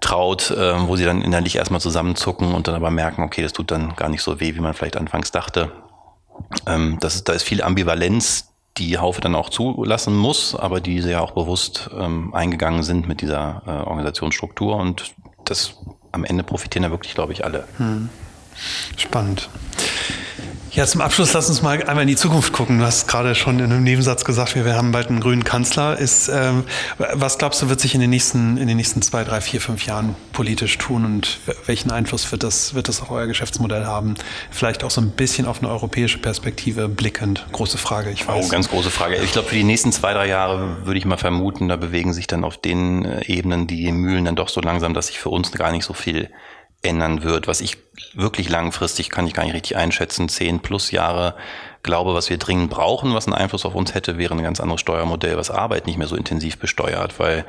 traut, 0.00 0.50
äh, 0.50 0.86
wo 0.86 0.96
sie 0.96 1.04
dann 1.04 1.22
innerlich 1.22 1.56
erstmal 1.56 1.80
zusammenzucken 1.80 2.54
und 2.54 2.68
dann 2.68 2.74
aber 2.74 2.90
merken, 2.90 3.22
okay, 3.22 3.42
das 3.42 3.52
tut 3.52 3.70
dann 3.70 3.94
gar 3.96 4.08
nicht 4.08 4.22
so 4.22 4.40
weh, 4.40 4.54
wie 4.54 4.60
man 4.60 4.74
vielleicht 4.74 4.96
anfangs 4.96 5.30
dachte. 5.30 5.72
Ähm, 6.66 6.98
das 7.00 7.24
da 7.24 7.32
ist 7.32 7.42
viel 7.42 7.62
Ambivalenz, 7.62 8.48
die 8.78 8.98
Haufe 8.98 9.20
dann 9.20 9.34
auch 9.34 9.50
zulassen 9.50 10.16
muss, 10.16 10.54
aber 10.54 10.80
die 10.80 11.00
sie 11.00 11.10
ja 11.10 11.20
auch 11.20 11.32
bewusst 11.32 11.90
ähm, 11.96 12.34
eingegangen 12.34 12.82
sind 12.82 13.06
mit 13.06 13.20
dieser 13.20 13.62
äh, 13.66 13.70
Organisationsstruktur 13.70 14.76
und 14.76 15.14
das 15.44 15.76
am 16.10 16.24
Ende 16.24 16.42
profitieren 16.42 16.84
da 16.84 16.90
wirklich, 16.90 17.14
glaube 17.14 17.32
ich, 17.32 17.44
alle. 17.44 17.66
Hm. 17.78 18.08
Spannend. 18.96 19.48
Ja, 20.74 20.86
zum 20.86 21.02
Abschluss 21.02 21.34
lass 21.34 21.50
uns 21.50 21.60
mal 21.60 21.82
einmal 21.82 22.00
in 22.00 22.08
die 22.08 22.16
Zukunft 22.16 22.54
gucken. 22.54 22.78
Du 22.78 22.84
hast 22.86 23.06
gerade 23.06 23.34
schon 23.34 23.58
in 23.58 23.66
einem 23.66 23.84
Nebensatz 23.84 24.24
gesagt, 24.24 24.54
wir 24.54 24.74
haben 24.74 24.90
bald 24.90 25.08
einen 25.08 25.20
grünen 25.20 25.44
Kanzler. 25.44 25.98
Ist, 25.98 26.28
ähm, 26.28 26.64
was 26.96 27.36
glaubst 27.36 27.60
du, 27.60 27.68
wird 27.68 27.78
sich 27.78 27.94
in 27.94 28.00
den 28.00 28.08
nächsten, 28.08 28.56
in 28.56 28.68
den 28.68 28.78
nächsten 28.78 29.02
zwei, 29.02 29.22
drei, 29.22 29.42
vier, 29.42 29.60
fünf 29.60 29.84
Jahren 29.84 30.16
politisch 30.32 30.78
tun 30.78 31.04
und 31.04 31.40
welchen 31.66 31.90
Einfluss 31.90 32.32
wird 32.32 32.42
das, 32.42 32.72
wird 32.72 32.88
das 32.88 33.02
auf 33.02 33.10
euer 33.10 33.26
Geschäftsmodell 33.26 33.84
haben? 33.84 34.14
Vielleicht 34.50 34.82
auch 34.82 34.90
so 34.90 35.02
ein 35.02 35.10
bisschen 35.10 35.46
auf 35.46 35.58
eine 35.58 35.68
europäische 35.68 36.16
Perspektive 36.16 36.88
blickend. 36.88 37.44
Große 37.52 37.76
Frage, 37.76 38.10
ich 38.10 38.26
weiß. 38.26 38.46
Oh, 38.46 38.48
ganz 38.48 38.70
große 38.70 38.90
Frage. 38.90 39.16
Ich 39.16 39.32
glaube, 39.32 39.48
für 39.48 39.56
die 39.56 39.64
nächsten 39.64 39.92
zwei, 39.92 40.14
drei 40.14 40.26
Jahre 40.26 40.86
würde 40.86 40.96
ich 40.96 41.04
mal 41.04 41.18
vermuten, 41.18 41.68
da 41.68 41.76
bewegen 41.76 42.14
sich 42.14 42.28
dann 42.28 42.44
auf 42.44 42.56
den 42.56 43.04
äh, 43.04 43.26
Ebenen 43.26 43.66
die 43.66 43.92
Mühlen 43.92 44.24
dann 44.24 44.36
doch 44.36 44.48
so 44.48 44.62
langsam, 44.62 44.94
dass 44.94 45.08
sich 45.08 45.18
für 45.18 45.28
uns 45.28 45.52
gar 45.52 45.70
nicht 45.70 45.84
so 45.84 45.92
viel 45.92 46.30
ändern 46.82 47.22
wird. 47.22 47.46
Was 47.48 47.60
ich 47.60 47.78
wirklich 48.14 48.48
langfristig 48.48 49.10
kann 49.10 49.26
ich 49.26 49.34
gar 49.34 49.44
nicht 49.44 49.54
richtig 49.54 49.76
einschätzen, 49.76 50.28
zehn 50.28 50.60
plus 50.60 50.90
Jahre 50.90 51.34
glaube, 51.82 52.14
was 52.14 52.30
wir 52.30 52.38
dringend 52.38 52.70
brauchen, 52.70 53.14
was 53.14 53.26
einen 53.26 53.34
Einfluss 53.34 53.64
auf 53.64 53.74
uns 53.74 53.94
hätte, 53.94 54.18
wäre 54.18 54.34
ein 54.34 54.42
ganz 54.42 54.60
anderes 54.60 54.80
Steuermodell, 54.80 55.36
was 55.36 55.50
Arbeit 55.50 55.86
nicht 55.86 55.98
mehr 55.98 56.06
so 56.06 56.16
intensiv 56.16 56.58
besteuert, 56.58 57.18
weil 57.18 57.44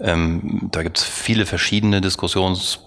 ähm, 0.00 0.68
da 0.70 0.82
gibt 0.82 0.98
es 0.98 1.04
viele 1.04 1.46
verschiedene 1.46 2.00
Diskussions 2.00 2.80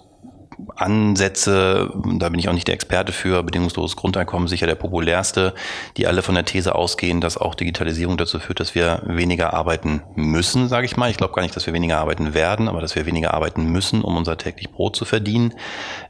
Ansätze, 0.75 1.91
da 2.17 2.29
bin 2.29 2.39
ich 2.39 2.49
auch 2.49 2.53
nicht 2.53 2.67
der 2.67 2.75
Experte 2.75 3.11
für, 3.11 3.43
bedingungsloses 3.43 3.95
Grundeinkommen 3.95 4.47
sicher 4.47 4.67
der 4.67 4.75
populärste, 4.75 5.53
die 5.97 6.07
alle 6.07 6.21
von 6.21 6.35
der 6.35 6.45
These 6.45 6.75
ausgehen, 6.75 7.21
dass 7.21 7.37
auch 7.37 7.55
Digitalisierung 7.55 8.17
dazu 8.17 8.39
führt, 8.39 8.59
dass 8.59 8.75
wir 8.75 9.01
weniger 9.05 9.53
arbeiten 9.53 10.01
müssen, 10.15 10.67
sage 10.67 10.85
ich 10.85 10.97
mal. 10.97 11.09
Ich 11.09 11.17
glaube 11.17 11.33
gar 11.33 11.41
nicht, 11.41 11.55
dass 11.55 11.65
wir 11.65 11.73
weniger 11.73 11.99
arbeiten 11.99 12.33
werden, 12.33 12.67
aber 12.67 12.81
dass 12.81 12.95
wir 12.95 13.05
weniger 13.05 13.33
arbeiten 13.33 13.71
müssen, 13.71 14.01
um 14.01 14.17
unser 14.17 14.37
täglich 14.37 14.71
Brot 14.71 14.95
zu 14.95 15.05
verdienen. 15.05 15.53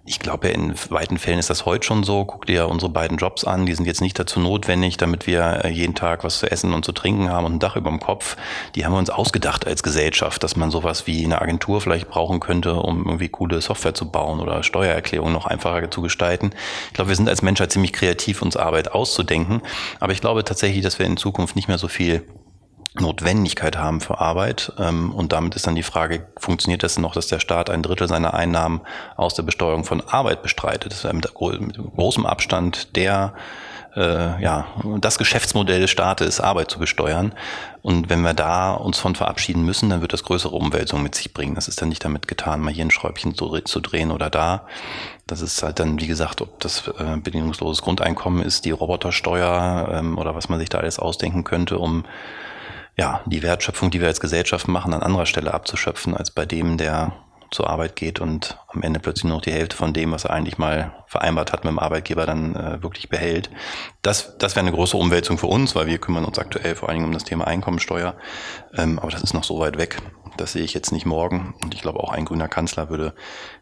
Ich 0.05 0.19
glaube, 0.19 0.49
in 0.49 0.73
weiten 0.89 1.17
Fällen 1.17 1.39
ist 1.39 1.49
das 1.49 1.65
heute 1.65 1.85
schon 1.85 2.03
so. 2.03 2.25
Guck 2.25 2.45
dir 2.45 2.67
unsere 2.67 2.91
beiden 2.91 3.17
Jobs 3.17 3.43
an, 3.43 3.65
die 3.65 3.73
sind 3.73 3.85
jetzt 3.85 4.01
nicht 4.01 4.17
dazu 4.19 4.39
notwendig, 4.39 4.97
damit 4.97 5.27
wir 5.27 5.67
jeden 5.69 5.95
Tag 5.95 6.23
was 6.23 6.39
zu 6.39 6.51
essen 6.51 6.73
und 6.73 6.85
zu 6.85 6.91
trinken 6.91 7.29
haben 7.29 7.45
und 7.45 7.53
ein 7.53 7.59
Dach 7.59 7.75
über 7.75 7.89
dem 7.89 7.99
Kopf. 7.99 8.37
Die 8.75 8.85
haben 8.85 8.93
wir 8.93 8.99
uns 8.99 9.09
ausgedacht 9.09 9.65
als 9.65 9.83
Gesellschaft, 9.83 10.43
dass 10.43 10.55
man 10.55 10.71
sowas 10.71 11.07
wie 11.07 11.25
eine 11.25 11.41
Agentur 11.41 11.81
vielleicht 11.81 12.09
brauchen 12.09 12.39
könnte, 12.39 12.75
um 12.75 13.05
irgendwie 13.05 13.29
coole 13.29 13.61
Software 13.61 13.93
zu 13.93 14.09
bauen 14.09 14.34
bauen 14.35 14.39
oder 14.39 14.63
Steuererklärungen 14.63 15.33
noch 15.33 15.45
einfacher 15.45 15.89
zu 15.89 16.01
gestalten. 16.01 16.51
Ich 16.87 16.93
glaube, 16.93 17.09
wir 17.09 17.15
sind 17.15 17.29
als 17.29 17.41
Menschheit 17.41 17.71
ziemlich 17.71 17.93
kreativ, 17.93 18.41
uns 18.41 18.57
Arbeit 18.57 18.91
auszudenken. 18.91 19.61
Aber 19.99 20.13
ich 20.13 20.21
glaube 20.21 20.43
tatsächlich, 20.43 20.83
dass 20.83 20.99
wir 20.99 21.05
in 21.05 21.17
Zukunft 21.17 21.55
nicht 21.55 21.67
mehr 21.67 21.77
so 21.77 21.87
viel 21.87 22.23
Notwendigkeit 22.97 23.77
haben 23.77 23.99
für 23.99 24.19
Arbeit. 24.19 24.71
Ähm, 24.79 25.11
und 25.11 25.33
damit 25.33 25.55
ist 25.55 25.67
dann 25.67 25.75
die 25.75 25.83
Frage, 25.83 26.27
funktioniert 26.37 26.83
das 26.83 26.97
noch, 26.97 27.13
dass 27.13 27.27
der 27.27 27.39
Staat 27.39 27.69
ein 27.69 27.83
Drittel 27.83 28.07
seiner 28.07 28.33
Einnahmen 28.33 28.81
aus 29.17 29.33
der 29.33 29.43
Besteuerung 29.43 29.83
von 29.83 30.01
Arbeit 30.01 30.41
bestreitet? 30.41 30.91
Das 30.91 31.03
ist 31.03 31.13
mit 31.13 31.33
großem 31.35 32.25
Abstand 32.25 32.95
der 32.95 33.33
äh, 33.95 34.41
ja, 34.41 34.67
das 34.99 35.17
Geschäftsmodell 35.17 35.81
des 35.81 35.91
Staates, 35.91 36.39
Arbeit 36.39 36.69
zu 36.69 36.79
besteuern. 36.79 37.33
Und 37.81 38.09
wenn 38.09 38.21
wir 38.21 38.33
da 38.33 38.73
uns 38.73 38.97
von 38.97 39.15
verabschieden 39.15 39.63
müssen, 39.63 39.89
dann 39.89 40.01
wird 40.01 40.13
das 40.13 40.23
größere 40.23 40.55
Umwälzungen 40.55 41.03
mit 41.03 41.15
sich 41.15 41.33
bringen. 41.33 41.55
Das 41.55 41.67
ist 41.67 41.81
dann 41.81 41.89
nicht 41.89 42.03
damit 42.03 42.27
getan, 42.27 42.61
mal 42.61 42.73
hier 42.73 42.85
ein 42.85 42.91
Schräubchen 42.91 43.35
zu, 43.35 43.59
zu 43.59 43.79
drehen 43.79 44.11
oder 44.11 44.29
da. 44.29 44.65
Das 45.27 45.41
ist 45.41 45.61
halt 45.63 45.79
dann, 45.79 45.99
wie 45.99 46.07
gesagt, 46.07 46.41
ob 46.41 46.59
das 46.59 46.87
äh, 46.99 47.17
bedingungsloses 47.17 47.81
Grundeinkommen 47.81 48.43
ist, 48.43 48.65
die 48.65 48.71
Robotersteuer 48.71 49.89
ähm, 49.91 50.17
oder 50.17 50.35
was 50.35 50.49
man 50.49 50.59
sich 50.59 50.69
da 50.69 50.79
alles 50.79 50.99
ausdenken 50.99 51.43
könnte, 51.43 51.77
um 51.77 52.05
ja, 52.97 53.21
die 53.25 53.43
Wertschöpfung, 53.43 53.91
die 53.91 53.99
wir 53.99 54.07
als 54.07 54.21
Gesellschaft 54.21 54.67
machen, 54.67 54.93
an 54.93 55.03
anderer 55.03 55.25
Stelle 55.25 55.53
abzuschöpfen, 55.53 56.15
als 56.15 56.31
bei 56.31 56.45
dem, 56.45 56.77
der 56.77 57.13
zur 57.55 57.69
Arbeit 57.69 57.95
geht 57.95 58.19
und 58.19 58.57
am 58.67 58.81
Ende 58.83 58.99
plötzlich 58.99 59.23
nur 59.23 59.35
noch 59.35 59.41
die 59.41 59.53
Hälfte 59.53 59.77
von 59.77 59.93
dem, 59.93 60.11
was 60.11 60.25
er 60.25 60.31
eigentlich 60.31 60.57
mal 60.57 60.93
vereinbart 61.07 61.53
hat 61.53 61.63
mit 61.63 61.71
dem 61.71 61.79
Arbeitgeber, 61.79 62.25
dann 62.25 62.53
äh, 62.55 62.83
wirklich 62.83 63.07
behält. 63.07 63.49
Das, 64.01 64.37
das 64.37 64.55
wäre 64.55 64.65
eine 64.65 64.75
große 64.75 64.97
Umwälzung 64.97 65.37
für 65.37 65.47
uns, 65.47 65.73
weil 65.73 65.87
wir 65.87 65.97
kümmern 65.97 66.25
uns 66.25 66.37
aktuell 66.37 66.75
vor 66.75 66.89
allen 66.89 66.97
Dingen 66.97 67.07
um 67.07 67.13
das 67.13 67.23
Thema 67.23 67.47
Einkommensteuer. 67.47 68.15
Ähm, 68.75 68.99
aber 68.99 69.09
das 69.09 69.23
ist 69.23 69.33
noch 69.33 69.45
so 69.45 69.59
weit 69.59 69.77
weg. 69.77 70.01
Das 70.35 70.51
sehe 70.51 70.63
ich 70.63 70.73
jetzt 70.73 70.91
nicht 70.91 71.05
morgen. 71.05 71.55
Und 71.63 71.73
ich 71.73 71.81
glaube, 71.81 72.01
auch 72.01 72.11
ein 72.11 72.25
grüner 72.25 72.49
Kanzler 72.49 72.89
würde 72.89 73.13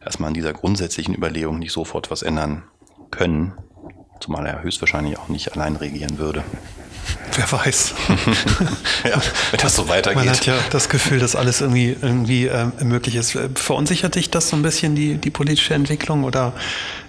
erstmal 0.03 0.29
an 0.29 0.33
dieser 0.33 0.53
grundsätzlichen 0.53 1.13
Überlegung 1.13 1.59
nicht 1.59 1.71
sofort 1.71 2.09
was 2.09 2.23
ändern 2.23 2.63
können. 3.11 3.53
Zumal 4.19 4.45
er 4.45 4.63
höchstwahrscheinlich 4.63 5.17
auch 5.17 5.27
nicht 5.27 5.53
allein 5.53 5.75
regieren 5.75 6.17
würde. 6.17 6.43
Wer 7.35 7.51
weiß. 7.51 7.93
ja, 9.03 9.21
wenn 9.51 9.59
das 9.59 9.75
so 9.75 9.87
weitergeht. 9.87 10.25
Man 10.25 10.29
hat 10.29 10.45
ja 10.45 10.55
das 10.69 10.89
Gefühl, 10.89 11.19
dass 11.19 11.35
alles 11.35 11.61
irgendwie, 11.61 11.95
irgendwie 11.99 12.47
äh, 12.47 12.67
möglich 12.83 13.15
ist. 13.15 13.37
Verunsichert 13.55 14.15
dich 14.15 14.29
das 14.29 14.49
so 14.49 14.55
ein 14.55 14.61
bisschen, 14.61 14.95
die, 14.95 15.15
die 15.15 15.31
politische 15.31 15.73
Entwicklung, 15.73 16.23
oder 16.23 16.53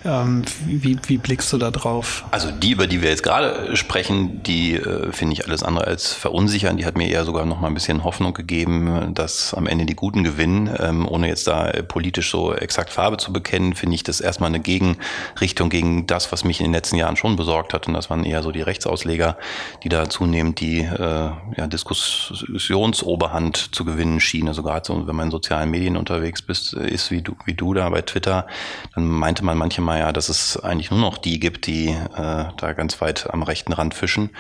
ähm, 0.04 0.44
wie, 0.66 0.98
wie 1.06 1.18
blickst 1.18 1.52
du 1.52 1.58
da 1.58 1.70
drauf? 1.70 2.24
Also 2.30 2.50
die, 2.50 2.72
über 2.72 2.86
die 2.86 3.02
wir 3.02 3.10
jetzt 3.10 3.22
gerade 3.22 3.76
sprechen, 3.76 4.42
die 4.42 4.74
äh, 4.76 5.12
finde 5.12 5.34
ich 5.34 5.46
alles 5.46 5.62
andere 5.62 5.86
als 5.86 6.12
verunsichern. 6.12 6.76
Die 6.78 6.86
hat 6.86 6.96
mir 6.96 7.08
eher 7.08 7.24
sogar 7.24 7.44
noch 7.44 7.60
mal 7.60 7.68
ein 7.68 7.74
bisschen 7.74 8.02
Hoffnung 8.04 8.32
gegeben, 8.32 9.14
dass 9.14 9.52
am 9.52 9.66
Ende 9.66 9.84
die 9.84 9.94
Guten 9.94 10.24
gewinnen. 10.24 10.74
Ähm, 10.78 11.06
ohne 11.06 11.28
jetzt 11.28 11.46
da 11.46 11.68
äh, 11.68 11.82
politisch 11.82 12.30
so 12.30 12.54
exakt 12.54 12.90
Farbe 12.90 13.18
zu 13.18 13.32
bekennen, 13.32 13.74
finde 13.74 13.94
ich 13.94 14.02
das 14.02 14.20
erstmal 14.20 14.48
eine 14.48 14.60
Gegenrichtung 14.60 15.68
gegen 15.68 16.06
das, 16.06 16.32
was 16.32 16.44
mich 16.44 16.60
in 16.60 16.66
den 16.66 16.72
letzten 16.72 16.96
Jahren 16.96 17.03
schon 17.16 17.36
besorgt 17.36 17.74
hat. 17.74 17.88
Und 17.88 17.94
das 17.94 18.10
waren 18.10 18.24
eher 18.24 18.42
so 18.42 18.52
die 18.52 18.62
Rechtsausleger, 18.62 19.36
die 19.82 19.88
da 19.88 20.08
zunehmend 20.08 20.60
die 20.60 20.80
äh, 20.80 21.30
ja, 21.56 21.66
Diskussionsoberhand 21.66 23.74
zu 23.74 23.84
gewinnen 23.84 24.20
schienen. 24.20 24.48
Also 24.48 24.62
gerade 24.62 24.86
so, 24.86 25.06
wenn 25.06 25.16
man 25.16 25.26
in 25.26 25.32
sozialen 25.32 25.70
Medien 25.70 25.96
unterwegs 25.96 26.42
bist, 26.42 26.74
ist 26.74 27.10
wie 27.10 27.22
du, 27.22 27.34
wie 27.44 27.54
du 27.54 27.74
da 27.74 27.88
bei 27.88 28.02
Twitter, 28.02 28.46
dann 28.94 29.08
meinte 29.08 29.44
man 29.44 29.58
manchmal, 29.58 30.00
ja, 30.00 30.12
dass 30.12 30.28
es 30.28 30.62
eigentlich 30.62 30.90
nur 30.90 31.00
noch 31.00 31.18
die 31.18 31.40
gibt, 31.40 31.66
die 31.66 31.88
äh, 31.88 32.44
da 32.56 32.72
ganz 32.74 33.00
weit 33.00 33.32
am 33.32 33.42
rechten 33.42 33.72
Rand 33.72 33.94
fischen. 33.94 34.30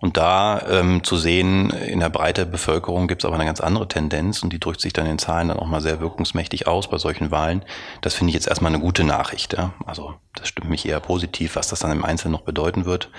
Und 0.00 0.16
da 0.16 0.62
ähm, 0.68 1.02
zu 1.02 1.16
sehen, 1.16 1.70
in 1.70 2.00
der 2.00 2.10
Breite 2.10 2.44
der 2.44 2.50
Bevölkerung 2.50 3.08
gibt 3.08 3.22
es 3.22 3.26
aber 3.26 3.36
eine 3.36 3.44
ganz 3.44 3.60
andere 3.60 3.88
Tendenz 3.88 4.42
und 4.42 4.52
die 4.52 4.58
drückt 4.58 4.80
sich 4.80 4.92
dann 4.92 5.06
in 5.06 5.18
Zahlen 5.18 5.48
dann 5.48 5.58
auch 5.58 5.66
mal 5.66 5.80
sehr 5.80 6.00
wirkungsmächtig 6.00 6.66
aus 6.66 6.88
bei 6.88 6.98
solchen 6.98 7.30
Wahlen. 7.30 7.64
Das 8.00 8.14
finde 8.14 8.30
ich 8.30 8.34
jetzt 8.34 8.48
erstmal 8.48 8.72
eine 8.72 8.82
gute 8.82 9.04
Nachricht. 9.04 9.54
Ja? 9.54 9.72
Also 9.86 10.14
das 10.34 10.48
stimmt 10.48 10.70
mich 10.70 10.86
eher 10.86 11.00
positiv, 11.00 11.56
was 11.56 11.68
das 11.68 11.80
dann 11.80 11.92
im 11.92 12.01
Einzelnen 12.04 12.32
noch 12.32 12.42
bedeuten 12.42 12.84
wird 12.84 13.10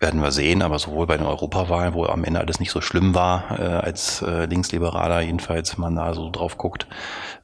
werden 0.00 0.22
wir 0.22 0.32
sehen, 0.32 0.62
aber 0.62 0.78
sowohl 0.78 1.06
bei 1.06 1.18
den 1.18 1.26
Europawahlen, 1.26 1.92
wo 1.92 2.06
am 2.06 2.24
Ende 2.24 2.40
alles 2.40 2.58
nicht 2.58 2.70
so 2.70 2.80
schlimm 2.80 3.14
war, 3.14 3.60
äh, 3.60 3.62
als 3.62 4.22
äh, 4.22 4.46
Linksliberaler 4.46 5.20
jedenfalls, 5.20 5.76
man 5.76 5.94
da 5.94 6.14
so 6.14 6.30
drauf 6.30 6.56
guckt, 6.56 6.86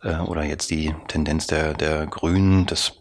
äh, 0.02 0.16
oder 0.16 0.42
jetzt 0.42 0.70
die 0.70 0.94
Tendenz 1.06 1.46
der, 1.46 1.74
der 1.74 2.06
Grünen, 2.06 2.64
das 2.64 2.94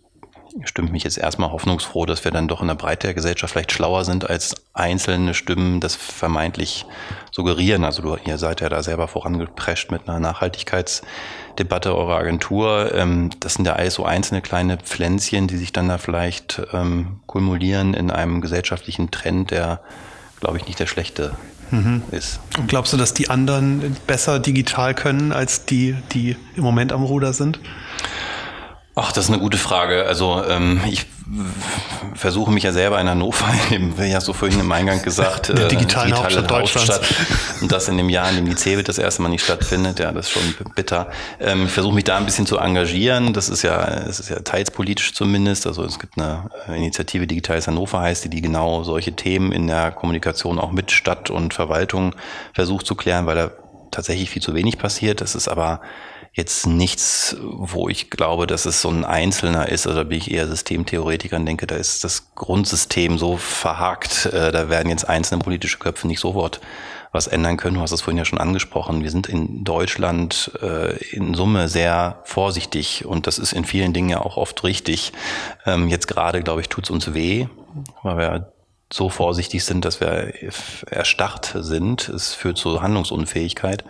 stimmt 0.63 0.91
mich 0.91 1.03
jetzt 1.03 1.17
erstmal 1.17 1.51
hoffnungsfroh, 1.51 2.05
dass 2.05 2.23
wir 2.23 2.31
dann 2.31 2.47
doch 2.47 2.61
in 2.61 2.67
der 2.67 2.75
Breite 2.75 3.07
der 3.07 3.13
Gesellschaft 3.13 3.53
vielleicht 3.53 3.71
schlauer 3.71 4.05
sind 4.05 4.29
als 4.29 4.55
einzelne 4.73 5.33
Stimmen 5.33 5.79
das 5.79 5.95
vermeintlich 5.95 6.85
suggerieren. 7.31 7.83
Also 7.83 8.01
du, 8.01 8.17
ihr 8.25 8.37
seid 8.37 8.61
ja 8.61 8.69
da 8.69 8.81
selber 8.83 9.07
vorangeprescht 9.07 9.91
mit 9.91 10.07
einer 10.07 10.19
Nachhaltigkeitsdebatte 11.55 11.95
eurer 11.95 12.17
Agentur. 12.17 12.93
Ähm, 12.93 13.29
das 13.39 13.55
sind 13.55 13.65
ja 13.65 13.73
alles 13.73 13.95
so 13.95 14.05
einzelne 14.05 14.41
kleine 14.41 14.77
Pflänzchen, 14.77 15.47
die 15.47 15.57
sich 15.57 15.71
dann 15.71 15.87
da 15.87 15.97
vielleicht 15.97 16.61
ähm, 16.73 17.19
kumulieren 17.25 17.93
in 17.93 18.11
einem 18.11 18.41
gesellschaftlichen 18.41 19.11
Trend, 19.11 19.51
der, 19.51 19.81
glaube 20.39 20.57
ich, 20.57 20.67
nicht 20.67 20.79
der 20.79 20.87
schlechte 20.87 21.33
mhm. 21.71 22.03
ist. 22.11 22.39
Und 22.57 22.67
glaubst 22.67 22.93
du, 22.93 22.97
dass 22.97 23.13
die 23.13 23.29
anderen 23.29 23.95
besser 24.07 24.39
digital 24.39 24.93
können 24.93 25.31
als 25.31 25.65
die, 25.65 25.95
die 26.11 26.35
im 26.55 26.63
Moment 26.63 26.91
am 26.91 27.03
Ruder 27.03 27.33
sind? 27.33 27.59
Ach, 28.97 29.11
das 29.11 29.25
ist 29.25 29.31
eine 29.31 29.41
gute 29.41 29.57
Frage. 29.57 30.05
Also 30.05 30.41
ähm, 30.47 30.79
ich 30.89 31.05
versuche 32.13 32.49
mich 32.49 32.63
ja 32.63 32.71
selber 32.71 32.99
in 33.01 33.09
Hannover, 33.09 33.45
wie 33.69 34.05
ja 34.05 34.21
so 34.21 34.31
vorhin 34.31 34.59
im 34.59 34.71
Eingang 34.71 35.01
gesagt, 35.01 35.49
äh, 35.49 35.67
digitale 35.67 36.15
Hauptstadt, 36.15 36.49
Hauptstadt. 36.49 37.05
Und 37.61 37.73
das 37.73 37.89
in 37.89 37.97
dem 37.97 38.07
Jahr, 38.07 38.29
in 38.29 38.37
dem 38.37 38.45
die 38.45 38.55
CeBIT 38.55 38.87
das 38.87 38.97
erste 38.97 39.21
Mal 39.21 39.29
nicht 39.29 39.43
stattfindet, 39.43 39.99
ja, 39.99 40.13
das 40.13 40.27
ist 40.27 40.31
schon 40.31 40.55
bitter. 40.75 41.09
Ähm, 41.41 41.65
ich 41.65 41.71
versuche 41.71 41.93
mich 41.93 42.05
da 42.05 42.15
ein 42.15 42.25
bisschen 42.25 42.45
zu 42.45 42.57
engagieren. 42.57 43.33
Das 43.33 43.49
ist 43.49 43.63
ja, 43.63 43.83
es 43.85 44.21
ist 44.21 44.29
ja 44.29 44.39
teils 44.39 44.71
politisch 44.71 45.13
zumindest. 45.13 45.67
Also 45.67 45.83
es 45.83 45.99
gibt 45.99 46.17
eine 46.17 46.49
Initiative 46.67 47.27
Digitales 47.27 47.67
Hannover 47.67 47.99
heißt, 47.99 48.23
die, 48.23 48.29
die 48.29 48.41
genau 48.41 48.83
solche 48.83 49.13
Themen 49.13 49.51
in 49.51 49.67
der 49.67 49.91
Kommunikation 49.91 50.57
auch 50.57 50.71
mit 50.71 50.91
Stadt 50.91 51.29
und 51.29 51.53
Verwaltung 51.53 52.15
versucht 52.53 52.85
zu 52.85 52.95
klären, 52.95 53.25
weil 53.25 53.35
da 53.35 53.51
tatsächlich 53.91 54.29
viel 54.29 54.41
zu 54.41 54.53
wenig 54.53 54.77
passiert. 54.77 55.19
Das 55.19 55.35
ist 55.35 55.49
aber 55.49 55.81
jetzt 56.35 56.67
nichts, 56.67 57.37
wo 57.41 57.87
ich 57.87 58.09
glaube, 58.09 58.45
dass 58.45 58.65
es 58.65 58.81
so 58.81 58.89
ein 58.89 59.05
Einzelner 59.05 59.69
ist. 59.69 59.87
Also 59.87 59.99
da 59.99 60.03
bin 60.03 60.17
ich 60.17 60.29
eher 60.29 60.47
Systemtheoretiker 60.47 61.37
und 61.37 61.45
denke, 61.45 61.65
da 61.65 61.75
ist 61.75 62.03
das 62.03 62.35
Grundsystem 62.35 63.17
so 63.17 63.37
verhakt. 63.37 64.25
Äh, 64.27 64.51
da 64.51 64.69
werden 64.69 64.89
jetzt 64.89 65.07
einzelne 65.07 65.41
politische 65.41 65.79
Köpfe 65.79 66.07
nicht 66.07 66.19
sofort 66.19 66.59
was 67.13 67.27
ändern 67.27 67.55
können. 67.55 67.75
Du 67.77 67.81
hast 67.81 67.93
es 67.93 68.01
vorhin 68.01 68.17
ja 68.17 68.25
schon 68.25 68.39
angesprochen. 68.39 69.01
Wir 69.01 69.11
sind 69.11 69.27
in 69.27 69.63
Deutschland 69.63 70.51
äh, 70.61 70.97
in 71.11 71.33
Summe 71.35 71.69
sehr 71.69 72.19
vorsichtig 72.25 73.05
und 73.05 73.27
das 73.27 73.39
ist 73.39 73.53
in 73.53 73.63
vielen 73.63 73.93
Dingen 73.93 74.09
ja 74.09 74.19
auch 74.19 74.35
oft 74.35 74.65
richtig. 74.65 75.13
Ähm, 75.65 75.87
jetzt 75.87 76.07
gerade, 76.07 76.43
glaube 76.43 76.59
ich, 76.59 76.67
tut 76.67 76.83
es 76.83 76.89
uns 76.89 77.13
weh, 77.13 77.47
weil 78.03 78.17
wir 78.17 78.54
so 78.95 79.09
vorsichtig 79.09 79.63
sind, 79.65 79.85
dass 79.85 79.99
wir 79.99 80.33
erstarrt 80.89 81.53
sind. 81.59 82.07
Es 82.09 82.33
führt 82.33 82.57
zu 82.57 82.81
Handlungsunfähigkeit. 82.81 83.83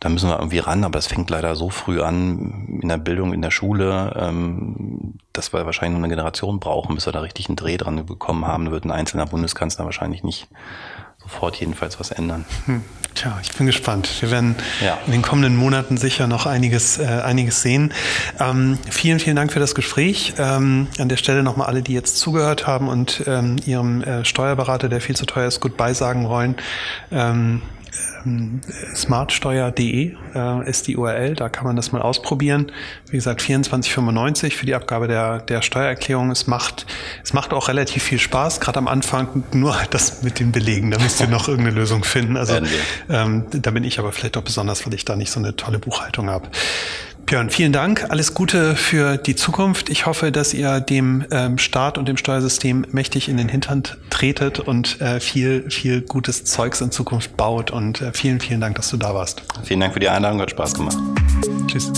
Da 0.00 0.08
müssen 0.08 0.28
wir 0.28 0.38
irgendwie 0.38 0.58
ran, 0.58 0.84
aber 0.84 0.98
das 0.98 1.06
fängt 1.06 1.30
leider 1.30 1.54
so 1.54 1.70
früh 1.70 2.02
an 2.02 2.80
in 2.82 2.88
der 2.88 2.98
Bildung, 2.98 3.32
in 3.32 3.42
der 3.42 3.50
Schule, 3.50 4.14
ähm, 4.18 5.14
dass 5.32 5.52
wir 5.52 5.64
wahrscheinlich 5.64 5.98
eine 5.98 6.08
Generation 6.08 6.58
brauchen, 6.58 6.96
bis 6.96 7.06
wir 7.06 7.12
da 7.12 7.20
richtig 7.20 7.48
einen 7.48 7.56
Dreh 7.56 7.76
dran 7.76 8.04
bekommen 8.04 8.46
haben. 8.46 8.66
Da 8.66 8.70
wird 8.72 8.84
ein 8.84 8.90
einzelner 8.90 9.26
Bundeskanzler 9.26 9.84
wahrscheinlich 9.84 10.24
nicht 10.24 10.48
sofort 11.28 11.56
jedenfalls 11.56 12.00
was 12.00 12.10
ändern. 12.10 12.44
Hm. 12.66 12.82
Tja, 13.14 13.38
ich 13.42 13.52
bin 13.52 13.66
gespannt. 13.66 14.08
Wir 14.20 14.30
werden 14.30 14.54
ja. 14.80 14.98
in 15.06 15.12
den 15.12 15.22
kommenden 15.22 15.56
Monaten 15.56 15.96
sicher 15.96 16.26
noch 16.28 16.46
einiges, 16.46 16.98
äh, 16.98 17.04
einiges 17.04 17.62
sehen. 17.62 17.92
Ähm, 18.38 18.78
vielen, 18.88 19.18
vielen 19.18 19.34
Dank 19.34 19.52
für 19.52 19.58
das 19.58 19.74
Gespräch. 19.74 20.34
Ähm, 20.38 20.86
an 20.98 21.08
der 21.08 21.16
Stelle 21.16 21.42
nochmal 21.42 21.66
alle, 21.66 21.82
die 21.82 21.94
jetzt 21.94 22.18
zugehört 22.18 22.66
haben 22.66 22.88
und 22.88 23.24
ähm, 23.26 23.56
ihrem 23.66 24.02
äh, 24.02 24.24
Steuerberater, 24.24 24.88
der 24.88 25.00
viel 25.00 25.16
zu 25.16 25.26
teuer 25.26 25.48
ist, 25.48 25.58
Goodbye 25.60 25.94
sagen 25.94 26.28
wollen. 26.28 26.54
Ähm, 28.28 28.38
ähm, 28.38 28.60
smartsteuer.de 28.94 30.14
äh, 30.34 30.68
ist 30.68 30.86
die 30.86 30.96
URL, 30.96 31.34
da 31.34 31.48
kann 31.48 31.64
man 31.64 31.76
das 31.76 31.92
mal 31.92 32.02
ausprobieren. 32.02 32.72
Wie 33.10 33.16
gesagt, 33.16 33.40
24,95 33.40 34.52
für 34.52 34.66
die 34.66 34.74
Abgabe 34.74 35.08
der, 35.08 35.40
der 35.40 35.62
Steuererklärung. 35.62 36.30
Es 36.30 36.46
macht, 36.46 36.86
es 37.22 37.32
macht 37.32 37.52
auch 37.52 37.68
relativ 37.68 38.02
viel 38.02 38.18
Spaß, 38.18 38.60
gerade 38.60 38.78
am 38.78 38.88
Anfang 38.88 39.44
nur 39.52 39.76
das 39.90 40.22
mit 40.22 40.40
den 40.40 40.52
Belegen. 40.52 40.90
Da 40.90 40.98
müsst 40.98 41.20
ihr 41.20 41.28
noch 41.28 41.48
irgendeine 41.48 41.76
Lösung 41.76 42.04
finden. 42.04 42.36
Also 42.36 42.58
ähm, 43.08 43.46
da 43.50 43.70
bin 43.70 43.84
ich 43.84 43.98
aber 43.98 44.12
vielleicht 44.12 44.36
auch 44.36 44.42
besonders, 44.42 44.86
weil 44.86 44.94
ich 44.94 45.04
da 45.04 45.16
nicht 45.16 45.30
so 45.30 45.40
eine 45.40 45.56
tolle 45.56 45.78
Buchhaltung 45.78 46.30
habe. 46.30 46.48
Björn, 47.28 47.50
vielen 47.50 47.74
Dank. 47.74 48.06
Alles 48.08 48.32
Gute 48.32 48.74
für 48.74 49.18
die 49.18 49.36
Zukunft. 49.36 49.90
Ich 49.90 50.06
hoffe, 50.06 50.32
dass 50.32 50.54
ihr 50.54 50.80
dem 50.80 51.26
ähm, 51.30 51.58
Staat 51.58 51.98
und 51.98 52.08
dem 52.08 52.16
Steuersystem 52.16 52.86
mächtig 52.90 53.28
in 53.28 53.36
den 53.36 53.50
Hintern 53.50 53.82
tretet 54.08 54.60
und 54.60 54.98
äh, 55.02 55.20
viel, 55.20 55.70
viel 55.70 56.00
gutes 56.00 56.44
Zeugs 56.44 56.80
in 56.80 56.90
Zukunft 56.90 57.36
baut. 57.36 57.70
Und 57.70 58.00
äh, 58.00 58.12
vielen, 58.14 58.40
vielen 58.40 58.62
Dank, 58.62 58.76
dass 58.76 58.88
du 58.88 58.96
da 58.96 59.14
warst. 59.14 59.42
Vielen 59.64 59.80
Dank 59.80 59.92
für 59.92 60.00
die 60.00 60.08
Einladung, 60.08 60.40
hat 60.40 60.52
Spaß 60.52 60.72
gemacht. 60.72 60.96
Tschüss. 61.66 61.92